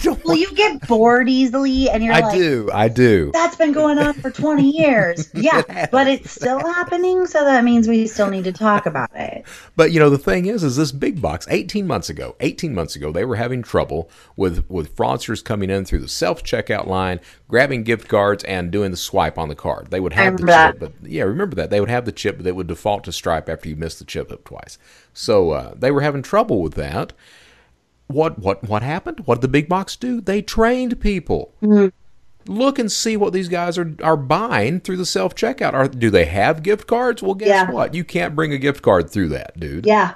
don't. 0.03 0.23
Well, 0.23 0.37
you 0.37 0.53
get 0.53 0.87
bored 0.87 1.27
easily, 1.27 1.89
and 1.89 2.03
you're 2.03 2.13
I 2.13 2.19
like, 2.19 2.37
do, 2.37 2.69
I 2.71 2.89
do. 2.89 3.31
That's 3.33 3.55
been 3.55 3.71
going 3.71 3.97
on 3.97 4.13
for 4.13 4.29
20 4.29 4.69
years. 4.69 5.29
Yeah, 5.33 5.87
but 5.91 6.05
it's 6.05 6.29
still 6.29 6.59
happening, 6.59 7.25
so 7.25 7.43
that 7.43 7.63
means 7.63 7.87
we 7.87 8.05
still 8.05 8.29
need 8.29 8.43
to 8.43 8.51
talk 8.51 8.85
about 8.85 9.09
it. 9.15 9.45
But 9.75 9.91
you 9.91 9.99
know, 9.99 10.11
the 10.11 10.19
thing 10.19 10.45
is, 10.45 10.63
is 10.63 10.75
this 10.75 10.91
big 10.91 11.19
box? 11.19 11.47
18 11.49 11.87
months 11.87 12.09
ago, 12.09 12.35
18 12.39 12.75
months 12.75 12.95
ago, 12.95 13.11
they 13.11 13.25
were 13.25 13.37
having 13.37 13.63
trouble 13.63 14.09
with 14.35 14.69
with 14.69 14.95
fraudsters 14.95 15.43
coming 15.43 15.71
in 15.71 15.85
through 15.85 16.01
the 16.01 16.07
self 16.07 16.43
checkout 16.43 16.85
line, 16.85 17.19
grabbing 17.51 17.83
gift 17.83 18.07
cards, 18.07 18.45
and 18.45 18.71
doing 18.71 18.91
the 18.91 18.97
swipe 18.97 19.37
on 19.37 19.49
the 19.49 19.55
card. 19.55 19.91
They 19.91 19.99
would 19.99 20.13
have 20.13 20.37
the 20.37 20.43
chip, 20.43 20.47
that. 20.47 20.79
but 20.79 20.93
yeah, 21.03 21.23
remember 21.23 21.53
that 21.57 21.69
they 21.69 21.81
would 21.81 21.89
have 21.89 22.05
the 22.05 22.13
chip, 22.13 22.37
but 22.37 22.45
they 22.45 22.51
would 22.53 22.67
default 22.67 23.03
to 23.03 23.11
Stripe 23.11 23.49
after 23.49 23.67
you 23.67 23.75
missed 23.75 23.99
the 23.99 24.05
chip 24.05 24.31
up 24.31 24.45
twice. 24.45 24.77
So 25.13 25.51
uh, 25.51 25.73
they 25.77 25.91
were 25.91 25.99
having 25.99 26.21
trouble 26.21 26.61
with 26.61 26.75
that. 26.75 27.11
What 28.07 28.39
what 28.39 28.63
what 28.63 28.83
happened? 28.83 29.23
What 29.25 29.35
did 29.35 29.41
the 29.41 29.47
big 29.49 29.67
box 29.67 29.97
do? 29.97 30.21
They 30.21 30.41
trained 30.41 31.01
people. 31.01 31.53
Mm-hmm. 31.61 31.89
Look 32.51 32.79
and 32.79 32.91
see 32.91 33.17
what 33.17 33.33
these 33.33 33.49
guys 33.49 33.77
are 33.77 33.93
are 34.01 34.17
buying 34.17 34.79
through 34.79 34.97
the 34.97 35.05
self 35.05 35.35
checkout. 35.35 35.73
Are 35.73 35.89
do 35.89 36.09
they 36.09 36.25
have 36.25 36.63
gift 36.63 36.87
cards? 36.87 37.21
Well, 37.21 37.35
guess 37.35 37.49
yeah. 37.49 37.69
what? 37.69 37.93
You 37.93 38.05
can't 38.05 38.33
bring 38.33 38.53
a 38.53 38.57
gift 38.57 38.81
card 38.81 39.09
through 39.09 39.29
that, 39.29 39.59
dude. 39.59 39.85
Yeah. 39.85 40.15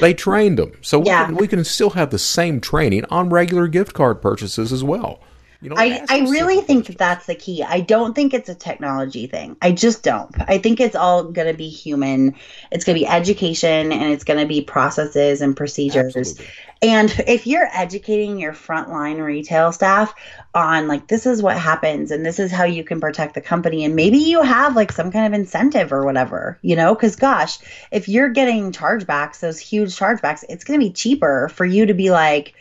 They 0.00 0.14
trained 0.14 0.58
them, 0.58 0.72
so 0.80 1.00
we, 1.00 1.06
yeah. 1.06 1.26
can, 1.26 1.36
we 1.36 1.46
can 1.46 1.62
still 1.62 1.90
have 1.90 2.10
the 2.10 2.18
same 2.18 2.60
training 2.60 3.04
on 3.10 3.28
regular 3.28 3.68
gift 3.68 3.92
card 3.92 4.22
purchases 4.22 4.72
as 4.72 4.82
well. 4.82 5.20
You 5.60 5.70
know, 5.70 5.76
I, 5.78 6.04
I 6.08 6.20
really 6.20 6.60
think 6.60 6.86
that 6.86 6.98
that's 6.98 7.26
the 7.26 7.34
key. 7.34 7.62
I 7.62 7.80
don't 7.80 8.14
think 8.14 8.34
it's 8.34 8.48
a 8.48 8.54
technology 8.54 9.26
thing. 9.26 9.56
I 9.62 9.72
just 9.72 10.02
don't. 10.02 10.34
I 10.48 10.58
think 10.58 10.80
it's 10.80 10.96
all 10.96 11.24
going 11.24 11.48
to 11.48 11.56
be 11.56 11.68
human. 11.68 12.34
It's 12.70 12.84
going 12.84 12.96
to 12.96 13.00
be 13.00 13.06
education 13.06 13.92
and 13.92 14.12
it's 14.12 14.24
going 14.24 14.40
to 14.40 14.46
be 14.46 14.60
processes 14.60 15.40
and 15.40 15.56
procedures. 15.56 16.16
Absolutely. 16.16 16.46
And 16.82 17.10
if 17.26 17.46
you're 17.46 17.68
educating 17.72 18.38
your 18.38 18.52
frontline 18.52 19.24
retail 19.24 19.72
staff 19.72 20.14
on 20.54 20.88
like 20.88 21.08
this 21.08 21.24
is 21.24 21.42
what 21.42 21.56
happens 21.56 22.10
and 22.10 22.24
this 22.24 22.38
is 22.38 22.52
how 22.52 22.64
you 22.64 22.84
can 22.84 23.00
protect 23.00 23.34
the 23.34 23.40
company 23.40 23.84
and 23.84 23.96
maybe 23.96 24.18
you 24.18 24.42
have 24.42 24.76
like 24.76 24.92
some 24.92 25.10
kind 25.10 25.26
of 25.26 25.38
incentive 25.38 25.90
or 25.90 26.04
whatever, 26.04 26.58
you 26.60 26.76
know, 26.76 26.94
cuz 26.94 27.16
gosh, 27.16 27.58
if 27.90 28.08
you're 28.08 28.28
getting 28.28 28.72
chargebacks, 28.72 29.40
those 29.40 29.58
huge 29.58 29.96
chargebacks, 29.96 30.44
it's 30.50 30.64
going 30.64 30.78
to 30.78 30.86
be 30.86 30.92
cheaper 30.92 31.48
for 31.54 31.64
you 31.64 31.86
to 31.86 31.94
be 31.94 32.10
like 32.10 32.54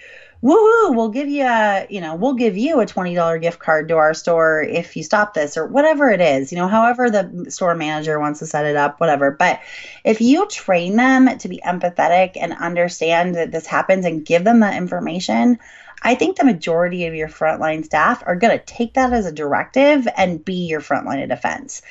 woohoo, 0.46 0.96
we'll 0.96 1.10
give 1.10 1.28
you 1.28 1.44
a, 1.44 1.88
you 1.90 2.00
know, 2.00 2.14
we'll 2.14 2.36
give 2.36 2.56
you 2.56 2.80
a 2.80 2.86
$20 2.86 3.42
gift 3.42 3.58
card 3.58 3.90
to 3.90 3.98
our 3.98 4.14
store 4.14 4.62
if 4.62 4.96
you 4.96 5.02
stop 5.02 5.34
this 5.34 5.58
or 5.58 5.66
whatever 5.66 6.12
it 6.12 6.22
is, 6.22 6.52
you 6.52 6.58
know, 6.60 6.68
however 6.68 7.10
the 7.10 7.48
store 7.50 7.74
manager 7.74 8.20
wants 8.20 8.40
to 8.40 8.46
set 8.46 8.66
it 8.66 8.76
up, 8.76 9.00
whatever. 9.00 9.32
But 9.32 9.60
if 10.04 10.22
you 10.22 10.48
train 10.48 10.98
them 10.98 11.36
to 11.40 11.48
be 11.48 11.60
empathetic 11.66 12.38
and 12.40 12.54
understand 12.54 13.34
that 13.34 13.52
this 13.52 13.66
happens 13.66 14.06
and 14.06 14.24
give 14.24 14.44
them 14.44 14.60
that 14.60 14.78
information, 14.78 15.58
I 16.04 16.14
think 16.14 16.38
the 16.38 16.46
majority 16.46 17.08
of 17.08 17.16
your 17.16 17.30
frontline 17.30 17.84
staff 17.84 18.22
are 18.28 18.36
going 18.36 18.56
to 18.56 18.64
take 18.64 18.94
that 18.94 19.14
as 19.14 19.26
a 19.26 19.32
directive 19.32 20.08
and 20.16 20.46
be 20.46 20.68
your 20.68 20.82
frontline 20.82 21.24
of 21.24 21.30
defense. 21.30 21.82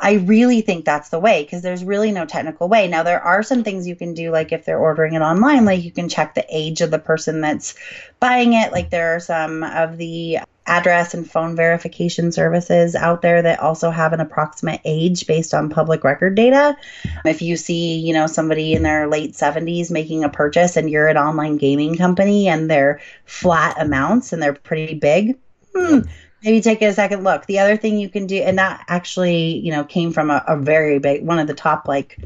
I 0.00 0.14
really 0.14 0.60
think 0.60 0.84
that's 0.84 1.10
the 1.10 1.18
way 1.18 1.42
because 1.42 1.62
there's 1.62 1.84
really 1.84 2.10
no 2.10 2.26
technical 2.26 2.68
way. 2.68 2.88
Now, 2.88 3.02
there 3.02 3.22
are 3.22 3.42
some 3.42 3.64
things 3.64 3.86
you 3.86 3.96
can 3.96 4.14
do, 4.14 4.30
like 4.30 4.52
if 4.52 4.64
they're 4.64 4.78
ordering 4.78 5.14
it 5.14 5.20
online, 5.20 5.64
like 5.64 5.82
you 5.82 5.90
can 5.90 6.08
check 6.08 6.34
the 6.34 6.46
age 6.48 6.80
of 6.80 6.90
the 6.90 6.98
person 6.98 7.40
that's 7.40 7.74
buying 8.20 8.52
it. 8.54 8.72
Like 8.72 8.90
there 8.90 9.14
are 9.16 9.20
some 9.20 9.62
of 9.62 9.96
the 9.98 10.38
address 10.68 11.14
and 11.14 11.28
phone 11.28 11.56
verification 11.56 12.30
services 12.30 12.94
out 12.94 13.22
there 13.22 13.42
that 13.42 13.58
also 13.58 13.90
have 13.90 14.12
an 14.12 14.20
approximate 14.20 14.80
age 14.84 15.26
based 15.26 15.54
on 15.54 15.70
public 15.70 16.04
record 16.04 16.34
data. 16.34 16.76
If 17.24 17.42
you 17.42 17.56
see, 17.56 17.98
you 17.98 18.12
know, 18.12 18.26
somebody 18.26 18.74
in 18.74 18.82
their 18.82 19.08
late 19.08 19.32
70s 19.32 19.90
making 19.90 20.24
a 20.24 20.28
purchase 20.28 20.76
and 20.76 20.90
you're 20.90 21.08
an 21.08 21.16
online 21.16 21.56
gaming 21.56 21.96
company 21.96 22.48
and 22.48 22.70
they're 22.70 23.00
flat 23.24 23.80
amounts 23.80 24.32
and 24.32 24.42
they're 24.42 24.52
pretty 24.52 24.94
big, 24.94 25.38
hmm, 25.74 26.00
maybe 26.42 26.60
take 26.60 26.82
a 26.82 26.92
second 26.92 27.24
look. 27.24 27.46
The 27.46 27.58
other 27.58 27.76
thing 27.76 27.98
you 27.98 28.08
can 28.08 28.26
do, 28.26 28.36
and 28.36 28.58
that 28.58 28.84
actually, 28.88 29.58
you 29.58 29.72
know, 29.72 29.84
came 29.84 30.12
from 30.12 30.30
a, 30.30 30.44
a 30.46 30.56
very 30.56 30.98
big 30.98 31.24
one 31.24 31.38
of 31.38 31.46
the 31.46 31.54
top 31.54 31.88
like 31.88 32.18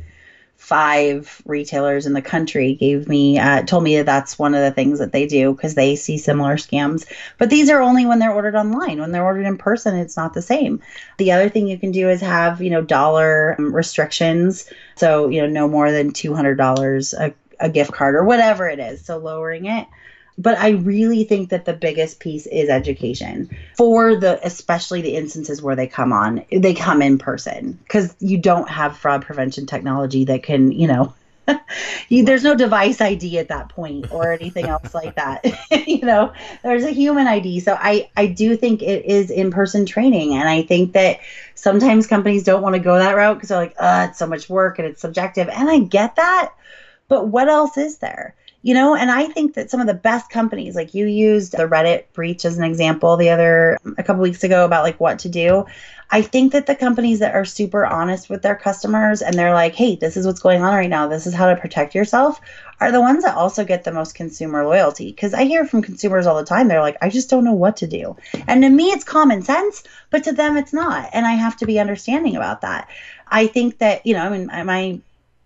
five 0.63 1.43
retailers 1.45 2.07
in 2.07 2.13
the 2.13 2.23
country 2.23 2.75
gave 2.75 3.09
me 3.09 3.37
uh, 3.37 3.63
told 3.63 3.83
me 3.83 3.97
that 3.97 4.07
that's 4.07 4.39
one 4.39 4.55
of 4.55 4.61
the 4.61 4.71
things 4.71 5.01
that 5.01 5.11
they 5.11 5.27
do 5.27 5.53
because 5.53 5.75
they 5.75 5.97
see 5.97 6.17
similar 6.17 6.55
scams. 6.55 7.05
But 7.37 7.51
these 7.51 7.69
are 7.69 7.81
only 7.81 8.07
when 8.07 8.21
they're 8.21 8.33
ordered 8.33 8.55
online. 8.55 9.01
When 9.01 9.11
they're 9.11 9.25
ordered 9.25 9.45
in 9.45 9.59
person 9.59 9.97
it's 9.97 10.17
not 10.17 10.35
the 10.35 10.43
same. 10.43 10.81
The 11.19 11.33
other 11.33 11.49
thing 11.49 11.67
you 11.67 11.79
can 11.79 11.91
do 11.91 12.09
is 12.09 12.21
have 12.21 12.63
you 12.63 12.71
know 12.71 12.81
dollar 12.81 13.57
restrictions. 13.59 14.71
So 14.95 15.29
you 15.29 15.41
know 15.41 15.49
no 15.49 15.67
more 15.67 15.91
than 15.91 16.13
$200 16.13 17.15
a, 17.19 17.35
a 17.59 17.69
gift 17.69 17.93
card 17.93 18.15
or 18.15 18.23
whatever 18.23 18.69
it 18.69 18.79
is. 18.79 19.05
So 19.05 19.19
lowering 19.19 19.67
it 19.67 19.89
but 20.39 20.59
I 20.59 20.71
really 20.71 21.25
think 21.25 21.51
that 21.51 21.65
the 21.65 21.73
biggest 21.73 22.21
piece 22.21 22.47
is 22.47 22.69
education 22.69 23.51
for 23.77 24.17
the 24.17 24.41
especially 24.45 25.03
the 25.03 25.17
instances 25.17 25.63
where 25.63 25.77
they 25.77 25.87
come 25.87 26.13
on 26.13 26.45
they 26.51 26.75
come 26.75 27.03
in 27.03 27.19
person 27.19 27.79
because 27.85 28.15
you 28.21 28.39
don't 28.39 28.69
have 28.69 28.97
fraud 28.97 29.23
prevention 29.23 29.67
technology 29.67 30.25
that 30.25 30.43
can 30.43 30.73
you 30.73 30.87
know 30.87 31.15
you, 32.09 32.25
there's 32.25 32.45
no 32.45 32.55
device 32.55 33.01
ID 33.01 33.39
at 33.39 33.49
that 33.49 33.69
point 33.69 34.11
or 34.13 34.33
anything 34.33 34.67
else 34.67 34.95
like 34.95 35.17
that. 35.17 35.45
you 35.87 36.01
know, 36.01 36.33
there's 36.63 36.85
a 36.85 36.91
human 36.91 37.27
ID. 37.27 37.61
So 37.61 37.77
I, 37.79 38.09
I 38.17 38.27
do 38.27 38.57
think 38.57 38.83
it 38.83 39.05
is 39.05 39.31
in 39.31 39.51
person 39.51 39.87
training. 39.87 40.35
And 40.35 40.49
I 40.49 40.63
think 40.63 40.93
that 40.93 41.21
sometimes 41.55 42.07
companies 42.07 42.45
don't 42.45 42.63
want 42.63 42.75
to 42.75 42.81
go 42.81 42.99
that 42.99 43.17
route 43.17 43.35
because 43.35 43.49
they're 43.49 43.59
like, 43.59 43.75
uh, 43.79 44.07
it's 44.11 44.19
so 44.19 44.27
much 44.27 44.49
work 44.49 44.79
and 44.79 44.87
it's 44.87 45.01
subjective. 45.01 45.49
And 45.49 45.69
I 45.69 45.81
get 45.81 46.17
that. 46.17 46.53
But 47.09 47.29
what 47.29 47.49
else 47.49 47.77
is 47.77 47.99
there? 47.99 48.35
You 48.63 48.75
know 48.75 48.95
and 48.95 49.11
i 49.11 49.27
think 49.27 49.55
that 49.55 49.71
some 49.71 49.81
of 49.81 49.87
the 49.87 49.95
best 49.95 50.31
companies 50.31 50.75
like 50.75 50.95
you 50.95 51.07
used 51.07 51.53
the 51.53 51.69
reddit 51.69 52.05
breach 52.13 52.45
as 52.45 52.59
an 52.59 52.65
example 52.65 53.17
the 53.17 53.31
other 53.31 53.79
a 53.99 54.03
couple 54.03 54.23
weeks 54.23 54.45
ago 54.45 54.65
about 54.65 54.83
like 54.83 55.01
what 55.01 55.19
to 55.21 55.29
do. 55.29 55.67
I 56.11 56.21
think 56.21 56.53
that 56.53 56.67
the 56.67 56.75
companies 56.75 57.21
that 57.21 57.35
are 57.35 57.47
super 57.47 57.87
honest 57.87 58.29
with 58.29 58.43
their 58.43 58.55
customers 58.55 59.23
and 59.23 59.35
they're 59.35 59.55
like 59.55 59.75
hey 59.75 59.97
this 59.97 60.17
is 60.17 60.27
what's 60.27 60.41
going 60.41 60.63
on 60.63 60.75
right 60.75 60.91
now. 60.91 61.09
This 61.09 61.27
is 61.27 61.35
how 61.35 61.49
to 61.49 61.61
protect 61.61 61.95
yourself 61.95 62.41
are 62.81 62.93
the 62.93 63.01
ones 63.01 63.25
that 63.25 63.37
also 63.37 63.65
get 63.65 63.85
the 63.85 63.93
most 63.93 64.15
consumer 64.15 64.65
loyalty. 64.65 65.11
Because 65.11 65.35
i 65.35 65.45
hear 65.45 65.65
from 65.67 65.83
consumers 65.83 66.27
all 66.27 66.37
the 66.37 66.45
time 66.45 66.69
they're 66.69 66.81
like 66.81 66.99
i 67.01 67.09
just 67.09 67.31
don't 67.31 67.45
know 67.45 67.53
what 67.53 67.77
to 67.79 67.87
do. 67.87 68.17
And 68.47 68.63
to 68.63 68.69
me 68.69 68.91
it's 68.91 69.05
common 69.05 69.43
sense 69.43 69.83
but 70.11 70.25
to 70.25 70.33
them 70.33 70.57
it's 70.57 70.73
not. 70.73 71.11
And 71.13 71.27
i 71.27 71.33
have 71.33 71.57
to 71.59 71.67
be 71.67 71.79
understanding 71.79 72.37
about 72.37 72.61
that. 72.63 72.89
I 73.27 73.47
think 73.47 73.79
that 73.79 74.07
you 74.07 74.15
know 74.15 74.23
i 74.23 74.29
mean 74.29 74.47
my 74.67 75.01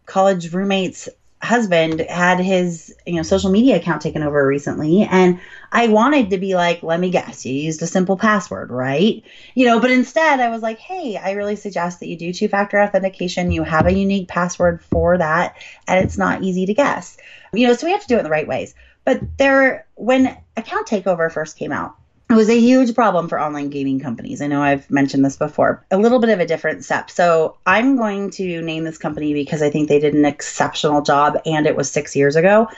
college 0.06 0.52
roommates 0.52 1.08
husband 1.42 2.00
had 2.00 2.40
his 2.40 2.94
you 3.06 3.14
know 3.14 3.22
social 3.22 3.50
media 3.50 3.76
account 3.76 4.00
taken 4.00 4.22
over 4.22 4.46
recently 4.46 5.02
and 5.02 5.38
i 5.70 5.86
wanted 5.86 6.30
to 6.30 6.38
be 6.38 6.54
like 6.54 6.82
let 6.82 6.98
me 6.98 7.10
guess 7.10 7.44
you 7.44 7.52
used 7.52 7.82
a 7.82 7.86
simple 7.86 8.16
password 8.16 8.70
right? 8.70 9.22
You 9.54 9.66
know 9.66 9.78
but 9.78 9.90
instead 9.90 10.40
i 10.40 10.48
was 10.48 10.62
like 10.62 10.78
hey 10.78 11.16
i 11.16 11.32
really 11.32 11.56
suggest 11.56 12.00
that 12.00 12.08
you 12.08 12.16
do 12.16 12.32
two 12.32 12.48
factor 12.48 12.80
authentication. 12.80 13.50
You 13.50 13.62
have 13.64 13.86
a 13.86 13.92
unique 13.92 14.28
password 14.28 14.82
for 14.82 15.18
that 15.18 15.54
and 15.86 16.02
it's 16.02 16.16
not 16.16 16.42
easy 16.42 16.64
to 16.66 16.74
guess. 16.74 17.18
You 17.52 17.66
know 17.66 17.74
so 17.74 17.86
we 17.86 17.92
have 17.92 18.02
to 18.02 18.08
do 18.08 18.18
it 18.18 18.22
the 18.22 18.30
right 18.30 18.48
ways. 18.48 18.74
But 19.04 19.20
there 19.36 19.86
when 19.94 20.36
account 20.56 20.86
takeover 20.86 21.30
first 21.30 21.56
came 21.56 21.70
out 21.72 21.96
it 22.28 22.34
was 22.34 22.48
a 22.48 22.58
huge 22.58 22.94
problem 22.94 23.28
for 23.28 23.40
online 23.40 23.70
gaming 23.70 24.00
companies. 24.00 24.42
I 24.42 24.48
know 24.48 24.60
I've 24.60 24.90
mentioned 24.90 25.24
this 25.24 25.36
before. 25.36 25.84
A 25.92 25.96
little 25.96 26.18
bit 26.18 26.30
of 26.30 26.40
a 26.40 26.46
different 26.46 26.84
step. 26.84 27.08
So 27.08 27.56
I'm 27.66 27.96
going 27.96 28.30
to 28.32 28.62
name 28.62 28.82
this 28.82 28.98
company 28.98 29.32
because 29.32 29.62
I 29.62 29.70
think 29.70 29.88
they 29.88 30.00
did 30.00 30.14
an 30.14 30.24
exceptional 30.24 31.02
job 31.02 31.38
and 31.46 31.66
it 31.66 31.76
was 31.76 31.90
six 31.90 32.16
years 32.16 32.34
ago. 32.34 32.68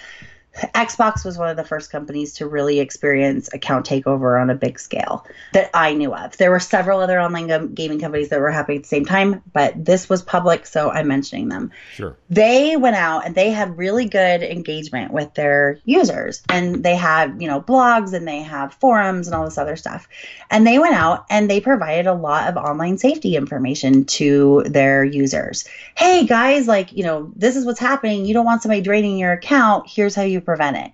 Xbox 0.75 1.25
was 1.25 1.39
one 1.39 1.49
of 1.49 1.57
the 1.57 1.65
first 1.65 1.91
companies 1.91 2.35
to 2.35 2.47
really 2.47 2.81
experience 2.81 3.49
account 3.53 3.87
takeover 3.87 4.41
on 4.41 4.51
a 4.51 4.55
big 4.55 4.79
scale 4.79 5.27
that 5.53 5.71
I 5.75 5.95
knew 5.95 6.15
of. 6.15 6.37
There 6.37 6.51
were 6.51 6.61
several 6.61 7.01
other 7.01 7.21
online 7.21 7.75
gaming 7.75 8.01
companies 8.01 8.29
that 8.31 8.41
were 8.41 8.51
happening 8.51 8.79
at 8.79 8.83
the 8.85 8.89
same 8.89 9.05
time, 9.05 9.43
but 9.53 9.85
this 9.85 10.09
was 10.09 10.23
public, 10.23 10.67
so 10.67 10.91
I'm 10.91 11.09
mentioning 11.09 11.49
them. 11.49 11.71
Sure. 11.95 12.17
They 12.31 12.77
went 12.77 12.97
out 12.97 13.25
and 13.25 13.35
they 13.35 13.51
had 13.51 13.79
really 13.79 14.07
good 14.07 14.43
engagement 14.43 15.13
with 15.13 15.35
their 15.35 15.79
users, 15.85 16.43
and 16.49 16.83
they 16.85 16.97
had, 16.97 17.41
you 17.41 17.49
know, 17.49 17.61
blogs 17.61 18.13
and 18.13 18.27
they 18.27 18.43
have 18.43 18.75
forums 18.75 19.27
and 19.27 19.35
all 19.35 19.45
this 19.45 19.59
other 19.59 19.77
stuff. 19.77 20.09
And 20.51 20.67
they 20.67 20.79
went 20.79 20.95
out 20.95 21.27
and 21.31 21.51
they 21.51 21.61
provided 21.61 22.07
a 22.07 22.15
lot 22.15 22.49
of 22.49 22.57
online 22.57 22.99
safety 22.99 23.37
information 23.37 24.05
to 24.07 24.65
their 24.67 25.05
users. 25.05 25.67
Hey 25.97 26.27
guys, 26.27 26.67
like, 26.67 26.93
you 26.93 27.05
know, 27.05 27.33
this 27.37 27.57
is 27.57 27.65
what's 27.65 27.81
happening. 27.81 28.25
You 28.25 28.35
don't 28.35 28.47
want 28.47 28.63
somebody 28.63 28.81
draining 28.81 29.19
your 29.19 29.33
account. 29.33 29.89
Here's 29.89 30.15
how 30.15 30.23
you 30.23 30.41
prevent 30.49 30.79
it. 30.79 30.93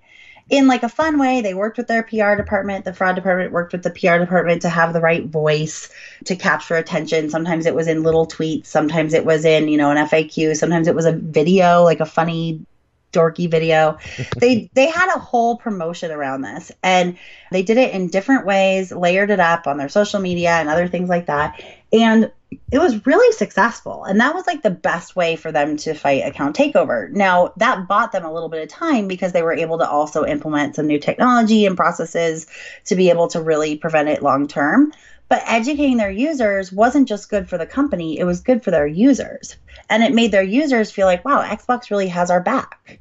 In 0.50 0.66
like 0.66 0.82
a 0.82 0.88
fun 0.88 1.18
way 1.18 1.40
they 1.40 1.54
worked 1.54 1.78
with 1.78 1.86
their 1.86 2.02
pr 2.02 2.34
department 2.34 2.84
the 2.84 2.92
fraud 2.92 3.14
department 3.14 3.52
worked 3.52 3.72
with 3.72 3.84
the 3.84 3.90
pr 3.90 4.18
department 4.18 4.62
to 4.62 4.68
have 4.68 4.92
the 4.92 5.00
right 5.00 5.24
voice 5.24 5.88
to 6.24 6.34
capture 6.36 6.74
attention. 6.76 7.30
Sometimes 7.30 7.64
it 7.66 7.74
was 7.74 7.86
in 7.86 8.02
little 8.02 8.26
tweets 8.26 8.66
sometimes 8.66 9.14
it 9.14 9.24
was 9.24 9.44
in 9.44 9.68
you 9.68 9.78
know 9.78 9.90
an 9.90 10.06
faq 10.06 10.56
sometimes 10.56 10.88
it 10.88 10.94
was 10.94 11.06
a 11.06 11.12
video 11.12 11.84
like 11.84 12.00
a 12.00 12.06
funny 12.06 12.66
dorky 13.12 13.48
video. 13.50 13.96
They 14.40 14.68
they 14.74 14.90
had 14.90 15.14
a 15.14 15.18
whole 15.18 15.56
promotion 15.56 16.10
around 16.10 16.42
this 16.42 16.72
and 16.82 17.16
they 17.52 17.62
did 17.62 17.78
it 17.78 17.94
in 17.94 18.08
different 18.08 18.44
ways 18.44 18.92
layered 18.92 19.30
it 19.30 19.40
up 19.40 19.66
on 19.66 19.78
their 19.78 19.88
social 19.88 20.20
media 20.20 20.50
and 20.50 20.68
other 20.68 20.88
things 20.88 21.08
like 21.08 21.26
that. 21.26 21.58
And 21.92 22.30
it 22.70 22.78
was 22.78 23.06
really 23.06 23.32
successful. 23.32 24.04
And 24.04 24.20
that 24.20 24.34
was 24.34 24.46
like 24.46 24.62
the 24.62 24.70
best 24.70 25.16
way 25.16 25.36
for 25.36 25.52
them 25.52 25.76
to 25.78 25.94
fight 25.94 26.26
account 26.26 26.56
takeover. 26.56 27.10
Now, 27.10 27.52
that 27.56 27.88
bought 27.88 28.12
them 28.12 28.24
a 28.24 28.32
little 28.32 28.48
bit 28.48 28.62
of 28.62 28.68
time 28.68 29.08
because 29.08 29.32
they 29.32 29.42
were 29.42 29.52
able 29.52 29.78
to 29.78 29.88
also 29.88 30.24
implement 30.24 30.76
some 30.76 30.86
new 30.86 30.98
technology 30.98 31.66
and 31.66 31.76
processes 31.76 32.46
to 32.86 32.96
be 32.96 33.10
able 33.10 33.28
to 33.28 33.40
really 33.40 33.76
prevent 33.76 34.08
it 34.08 34.22
long 34.22 34.48
term. 34.48 34.92
But 35.28 35.42
educating 35.46 35.96
their 35.96 36.10
users 36.10 36.70
wasn't 36.70 37.08
just 37.08 37.30
good 37.30 37.48
for 37.48 37.56
the 37.56 37.66
company, 37.66 38.18
it 38.18 38.24
was 38.24 38.40
good 38.40 38.62
for 38.62 38.70
their 38.70 38.86
users. 38.86 39.56
And 39.88 40.02
it 40.02 40.12
made 40.12 40.32
their 40.32 40.42
users 40.42 40.90
feel 40.90 41.06
like, 41.06 41.24
wow, 41.24 41.42
Xbox 41.42 41.90
really 41.90 42.08
has 42.08 42.30
our 42.30 42.42
back. 42.42 43.00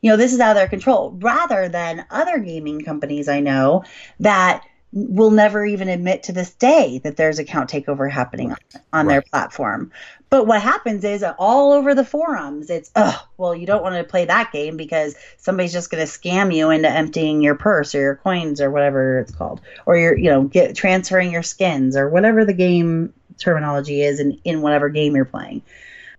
You 0.00 0.10
know, 0.10 0.16
this 0.16 0.32
is 0.32 0.40
out 0.40 0.50
of 0.50 0.56
their 0.56 0.68
control, 0.68 1.16
rather 1.18 1.68
than 1.68 2.06
other 2.10 2.38
gaming 2.38 2.84
companies 2.84 3.26
I 3.26 3.40
know 3.40 3.84
that 4.20 4.64
will 4.94 5.32
never 5.32 5.66
even 5.66 5.88
admit 5.88 6.22
to 6.22 6.32
this 6.32 6.52
day 6.54 7.00
that 7.02 7.16
there's 7.16 7.40
account 7.40 7.68
takeover 7.68 8.08
happening 8.08 8.50
right. 8.50 8.58
on, 8.92 9.06
right. 9.06 9.14
their 9.14 9.22
platform. 9.22 9.90
But 10.30 10.46
what 10.46 10.62
happens 10.62 11.02
is 11.02 11.24
all 11.36 11.72
over 11.72 11.94
the 11.94 12.04
forums, 12.04 12.70
it's, 12.70 12.92
oh, 12.94 13.26
well, 13.36 13.56
you 13.56 13.66
don't 13.66 13.82
want 13.82 13.96
to 13.96 14.04
play 14.04 14.24
that 14.24 14.52
game 14.52 14.76
because 14.76 15.16
somebody's 15.36 15.72
just 15.72 15.90
going 15.90 16.04
to 16.04 16.10
scam 16.10 16.54
you 16.54 16.70
into 16.70 16.88
emptying 16.88 17.42
your 17.42 17.56
purse 17.56 17.94
or 17.94 18.00
your 18.00 18.16
coins 18.16 18.60
or 18.60 18.70
whatever 18.70 19.18
it's 19.18 19.32
called, 19.34 19.60
or 19.84 19.96
you're, 19.96 20.16
you 20.16 20.30
know, 20.30 20.44
get 20.44 20.76
transferring 20.76 21.32
your 21.32 21.42
skins 21.42 21.96
or 21.96 22.08
whatever 22.08 22.44
the 22.44 22.54
game 22.54 23.12
terminology 23.38 24.02
is 24.02 24.20
in, 24.20 24.40
in 24.44 24.62
whatever 24.62 24.88
game 24.88 25.16
you're 25.16 25.24
playing. 25.24 25.60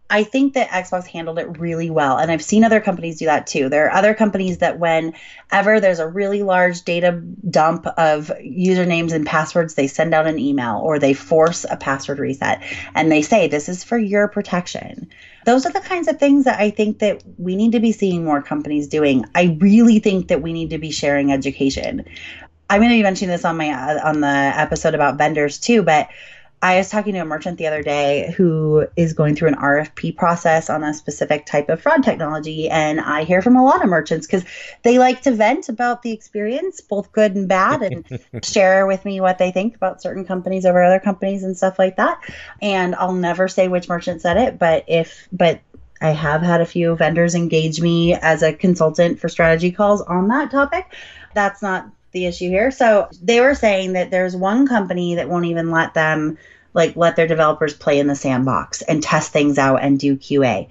I 0.08 0.24
think 0.24 0.53
that 0.53 0.70
Xbox 0.70 1.08
handled 1.08 1.39
it 1.39 1.58
really 1.58 1.89
well. 1.89 2.18
And 2.18 2.32
I've 2.32 2.43
seen 2.43 2.64
other 2.64 2.80
companies 2.80 3.18
do 3.18 3.26
that 3.26 3.47
too. 3.47 3.70
There 3.70 3.88
are 3.88 3.97
other 3.97 4.14
companies 4.14 4.60
that, 4.60 4.78
whenever 4.78 5.80
there's 5.80 5.97
a 5.97 6.08
really 6.08 6.43
large 6.43 6.84
data 6.84 7.12
dump 7.49 7.88
of 7.97 8.32
usernames 8.39 9.14
and 9.14 9.26
passwords, 9.26 9.74
they 9.74 9.88
send 9.88 10.14
out 10.14 10.28
an 10.28 10.38
email 10.38 10.80
or 10.84 10.99
they 10.99 11.14
force 11.14 11.66
a 11.70 11.76
password 11.76 12.20
reset 12.20 12.62
and 12.93 13.12
they 13.12 13.24
say, 13.24 13.47
this 13.47 13.68
is 13.68 13.84
for 13.84 13.97
your 13.97 14.28
protection. 14.28 15.10
Those 15.45 15.66
are 15.66 15.72
the 15.72 15.80
kinds 15.80 16.08
of 16.08 16.20
things 16.20 16.45
that 16.45 16.60
I 16.60 16.70
think 16.70 16.99
that 16.99 17.24
we 17.38 17.56
need 17.56 17.72
to 17.72 17.80
be 17.80 17.91
seeing 17.91 18.24
more 18.24 18.43
companies 18.43 18.88
doing. 18.88 19.26
I 19.34 19.58
really 19.60 19.97
think 19.97 20.28
that 20.28 20.41
we 20.41 20.53
need 20.53 20.70
to 20.70 20.78
be 20.78 20.91
sharing 20.91 21.32
education. 21.32 22.06
I'm 22.70 22.80
going 22.80 22.89
to 22.89 22.97
be 22.97 23.03
mentioning 23.03 23.32
this 23.32 23.45
on 23.45 23.58
my 23.58 23.70
uh, 23.70 24.08
on 24.08 24.22
the 24.22 24.28
episode 24.28 24.95
about 24.95 25.18
vendors 25.20 25.60
too, 25.60 25.84
but 25.84 26.10
I 26.66 26.78
was 26.78 26.89
talking 26.89 27.13
to 27.13 27.20
a 27.20 27.26
merchant 27.26 27.59
the 27.59 27.68
other 27.68 27.84
day 27.84 28.34
who 28.36 28.88
is 28.95 29.13
going 29.13 29.36
through 29.36 29.49
an 29.49 29.55
RFP 29.55 30.18
process 30.18 30.68
on 30.68 30.84
a 30.84 30.95
specific 30.95 31.45
type 31.45 31.70
of 31.70 31.80
fraud 31.80 32.03
technology. 32.03 32.72
And 32.72 32.99
I 32.99 33.24
hear 33.24 33.43
from 33.43 33.55
a 33.55 33.63
lot 33.63 33.84
of 33.84 33.89
merchants 33.89 34.26
because 34.26 34.43
they 34.82 34.97
like 34.97 35.22
to 35.22 35.32
vent 35.32 35.70
about 35.70 36.01
the 36.01 36.11
experience, 36.11 36.82
both 36.82 37.11
good 37.11 37.36
and 37.36 37.47
bad, 37.47 37.84
and 37.84 38.20
share 38.43 38.88
with 38.88 39.05
me 39.05 39.22
what 39.22 39.38
they 39.38 39.51
think 39.51 39.76
about 39.76 40.01
certain 40.01 40.26
companies 40.26 40.66
over 40.66 40.82
other 40.82 40.99
companies 40.99 41.43
and 41.43 41.55
stuff 41.55 41.78
like 41.78 41.97
that. 41.97 42.20
And 42.63 42.95
I'll 42.95 43.13
never 43.13 43.47
say 43.47 43.68
which 43.68 43.88
merchant 43.88 44.22
said 44.22 44.38
it, 44.38 44.57
but 44.57 44.86
if, 44.88 45.28
but 45.32 45.61
I 46.01 46.09
have 46.09 46.41
had 46.41 46.61
a 46.61 46.66
few 46.66 46.95
vendors 46.95 47.36
engage 47.36 47.80
me 47.80 48.16
as 48.16 48.41
a 48.41 48.53
consultant 48.53 49.20
for 49.20 49.30
strategy 49.30 49.72
calls 49.72 50.01
on 50.01 50.30
that 50.30 50.49
topic. 50.49 50.95
That's 51.36 51.61
not 51.61 51.91
the 52.11 52.26
issue 52.26 52.49
here. 52.49 52.72
So 52.72 53.07
they 53.22 53.39
were 53.39 53.53
saying 53.53 53.93
that 53.93 54.09
there's 54.09 54.36
one 54.36 54.68
company 54.68 55.13
that 55.16 55.30
won't 55.30 55.45
even 55.45 55.70
let 55.70 55.93
them 55.93 56.39
like 56.76 56.95
let 56.95 57.15
their 57.15 57.26
developers 57.26 57.73
play 57.73 57.97
in 57.97 58.05
the 58.05 58.15
sandbox 58.15 58.84
and 58.84 59.01
test 59.01 59.32
things 59.32 59.57
out 59.57 59.78
and 59.78 59.97
do 59.97 60.15
QA. 60.15 60.69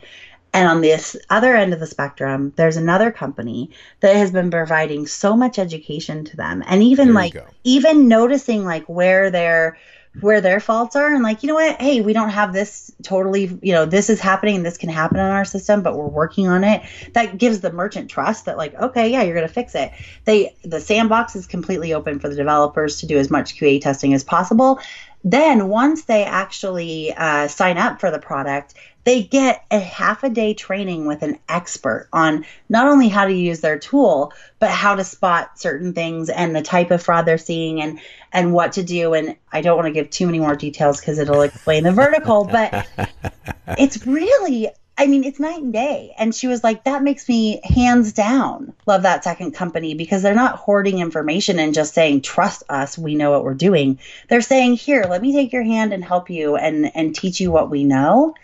And 0.52 0.68
on 0.68 0.82
this 0.82 1.16
other 1.30 1.56
end 1.56 1.72
of 1.74 1.80
the 1.80 1.86
spectrum, 1.86 2.52
there's 2.54 2.76
another 2.76 3.10
company 3.10 3.70
that 3.98 4.14
has 4.14 4.30
been 4.30 4.52
providing 4.52 5.08
so 5.08 5.34
much 5.34 5.58
education 5.58 6.24
to 6.26 6.36
them 6.36 6.62
and 6.68 6.80
even 6.80 7.08
there 7.08 7.14
like 7.14 7.36
even 7.64 8.06
noticing 8.06 8.64
like 8.64 8.84
where 8.84 9.32
their 9.32 9.76
where 10.20 10.40
their 10.40 10.60
faults 10.60 10.96
are 10.96 11.12
and 11.12 11.22
like, 11.22 11.42
you 11.42 11.48
know 11.48 11.54
what? 11.54 11.80
Hey, 11.80 12.00
we 12.00 12.12
don't 12.12 12.30
have 12.30 12.52
this 12.52 12.92
totally, 13.02 13.58
you 13.62 13.72
know, 13.72 13.84
this 13.84 14.08
is 14.08 14.20
happening 14.20 14.62
this 14.62 14.76
can 14.76 14.88
happen 14.88 15.18
in 15.18 15.26
our 15.26 15.44
system, 15.44 15.82
but 15.82 15.96
we're 15.96 16.06
working 16.06 16.46
on 16.46 16.64
it. 16.64 16.82
That 17.14 17.38
gives 17.38 17.60
the 17.60 17.72
merchant 17.72 18.10
trust 18.10 18.44
that 18.44 18.56
like, 18.56 18.74
okay, 18.74 19.10
yeah, 19.10 19.22
you're 19.22 19.34
going 19.34 19.48
to 19.48 19.52
fix 19.52 19.74
it. 19.74 19.92
They 20.24 20.54
the 20.64 20.80
sandbox 20.80 21.36
is 21.36 21.46
completely 21.46 21.92
open 21.92 22.18
for 22.18 22.28
the 22.28 22.36
developers 22.36 23.00
to 23.00 23.06
do 23.06 23.18
as 23.18 23.30
much 23.30 23.56
QA 23.56 23.80
testing 23.80 24.14
as 24.14 24.22
possible 24.24 24.78
then, 25.24 25.68
once 25.68 26.04
they 26.04 26.22
actually 26.22 27.14
uh, 27.14 27.48
sign 27.48 27.78
up 27.78 27.98
for 27.98 28.10
the 28.10 28.18
product, 28.18 28.74
they 29.04 29.22
get 29.22 29.64
a 29.70 29.78
half 29.78 30.24
a 30.24 30.30
day 30.30 30.54
training 30.54 31.06
with 31.06 31.22
an 31.22 31.38
expert 31.48 32.08
on 32.12 32.44
not 32.68 32.88
only 32.88 33.08
how 33.08 33.26
to 33.26 33.32
use 33.32 33.60
their 33.60 33.78
tool, 33.78 34.32
but 34.58 34.70
how 34.70 34.94
to 34.94 35.04
spot 35.04 35.58
certain 35.58 35.92
things 35.92 36.30
and 36.30 36.56
the 36.56 36.62
type 36.62 36.90
of 36.90 37.02
fraud 37.02 37.26
they're 37.26 37.38
seeing 37.38 37.80
and 37.80 38.00
and 38.32 38.52
what 38.52 38.72
to 38.72 38.82
do. 38.82 39.14
And 39.14 39.36
I 39.52 39.60
don't 39.60 39.76
want 39.76 39.86
to 39.86 39.92
give 39.92 40.10
too 40.10 40.26
many 40.26 40.40
more 40.40 40.56
details 40.56 41.00
because 41.00 41.18
it'll 41.18 41.42
explain 41.42 41.84
the 41.84 41.92
vertical, 41.92 42.44
but 42.44 42.88
it's 43.78 44.06
really 44.06 44.70
I 44.96 45.08
mean, 45.08 45.24
it's 45.24 45.40
night 45.40 45.60
and 45.60 45.72
day. 45.72 46.14
And 46.16 46.32
she 46.32 46.46
was 46.46 46.62
like, 46.62 46.84
that 46.84 47.02
makes 47.02 47.28
me 47.28 47.60
hands 47.64 48.12
down 48.12 48.72
love 48.86 49.02
that 49.02 49.24
second 49.24 49.52
company 49.52 49.94
because 49.94 50.22
they're 50.22 50.34
not 50.34 50.56
hoarding 50.56 51.00
information 51.00 51.58
and 51.58 51.74
just 51.74 51.94
saying, 51.94 52.20
trust 52.20 52.62
us, 52.68 52.96
we 52.96 53.16
know 53.16 53.32
what 53.32 53.42
we're 53.42 53.54
doing. 53.54 53.98
They're 54.28 54.40
saying, 54.40 54.74
here, 54.74 55.04
let 55.08 55.20
me 55.20 55.32
take 55.32 55.52
your 55.52 55.64
hand 55.64 55.92
and 55.92 56.04
help 56.04 56.30
you 56.30 56.56
and, 56.56 56.94
and 56.94 57.14
teach 57.14 57.40
you 57.40 57.50
what 57.50 57.70
we 57.70 57.82
know. 57.82 58.34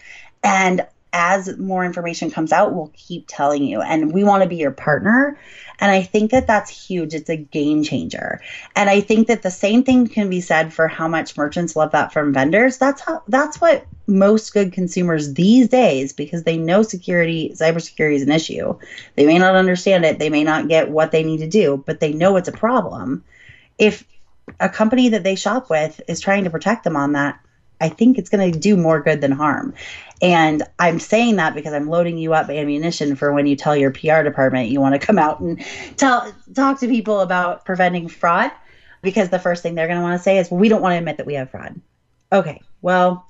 And 0.43 0.86
as 1.12 1.59
more 1.59 1.84
information 1.84 2.30
comes 2.30 2.53
out, 2.53 2.72
we'll 2.72 2.93
keep 2.95 3.24
telling 3.26 3.64
you. 3.64 3.80
And 3.80 4.12
we 4.12 4.22
want 4.22 4.43
to 4.43 4.49
be 4.49 4.57
your 4.57 4.70
partner. 4.70 5.38
And 5.80 5.91
I 5.91 6.03
think 6.03 6.30
that 6.30 6.47
that's 6.47 6.70
huge. 6.70 7.14
It's 7.14 7.30
a 7.30 7.36
game 7.36 7.82
changer. 7.82 8.41
And 8.76 8.88
I 8.88 9.01
think 9.01 9.28
that 9.28 9.43
the 9.43 9.51
same 9.51 9.82
thing 9.82 10.07
can 10.07 10.30
be 10.30 10.41
said 10.41 10.72
for 10.72 10.86
how 10.86 11.09
much 11.09 11.36
merchants 11.36 11.74
love 11.74 11.93
that 11.93 12.12
from 12.12 12.32
vendors. 12.32 12.78
That's 12.78 13.01
how 13.01 13.22
that's 13.26 13.61
what 13.61 13.86
most 14.07 14.53
good 14.53 14.72
consumers 14.72 15.34
these 15.34 15.68
days 15.68 16.12
because 16.12 16.43
they 16.43 16.59
know 16.59 16.82
security, 16.82 17.53
cybersecurity 17.55 18.16
is 18.16 18.22
an 18.22 18.32
issue. 18.32 18.78
They 19.16 19.26
may 19.26 19.38
not 19.38 19.57
understand 19.57 20.05
it, 20.05 20.18
they 20.18 20.30
may 20.30 20.45
not 20.45 20.68
get 20.68 20.91
what 20.91 21.12
they 21.12 21.24
need 21.24 21.38
to 21.38 21.49
do, 21.49 21.82
but 21.86 22.01
they 22.01 22.12
know 22.12 22.36
it's 22.36 22.49
a 22.49 22.53
problem. 22.53 23.24
If 23.78 24.05
a 24.59 24.68
company 24.68 25.11
that 25.11 25.22
they 25.22 25.36
shop 25.36 25.70
with 25.70 26.01
is 26.09 26.20
trying 26.20 26.45
to 26.45 26.51
protect 26.51 26.84
them 26.84 26.97
on 26.97 27.12
that, 27.12 27.41
I 27.80 27.88
think 27.88 28.18
it's 28.18 28.28
going 28.28 28.52
to 28.52 28.58
do 28.58 28.76
more 28.76 29.00
good 29.00 29.20
than 29.20 29.32
harm. 29.32 29.74
And 30.22 30.62
I'm 30.78 30.98
saying 30.98 31.36
that 31.36 31.54
because 31.54 31.72
I'm 31.72 31.88
loading 31.88 32.18
you 32.18 32.34
up 32.34 32.50
ammunition 32.50 33.16
for 33.16 33.32
when 33.32 33.46
you 33.46 33.56
tell 33.56 33.76
your 33.76 33.90
PR 33.90 34.22
department 34.22 34.68
you 34.68 34.80
want 34.80 34.94
to 34.94 35.04
come 35.04 35.18
out 35.18 35.40
and 35.40 35.64
tell 35.96 36.32
talk 36.54 36.80
to 36.80 36.88
people 36.88 37.20
about 37.20 37.64
preventing 37.64 38.08
fraud 38.08 38.50
because 39.02 39.30
the 39.30 39.38
first 39.38 39.62
thing 39.62 39.74
they're 39.74 39.86
going 39.86 39.98
to 39.98 40.02
want 40.02 40.18
to 40.18 40.22
say 40.22 40.38
is, 40.38 40.50
"Well, 40.50 40.60
we 40.60 40.68
don't 40.68 40.82
want 40.82 40.92
to 40.92 40.98
admit 40.98 41.16
that 41.16 41.26
we 41.26 41.34
have 41.34 41.50
fraud." 41.50 41.80
Okay. 42.32 42.60
Well, 42.82 43.26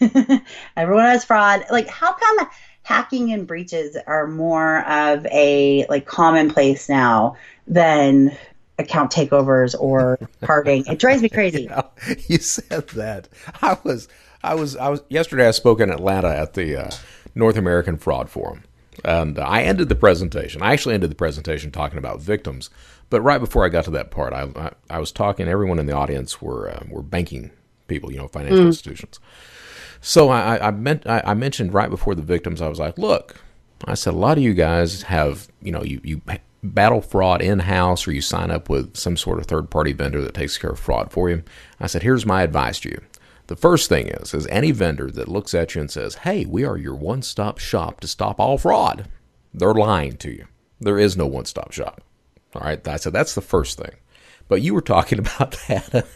everyone 0.76 1.04
has 1.04 1.24
fraud. 1.24 1.64
Like 1.70 1.88
how 1.88 2.12
come 2.12 2.48
hacking 2.82 3.32
and 3.32 3.46
breaches 3.46 3.96
are 4.06 4.26
more 4.26 4.86
of 4.86 5.26
a 5.26 5.86
like 5.88 6.06
commonplace 6.06 6.88
now 6.88 7.36
than 7.66 8.36
account 8.78 9.12
takeovers 9.12 9.74
or 9.78 10.18
carding. 10.42 10.84
It 10.86 10.98
drives 10.98 11.22
me 11.22 11.28
crazy. 11.28 11.68
Yeah, 11.74 11.82
you 12.28 12.38
said 12.38 12.88
that. 12.88 13.28
I 13.62 13.78
was, 13.84 14.08
I 14.42 14.54
was, 14.54 14.76
I 14.76 14.88
was. 14.88 15.02
Yesterday, 15.08 15.48
I 15.48 15.52
spoke 15.52 15.80
in 15.80 15.90
Atlanta 15.90 16.28
at 16.28 16.54
the 16.54 16.76
uh, 16.76 16.90
North 17.34 17.56
American 17.56 17.96
Fraud 17.96 18.28
Forum, 18.28 18.64
and 19.04 19.38
I 19.38 19.62
ended 19.62 19.88
the 19.88 19.94
presentation. 19.94 20.62
I 20.62 20.72
actually 20.72 20.94
ended 20.94 21.10
the 21.10 21.16
presentation 21.16 21.70
talking 21.70 21.98
about 21.98 22.20
victims, 22.20 22.70
but 23.10 23.20
right 23.22 23.38
before 23.38 23.64
I 23.64 23.68
got 23.68 23.84
to 23.84 23.90
that 23.92 24.10
part, 24.10 24.32
I, 24.32 24.48
I, 24.56 24.70
I 24.90 24.98
was 24.98 25.12
talking. 25.12 25.48
Everyone 25.48 25.78
in 25.78 25.86
the 25.86 25.94
audience 25.94 26.42
were 26.42 26.68
uh, 26.68 26.84
were 26.88 27.02
banking 27.02 27.50
people, 27.86 28.12
you 28.12 28.18
know, 28.18 28.28
financial 28.28 28.64
mm. 28.64 28.66
institutions. 28.66 29.20
So 30.00 30.28
I, 30.28 30.68
I 30.68 30.70
meant 30.70 31.06
I, 31.06 31.22
I 31.24 31.34
mentioned 31.34 31.72
right 31.72 31.88
before 31.88 32.14
the 32.14 32.22
victims. 32.22 32.60
I 32.60 32.68
was 32.68 32.78
like, 32.78 32.98
look, 32.98 33.40
I 33.86 33.94
said 33.94 34.14
a 34.14 34.18
lot 34.18 34.36
of 34.36 34.44
you 34.44 34.54
guys 34.54 35.02
have, 35.02 35.48
you 35.62 35.72
know, 35.72 35.82
you 35.82 36.00
you 36.04 36.20
battle 36.64 37.00
fraud 37.00 37.42
in 37.42 37.60
house 37.60 38.06
or 38.06 38.12
you 38.12 38.20
sign 38.20 38.50
up 38.50 38.68
with 38.68 38.96
some 38.96 39.16
sort 39.16 39.38
of 39.38 39.46
third 39.46 39.70
party 39.70 39.92
vendor 39.92 40.22
that 40.22 40.34
takes 40.34 40.58
care 40.58 40.70
of 40.70 40.78
fraud 40.78 41.12
for 41.12 41.28
you. 41.30 41.42
I 41.78 41.86
said, 41.86 42.02
here's 42.02 42.26
my 42.26 42.42
advice 42.42 42.80
to 42.80 42.90
you. 42.90 43.00
The 43.46 43.56
first 43.56 43.90
thing 43.90 44.08
is, 44.08 44.32
is 44.32 44.46
any 44.46 44.70
vendor 44.70 45.10
that 45.10 45.28
looks 45.28 45.52
at 45.52 45.74
you 45.74 45.82
and 45.82 45.90
says, 45.90 46.14
"Hey, 46.14 46.46
we 46.46 46.64
are 46.64 46.78
your 46.78 46.94
one-stop 46.94 47.58
shop 47.58 48.00
to 48.00 48.08
stop 48.08 48.40
all 48.40 48.56
fraud," 48.56 49.06
they're 49.52 49.74
lying 49.74 50.16
to 50.18 50.30
you. 50.30 50.46
There 50.80 50.98
is 50.98 51.14
no 51.14 51.26
one-stop 51.26 51.72
shop. 51.72 52.00
All 52.54 52.62
right, 52.62 52.86
I 52.88 52.96
said 52.96 53.12
that's 53.12 53.34
the 53.34 53.42
first 53.42 53.76
thing. 53.76 53.96
But 54.48 54.62
you 54.62 54.72
were 54.72 54.80
talking 54.80 55.18
about 55.18 55.58
that, 55.68 56.06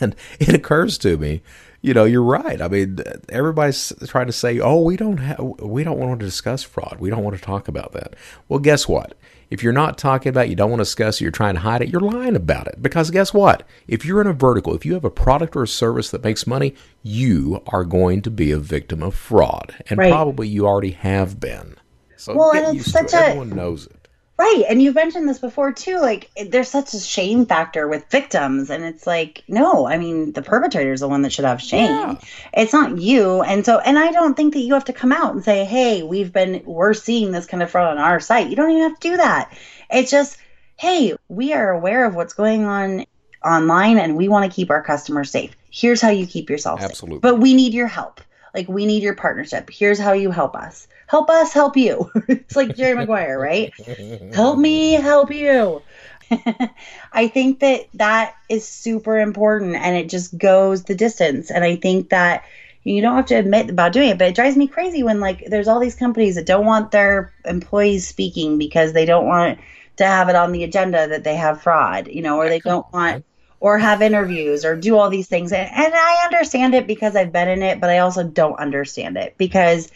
and 0.00 0.16
it 0.40 0.54
occurs 0.54 0.96
to 0.98 1.18
me, 1.18 1.42
you 1.82 1.92
know, 1.92 2.04
you're 2.04 2.22
right. 2.22 2.62
I 2.62 2.68
mean, 2.68 2.98
everybody's 3.28 3.92
trying 4.06 4.26
to 4.28 4.32
say, 4.32 4.58
"Oh, 4.58 4.80
we 4.80 4.96
don't 4.96 5.18
have, 5.18 5.38
we 5.60 5.84
don't 5.84 5.98
want 5.98 6.18
to 6.18 6.24
discuss 6.24 6.62
fraud. 6.62 6.96
We 6.98 7.10
don't 7.10 7.22
want 7.22 7.36
to 7.36 7.42
talk 7.42 7.68
about 7.68 7.92
that." 7.92 8.14
Well, 8.48 8.58
guess 8.58 8.88
what? 8.88 9.18
If 9.54 9.62
you're 9.62 9.72
not 9.72 9.98
talking 9.98 10.30
about 10.30 10.46
it, 10.46 10.50
you 10.50 10.56
don't 10.56 10.70
want 10.70 10.80
to 10.80 10.84
discuss 10.84 11.20
it, 11.20 11.22
you're 11.22 11.30
trying 11.30 11.54
to 11.54 11.60
hide 11.60 11.80
it, 11.80 11.88
you're 11.88 12.00
lying 12.00 12.34
about 12.34 12.66
it. 12.66 12.82
Because 12.82 13.12
guess 13.12 13.32
what? 13.32 13.62
If 13.86 14.04
you're 14.04 14.20
in 14.20 14.26
a 14.26 14.32
vertical, 14.32 14.74
if 14.74 14.84
you 14.84 14.94
have 14.94 15.04
a 15.04 15.10
product 15.10 15.54
or 15.54 15.62
a 15.62 15.68
service 15.68 16.10
that 16.10 16.24
makes 16.24 16.44
money, 16.44 16.74
you 17.04 17.62
are 17.68 17.84
going 17.84 18.20
to 18.22 18.32
be 18.32 18.50
a 18.50 18.58
victim 18.58 19.00
of 19.00 19.14
fraud. 19.14 19.72
And 19.88 20.00
right. 20.00 20.10
probably 20.10 20.48
you 20.48 20.66
already 20.66 20.90
have 20.90 21.38
been. 21.38 21.76
So 22.16 22.34
well, 22.36 22.52
get 22.52 22.74
used 22.74 22.92
to 22.96 23.04
it. 23.04 23.12
A, 23.12 23.16
Everyone 23.16 23.50
knows 23.50 23.86
it. 23.86 23.93
Right. 24.36 24.64
And 24.68 24.82
you've 24.82 24.96
mentioned 24.96 25.28
this 25.28 25.38
before 25.38 25.72
too. 25.72 26.00
Like, 26.00 26.28
there's 26.48 26.68
such 26.68 26.92
a 26.92 26.98
shame 26.98 27.46
factor 27.46 27.86
with 27.86 28.10
victims. 28.10 28.68
And 28.68 28.82
it's 28.82 29.06
like, 29.06 29.44
no, 29.46 29.86
I 29.86 29.96
mean, 29.96 30.32
the 30.32 30.42
perpetrator 30.42 30.92
is 30.92 31.00
the 31.00 31.08
one 31.08 31.22
that 31.22 31.32
should 31.32 31.44
have 31.44 31.62
shame. 31.62 31.88
Yeah. 31.88 32.16
It's 32.52 32.72
not 32.72 32.98
you. 32.98 33.42
And 33.42 33.64
so, 33.64 33.78
and 33.78 33.96
I 33.96 34.10
don't 34.10 34.34
think 34.34 34.54
that 34.54 34.60
you 34.60 34.74
have 34.74 34.86
to 34.86 34.92
come 34.92 35.12
out 35.12 35.34
and 35.34 35.44
say, 35.44 35.64
hey, 35.64 36.02
we've 36.02 36.32
been, 36.32 36.62
we're 36.64 36.94
seeing 36.94 37.30
this 37.30 37.46
kind 37.46 37.62
of 37.62 37.70
fraud 37.70 37.96
on 37.96 37.98
our 37.98 38.18
site. 38.18 38.50
You 38.50 38.56
don't 38.56 38.70
even 38.70 38.82
have 38.82 38.98
to 38.98 39.08
do 39.08 39.16
that. 39.18 39.56
It's 39.88 40.10
just, 40.10 40.36
hey, 40.76 41.14
we 41.28 41.52
are 41.52 41.70
aware 41.70 42.04
of 42.04 42.16
what's 42.16 42.34
going 42.34 42.64
on 42.64 43.06
online 43.44 43.98
and 43.98 44.16
we 44.16 44.28
want 44.28 44.50
to 44.50 44.54
keep 44.54 44.70
our 44.70 44.82
customers 44.82 45.30
safe. 45.30 45.54
Here's 45.70 46.00
how 46.00 46.10
you 46.10 46.26
keep 46.26 46.50
yourself 46.50 46.82
Absolutely. 46.82 47.18
safe. 47.18 47.22
But 47.22 47.38
we 47.38 47.54
need 47.54 47.72
your 47.72 47.86
help. 47.86 48.20
Like, 48.52 48.68
we 48.68 48.84
need 48.84 49.04
your 49.04 49.14
partnership. 49.14 49.70
Here's 49.70 49.98
how 50.00 50.12
you 50.12 50.32
help 50.32 50.56
us 50.56 50.88
help 51.14 51.30
us 51.30 51.52
help 51.52 51.76
you. 51.76 52.10
it's 52.28 52.56
like 52.56 52.74
Jerry 52.74 52.96
Maguire, 52.96 53.38
right? 53.38 53.72
help 54.34 54.58
me 54.58 54.94
help 54.94 55.30
you. 55.30 55.80
I 57.12 57.28
think 57.28 57.60
that 57.60 57.86
that 57.94 58.34
is 58.48 58.66
super 58.66 59.20
important 59.20 59.76
and 59.76 59.94
it 59.94 60.08
just 60.08 60.36
goes 60.36 60.82
the 60.82 60.96
distance. 60.96 61.52
And 61.52 61.62
I 61.62 61.76
think 61.76 62.08
that 62.08 62.44
you 62.82 63.00
don't 63.00 63.14
have 63.14 63.26
to 63.26 63.36
admit 63.36 63.70
about 63.70 63.92
doing 63.92 64.08
it, 64.08 64.18
but 64.18 64.26
it 64.26 64.34
drives 64.34 64.56
me 64.56 64.66
crazy 64.66 65.04
when 65.04 65.20
like 65.20 65.44
there's 65.46 65.68
all 65.68 65.78
these 65.78 65.94
companies 65.94 66.34
that 66.34 66.46
don't 66.46 66.66
want 66.66 66.90
their 66.90 67.32
employees 67.44 68.08
speaking 68.08 68.58
because 68.58 68.92
they 68.92 69.04
don't 69.04 69.26
want 69.26 69.60
to 69.98 70.04
have 70.04 70.28
it 70.28 70.34
on 70.34 70.50
the 70.50 70.64
agenda 70.64 71.06
that 71.06 71.22
they 71.22 71.36
have 71.36 71.62
fraud, 71.62 72.08
you 72.08 72.22
know, 72.22 72.38
or 72.38 72.48
they 72.48 72.58
don't 72.58 72.92
want 72.92 73.24
or 73.60 73.78
have 73.78 74.02
interviews 74.02 74.64
or 74.64 74.74
do 74.74 74.98
all 74.98 75.10
these 75.10 75.28
things. 75.28 75.52
And, 75.52 75.70
and 75.70 75.94
I 75.94 76.22
understand 76.24 76.74
it 76.74 76.88
because 76.88 77.14
I've 77.14 77.32
been 77.32 77.48
in 77.48 77.62
it, 77.62 77.80
but 77.80 77.88
I 77.88 77.98
also 77.98 78.24
don't 78.24 78.58
understand 78.58 79.16
it 79.16 79.36
because 79.38 79.92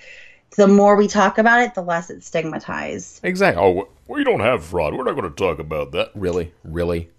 the 0.56 0.66
more 0.68 0.96
we 0.96 1.08
talk 1.08 1.38
about 1.38 1.60
it, 1.60 1.74
the 1.74 1.82
less 1.82 2.10
it's 2.10 2.26
stigmatized. 2.26 3.20
Exactly. 3.22 3.62
Oh, 3.62 3.88
we 4.06 4.24
don't 4.24 4.40
have 4.40 4.64
fraud. 4.64 4.94
We're 4.94 5.04
not 5.04 5.16
going 5.16 5.30
to 5.30 5.36
talk 5.36 5.58
about 5.58 5.92
that. 5.92 6.10
Really? 6.14 6.52
Really? 6.64 7.10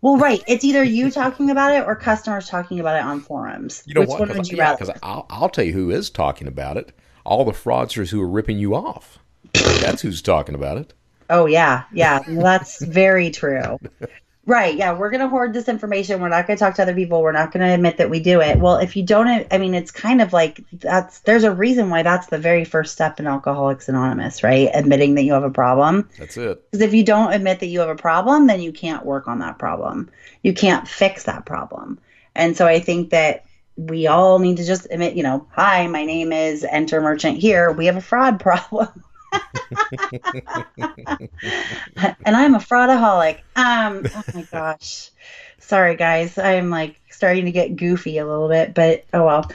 Well, 0.00 0.18
right. 0.18 0.42
It's 0.46 0.64
either 0.64 0.84
you 0.84 1.10
talking 1.10 1.50
about 1.50 1.74
it 1.74 1.86
or 1.86 1.96
customers 1.96 2.48
talking 2.48 2.78
about 2.78 2.96
it 2.96 3.04
on 3.04 3.20
forums. 3.20 3.82
You 3.86 3.94
know 3.94 4.02
Which 4.02 4.10
what? 4.10 4.20
one 4.20 4.36
would 4.36 4.48
you 4.50 4.58
yeah, 4.58 4.64
rather? 4.64 4.84
Because 4.84 5.00
I'll, 5.02 5.26
I'll 5.30 5.48
tell 5.48 5.64
you 5.64 5.72
who 5.72 5.90
is 5.90 6.10
talking 6.10 6.46
about 6.46 6.76
it. 6.76 6.92
All 7.24 7.44
the 7.44 7.52
fraudsters 7.52 8.10
who 8.10 8.20
are 8.20 8.28
ripping 8.28 8.58
you 8.58 8.74
off. 8.74 9.18
That's 9.54 10.02
who's 10.02 10.20
talking 10.20 10.54
about 10.54 10.76
it. 10.76 10.92
Oh 11.30 11.46
yeah, 11.46 11.84
yeah. 11.92 12.20
That's 12.28 12.84
very 12.84 13.30
true. 13.30 13.78
Right. 14.46 14.76
Yeah. 14.76 14.92
We're 14.92 15.10
going 15.10 15.20
to 15.20 15.28
hoard 15.28 15.54
this 15.54 15.68
information. 15.68 16.20
We're 16.20 16.28
not 16.28 16.46
going 16.46 16.56
to 16.58 16.62
talk 16.62 16.74
to 16.74 16.82
other 16.82 16.94
people. 16.94 17.22
We're 17.22 17.32
not 17.32 17.50
going 17.50 17.66
to 17.66 17.72
admit 17.72 17.96
that 17.96 18.10
we 18.10 18.20
do 18.20 18.40
it. 18.40 18.58
Well, 18.58 18.76
if 18.76 18.94
you 18.94 19.02
don't, 19.02 19.46
I 19.50 19.58
mean, 19.58 19.74
it's 19.74 19.90
kind 19.90 20.20
of 20.20 20.32
like 20.32 20.64
that's, 20.72 21.20
there's 21.20 21.44
a 21.44 21.54
reason 21.54 21.88
why 21.88 22.02
that's 22.02 22.26
the 22.26 22.38
very 22.38 22.64
first 22.64 22.92
step 22.92 23.18
in 23.18 23.26
Alcoholics 23.26 23.88
Anonymous, 23.88 24.42
right? 24.42 24.68
Admitting 24.74 25.14
that 25.14 25.22
you 25.22 25.32
have 25.32 25.44
a 25.44 25.50
problem. 25.50 26.10
That's 26.18 26.36
it. 26.36 26.70
Because 26.70 26.84
if 26.84 26.92
you 26.92 27.04
don't 27.04 27.32
admit 27.32 27.60
that 27.60 27.66
you 27.66 27.80
have 27.80 27.88
a 27.88 27.96
problem, 27.96 28.46
then 28.46 28.60
you 28.60 28.72
can't 28.72 29.06
work 29.06 29.28
on 29.28 29.38
that 29.38 29.58
problem. 29.58 30.10
You 30.42 30.52
can't 30.52 30.86
fix 30.86 31.24
that 31.24 31.46
problem. 31.46 31.98
And 32.34 32.56
so 32.56 32.66
I 32.66 32.80
think 32.80 33.10
that 33.10 33.44
we 33.76 34.06
all 34.06 34.38
need 34.38 34.58
to 34.58 34.64
just 34.64 34.86
admit, 34.90 35.16
you 35.16 35.22
know, 35.22 35.46
hi, 35.50 35.86
my 35.86 36.04
name 36.04 36.32
is 36.32 36.64
Enter 36.64 37.00
Merchant 37.00 37.38
here. 37.38 37.72
We 37.72 37.86
have 37.86 37.96
a 37.96 38.02
fraud 38.02 38.40
problem. 38.40 38.88
And 42.24 42.36
I'm 42.36 42.54
a 42.54 42.58
fraudaholic. 42.58 43.40
Um, 43.56 44.06
oh 44.14 44.22
my 44.34 44.42
gosh. 44.52 45.10
Sorry, 45.58 45.96
guys. 45.96 46.36
I'm 46.38 46.70
like 46.70 47.00
starting 47.10 47.46
to 47.46 47.52
get 47.52 47.76
goofy 47.76 48.18
a 48.18 48.26
little 48.26 48.48
bit, 48.48 48.74
but 48.74 49.04
oh 49.12 49.24
well 49.24 49.50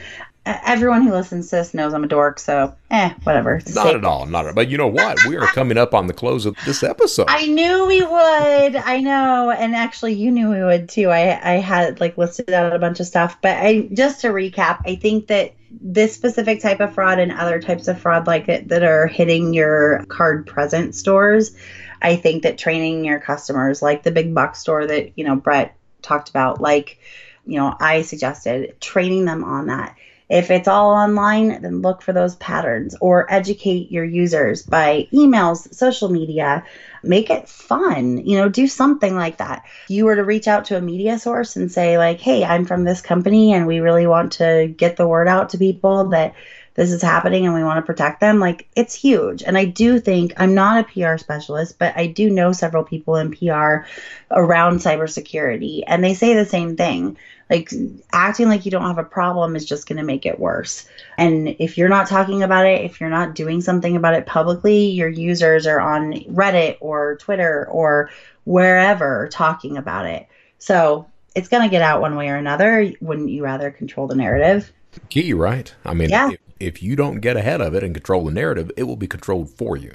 everyone 0.49 1.03
who 1.03 1.11
listens 1.11 1.49
to 1.49 1.57
this 1.57 1.73
knows 1.73 1.93
I'm 1.93 2.03
a 2.03 2.07
dork, 2.07 2.39
so 2.39 2.73
eh, 2.91 3.13
whatever. 3.23 3.61
Not 3.73 3.95
at 3.95 4.05
all, 4.05 4.25
not 4.25 4.45
at 4.45 4.49
all. 4.49 4.53
But 4.53 4.69
you 4.69 4.77
know 4.77 4.87
what? 4.87 5.17
We 5.27 5.37
are 5.37 5.47
coming 5.47 5.77
up 5.77 5.93
on 5.93 6.07
the 6.07 6.13
close 6.13 6.45
of 6.45 6.55
this 6.65 6.83
episode. 6.83 7.27
I 7.29 7.45
knew 7.47 7.85
we 7.85 8.01
would. 8.01 8.75
I 8.75 8.99
know, 9.01 9.51
and 9.51 9.75
actually, 9.75 10.13
you 10.13 10.31
knew 10.31 10.49
we 10.49 10.63
would 10.63 10.89
too. 10.89 11.09
I 11.09 11.55
I 11.55 11.57
had 11.57 11.99
like 11.99 12.17
listed 12.17 12.51
out 12.51 12.75
a 12.75 12.79
bunch 12.79 12.99
of 12.99 13.07
stuff, 13.07 13.37
but 13.41 13.57
I 13.57 13.89
just 13.93 14.21
to 14.21 14.29
recap, 14.29 14.81
I 14.85 14.95
think 14.95 15.27
that 15.27 15.53
this 15.71 16.13
specific 16.13 16.59
type 16.59 16.79
of 16.79 16.93
fraud 16.93 17.19
and 17.19 17.31
other 17.31 17.59
types 17.59 17.87
of 17.87 17.99
fraud 17.99 18.27
like 18.27 18.49
it 18.49 18.67
that 18.69 18.83
are 18.83 19.07
hitting 19.07 19.53
your 19.53 20.03
card 20.07 20.45
present 20.45 20.95
stores. 20.95 21.55
I 22.01 22.15
think 22.15 22.43
that 22.43 22.57
training 22.57 23.05
your 23.05 23.19
customers, 23.19 23.81
like 23.81 24.03
the 24.03 24.11
big 24.11 24.33
box 24.33 24.59
store 24.59 24.85
that 24.85 25.17
you 25.17 25.23
know 25.23 25.35
Brett 25.35 25.75
talked 26.01 26.29
about, 26.29 26.61
like 26.61 26.99
you 27.45 27.57
know 27.57 27.75
I 27.79 28.01
suggested, 28.01 28.79
training 28.81 29.25
them 29.25 29.43
on 29.43 29.67
that 29.67 29.95
if 30.29 30.51
it's 30.51 30.67
all 30.67 30.91
online, 30.91 31.61
then 31.61 31.81
look 31.81 32.03
for 32.03 32.13
those 32.13 32.35
patterns 32.35 32.95
or 33.01 33.31
educate 33.33 33.91
your 33.91 34.05
users 34.05 34.61
by 34.61 35.07
emails, 35.11 35.73
social 35.73 36.09
media. 36.09 36.63
Make 37.01 37.31
it 37.31 37.49
fun. 37.49 38.17
You 38.25 38.37
know, 38.37 38.49
do 38.49 38.67
something 38.67 39.15
like 39.15 39.37
that. 39.37 39.63
If 39.85 39.89
you 39.89 40.05
were 40.05 40.15
to 40.15 40.23
reach 40.23 40.47
out 40.47 40.65
to 40.65 40.77
a 40.77 40.81
media 40.81 41.17
source 41.17 41.55
and 41.55 41.71
say, 41.71 41.97
like, 41.97 42.19
hey, 42.19 42.43
I'm 42.43 42.65
from 42.65 42.83
this 42.83 43.01
company 43.01 43.53
and 43.53 43.65
we 43.65 43.79
really 43.79 44.05
want 44.05 44.33
to 44.33 44.67
get 44.77 44.97
the 44.97 45.07
word 45.07 45.27
out 45.27 45.49
to 45.49 45.57
people 45.57 46.09
that 46.09 46.35
this 46.79 46.93
is 46.93 47.01
happening 47.01 47.45
and 47.45 47.53
we 47.53 47.61
want 47.61 47.75
to 47.75 47.85
protect 47.85 48.21
them, 48.21 48.39
like 48.39 48.69
it's 48.73 48.93
huge. 48.93 49.43
And 49.43 49.57
I 49.57 49.65
do 49.65 49.99
think 49.99 50.31
I'm 50.37 50.55
not 50.55 50.79
a 50.79 50.83
PR 50.85 51.17
specialist, 51.17 51.77
but 51.77 51.97
I 51.97 52.07
do 52.07 52.29
know 52.29 52.53
several 52.53 52.85
people 52.85 53.17
in 53.17 53.31
PR 53.31 53.85
around 54.31 54.77
cybersecurity, 54.77 55.83
and 55.85 56.01
they 56.01 56.13
say 56.13 56.35
the 56.35 56.45
same 56.45 56.77
thing. 56.77 57.17
Like 57.49 57.73
acting 58.13 58.47
like 58.47 58.63
you 58.63 58.71
don't 58.71 58.83
have 58.83 58.97
a 58.97 59.03
problem 59.03 59.57
is 59.57 59.65
just 59.65 59.89
going 59.89 59.97
to 59.97 60.05
make 60.05 60.25
it 60.25 60.39
worse. 60.39 60.87
And 61.17 61.49
if 61.59 61.77
you're 61.77 61.89
not 61.89 62.07
talking 62.07 62.43
about 62.43 62.65
it, 62.65 62.85
if 62.85 63.01
you're 63.01 63.09
not 63.09 63.35
doing 63.35 63.59
something 63.59 63.97
about 63.97 64.13
it 64.13 64.25
publicly, 64.25 64.85
your 64.85 65.09
users 65.09 65.67
are 65.67 65.81
on 65.81 66.13
Reddit 66.13 66.77
or 66.79 67.17
Twitter 67.17 67.67
or 67.69 68.09
wherever 68.45 69.27
talking 69.29 69.75
about 69.75 70.05
it. 70.05 70.27
So 70.59 71.09
it's 71.35 71.49
going 71.49 71.63
to 71.63 71.69
get 71.69 71.81
out 71.81 71.99
one 71.99 72.15
way 72.15 72.29
or 72.29 72.37
another. 72.37 72.93
Wouldn't 73.01 73.31
you 73.31 73.43
rather 73.43 73.69
control 73.69 74.07
the 74.07 74.15
narrative? 74.15 74.71
Key, 75.09 75.33
right? 75.33 75.73
I 75.83 75.93
mean, 75.93 76.09
yeah. 76.09 76.29
if, 76.29 76.39
if 76.59 76.83
you 76.83 76.95
don't 76.95 77.19
get 77.19 77.37
ahead 77.37 77.61
of 77.61 77.73
it 77.73 77.83
and 77.83 77.93
control 77.93 78.25
the 78.25 78.31
narrative, 78.31 78.71
it 78.77 78.83
will 78.83 78.95
be 78.95 79.07
controlled 79.07 79.49
for 79.49 79.77
you. 79.77 79.93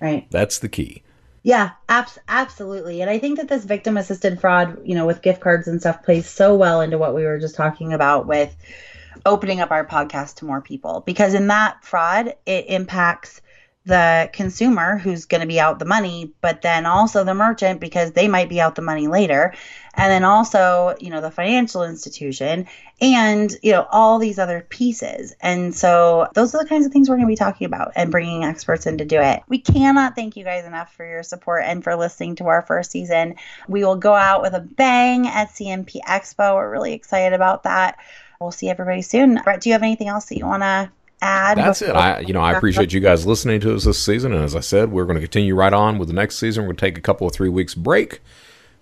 Right. 0.00 0.26
That's 0.30 0.58
the 0.58 0.68
key. 0.68 1.02
Yeah, 1.42 1.70
abs- 1.88 2.18
absolutely. 2.28 3.00
And 3.00 3.10
I 3.10 3.18
think 3.18 3.38
that 3.38 3.48
this 3.48 3.64
victim 3.64 3.96
assisted 3.96 4.40
fraud, 4.40 4.80
you 4.84 4.94
know, 4.94 5.06
with 5.06 5.22
gift 5.22 5.40
cards 5.40 5.68
and 5.68 5.80
stuff 5.80 6.02
plays 6.02 6.28
so 6.28 6.54
well 6.54 6.80
into 6.80 6.98
what 6.98 7.14
we 7.14 7.24
were 7.24 7.38
just 7.38 7.54
talking 7.54 7.92
about 7.92 8.26
with 8.26 8.54
opening 9.24 9.60
up 9.60 9.70
our 9.70 9.86
podcast 9.86 10.36
to 10.36 10.44
more 10.44 10.60
people 10.60 11.02
because 11.06 11.34
in 11.34 11.48
that 11.48 11.84
fraud, 11.84 12.34
it 12.46 12.66
impacts 12.68 13.40
the 13.88 14.30
consumer 14.32 14.98
who's 14.98 15.24
going 15.24 15.40
to 15.40 15.46
be 15.46 15.58
out 15.58 15.78
the 15.78 15.84
money, 15.84 16.32
but 16.40 16.62
then 16.62 16.86
also 16.86 17.24
the 17.24 17.34
merchant 17.34 17.80
because 17.80 18.12
they 18.12 18.28
might 18.28 18.48
be 18.48 18.60
out 18.60 18.76
the 18.76 18.82
money 18.82 19.08
later. 19.08 19.54
And 19.94 20.12
then 20.12 20.22
also, 20.22 20.94
you 21.00 21.10
know, 21.10 21.20
the 21.20 21.30
financial 21.30 21.82
institution 21.82 22.66
and, 23.00 23.52
you 23.62 23.72
know, 23.72 23.86
all 23.90 24.18
these 24.18 24.38
other 24.38 24.64
pieces. 24.68 25.34
And 25.40 25.74
so 25.74 26.28
those 26.34 26.54
are 26.54 26.62
the 26.62 26.68
kinds 26.68 26.86
of 26.86 26.92
things 26.92 27.08
we're 27.08 27.16
going 27.16 27.26
to 27.26 27.32
be 27.32 27.36
talking 27.36 27.64
about 27.64 27.92
and 27.96 28.12
bringing 28.12 28.44
experts 28.44 28.86
in 28.86 28.98
to 28.98 29.04
do 29.04 29.20
it. 29.20 29.42
We 29.48 29.58
cannot 29.58 30.14
thank 30.14 30.36
you 30.36 30.44
guys 30.44 30.64
enough 30.66 30.94
for 30.94 31.04
your 31.04 31.24
support 31.24 31.64
and 31.64 31.82
for 31.82 31.96
listening 31.96 32.36
to 32.36 32.46
our 32.46 32.62
first 32.62 32.92
season. 32.92 33.34
We 33.66 33.84
will 33.84 33.96
go 33.96 34.14
out 34.14 34.42
with 34.42 34.52
a 34.52 34.60
bang 34.60 35.26
at 35.26 35.48
CNP 35.48 36.02
Expo. 36.06 36.54
We're 36.54 36.70
really 36.70 36.92
excited 36.92 37.34
about 37.34 37.64
that. 37.64 37.98
We'll 38.40 38.52
see 38.52 38.68
everybody 38.68 39.02
soon. 39.02 39.40
Brett, 39.42 39.62
do 39.62 39.68
you 39.68 39.72
have 39.72 39.82
anything 39.82 40.08
else 40.08 40.26
that 40.26 40.38
you 40.38 40.46
want 40.46 40.62
to 40.62 40.92
add. 41.20 41.58
That's 41.58 41.82
it. 41.82 41.90
I 41.90 42.20
you 42.20 42.32
know 42.32 42.40
I 42.40 42.52
appreciate 42.52 42.92
you 42.92 43.00
guys 43.00 43.26
listening 43.26 43.60
to 43.60 43.74
us 43.74 43.84
this 43.84 44.02
season, 44.02 44.32
and 44.32 44.44
as 44.44 44.54
I 44.54 44.60
said, 44.60 44.90
we're 44.90 45.04
going 45.04 45.16
to 45.16 45.20
continue 45.20 45.54
right 45.54 45.72
on 45.72 45.98
with 45.98 46.08
the 46.08 46.14
next 46.14 46.38
season. 46.38 46.62
We're 46.62 46.68
going 46.68 46.76
to 46.76 46.86
take 46.86 46.98
a 46.98 47.02
couple 47.02 47.26
of 47.26 47.32
three 47.32 47.48
weeks 47.48 47.74
break, 47.74 48.20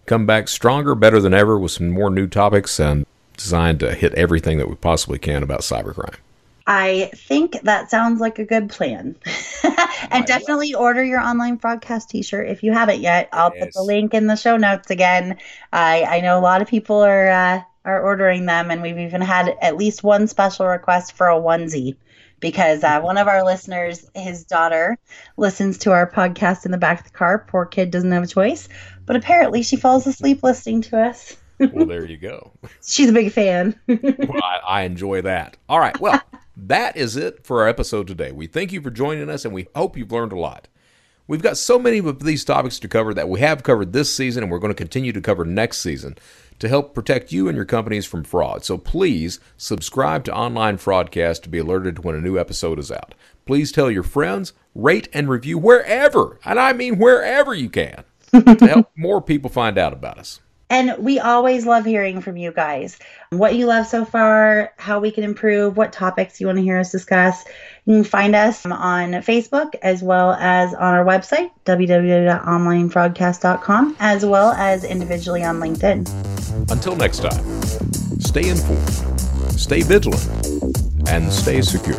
come 0.07 0.27
back 0.27 0.49
stronger, 0.49 0.95
better 0.95 1.21
than 1.21 1.35
ever, 1.35 1.59
with 1.59 1.73
some 1.73 1.91
more 1.91 2.11
new 2.11 2.27
topics 2.27 2.79
and 2.79 3.07
designed 3.37 3.81
to 3.81 3.95
hit 3.95 4.15
everything 4.15 4.59
that 4.59 4.69
we 4.69 4.75
possibly 4.75 5.19
can 5.19 5.43
about 5.43 5.61
cybercrime. 5.61 6.17
I 6.69 7.13
think 7.15 7.61
that 7.63 7.91
sounds 7.91 8.21
like 8.21 8.41
a 8.41 8.45
good 8.45 8.71
plan. 8.71 9.15
and 10.11 10.27
definitely 10.27 10.75
order 10.75 11.05
your 11.05 11.21
online 11.21 11.59
Fraudcast 11.59 12.09
t-shirt 12.09 12.49
if 12.49 12.65
you 12.65 12.73
haven't 12.73 13.01
yet. 13.01 13.29
I'll 13.33 13.53
yes. 13.55 13.67
put 13.67 13.75
the 13.75 13.83
link 13.83 14.15
in 14.15 14.27
the 14.27 14.35
show 14.35 14.57
notes 14.57 14.91
again. 14.91 15.39
I 15.73 16.03
I 16.03 16.21
know 16.23 16.39
a 16.39 16.41
lot 16.41 16.63
of 16.63 16.69
people 16.69 16.97
are 16.97 17.29
uh, 17.29 17.63
are 17.85 18.03
ordering 18.03 18.47
them, 18.47 18.73
and 18.73 18.83
we've 18.83 18.99
even 18.99 19.21
had 19.21 19.57
at 19.63 19.77
least 19.77 20.03
one 20.03 20.27
special 20.27 20.67
request 20.67 21.13
for 21.13 21.29
a 21.29 21.39
onesie 21.39 21.97
because 22.41 22.85
uh, 22.85 23.01
one 23.01 23.19
of 23.19 23.29
our 23.29 23.45
listeners, 23.45 24.09
his 24.15 24.45
daughter, 24.45 24.99
listens 25.37 25.79
to 25.79 25.93
our 25.93 26.11
podcast 26.11 26.65
in 26.65 26.71
the 26.71 26.79
back 26.79 27.01
of 27.01 27.05
the 27.07 27.17
car. 27.17 27.45
Poor 27.49 27.65
kid 27.65 27.91
doesn't 27.91 28.13
have 28.13 28.25
a 28.25 28.29
choice, 28.29 28.69
but 29.07 29.17
apparently 29.17 29.63
she 29.63 29.77
falls 29.77 30.07
asleep 30.07 30.43
listening 30.43 30.83
to 30.83 31.01
us. 31.01 31.37
well, 31.59 31.87
there 31.87 32.05
you 32.05 32.17
go. 32.17 32.53
She's 32.85 33.09
a 33.09 33.13
big 33.13 33.33
fan. 33.33 33.79
well, 33.87 34.43
I, 34.43 34.61
I 34.67 34.83
enjoy 34.83 35.23
that. 35.23 35.57
All 35.69 35.81
right. 35.81 35.99
Well, 35.99 36.21
that 36.57 36.97
is 36.97 37.17
it 37.17 37.45
for 37.45 37.63
our 37.63 37.69
episode 37.69 38.07
today. 38.07 38.33
We 38.33 38.47
thank 38.47 38.73
you 38.73 38.81
for 38.81 38.91
joining 38.91 39.31
us 39.31 39.45
and 39.45 39.55
we 39.55 39.69
hope 39.75 39.97
you've 39.97 40.13
learned 40.13 40.33
a 40.33 40.39
lot. 40.39 40.69
We've 41.29 41.43
got 41.43 41.57
so 41.57 41.79
many 41.79 41.99
of 41.99 42.23
these 42.23 42.45
topics 42.45 42.79
to 42.79 42.89
cover 42.89 43.13
that 43.13 43.29
we 43.29 43.41
have 43.41 43.65
covered 43.65 43.93
this 43.93 44.15
season 44.15 44.45
and 44.45 44.53
we're 44.53 44.61
going 44.61 44.73
to 44.73 44.77
continue 44.77 45.13
to 45.13 45.21
cover 45.21 45.45
next 45.45 45.79
season 45.79 46.17
to 46.59 46.69
help 46.69 46.95
protect 46.95 47.33
you 47.33 47.49
and 47.49 47.57
your 47.57 47.65
companies 47.65 48.07
from 48.07 48.25
fraud. 48.25 48.65
So 48.65 48.79
please 48.79 49.41
subscribe 49.57 50.25
to 50.25 50.35
Online 50.35 50.79
Fraudcast 50.79 51.43
to 51.43 51.49
be 51.49 51.59
alerted 51.59 52.05
when 52.05 52.15
a 52.15 52.21
new 52.21 52.39
episode 52.39 52.79
is 52.79 52.91
out. 52.91 53.15
Please 53.45 53.73
tell 53.73 53.91
your 53.91 54.03
friends, 54.03 54.53
rate 54.75 55.09
and 55.13 55.29
review 55.29 55.59
wherever, 55.59 56.39
and 56.45 56.59
I 56.59 56.73
mean 56.73 56.99
wherever 56.99 57.55
you 57.55 57.69
can, 57.69 58.05
to 58.33 58.67
help 58.67 58.91
more 58.97 59.21
people 59.21 59.51
find 59.51 59.79
out 59.79 59.93
about 59.93 60.19
us. 60.19 60.41
And 60.69 60.97
we 60.99 61.21
always 61.21 61.65
love 61.65 61.85
hearing 61.85 62.21
from 62.21 62.37
you 62.37 62.51
guys. 62.51 62.99
What 63.31 63.55
you 63.55 63.67
love 63.67 63.87
so 63.87 64.05
far, 64.05 64.73
how 64.79 64.99
we 64.99 65.13
can 65.13 65.23
improve, 65.23 65.77
what 65.77 65.93
topics 65.93 66.41
you 66.41 66.47
want 66.47 66.59
to 66.59 66.63
hear 66.63 66.79
us 66.79 66.91
discuss. 66.91 67.45
You 67.85 67.95
can 67.95 68.03
find 68.05 68.35
us 68.35 68.67
on 68.67 69.13
Facebook 69.13 69.77
as 69.83 70.03
well 70.03 70.33
as 70.33 70.75
on 70.75 70.95
our 70.95 71.05
website, 71.05 71.53
www.onlinefraudcast.com, 71.67 73.97
as 74.01 74.27
well 74.27 74.51
as 74.53 74.83
individually 74.83 75.45
on 75.45 75.61
LinkedIn. 75.61 76.09
Until 76.71 76.97
next 76.97 77.21
time, 77.21 77.63
stay 78.21 78.49
informed, 78.49 78.91
stay 79.59 79.83
vigilant, 79.83 80.27
and 81.09 81.33
stay 81.33 81.63
secure. 81.63 81.97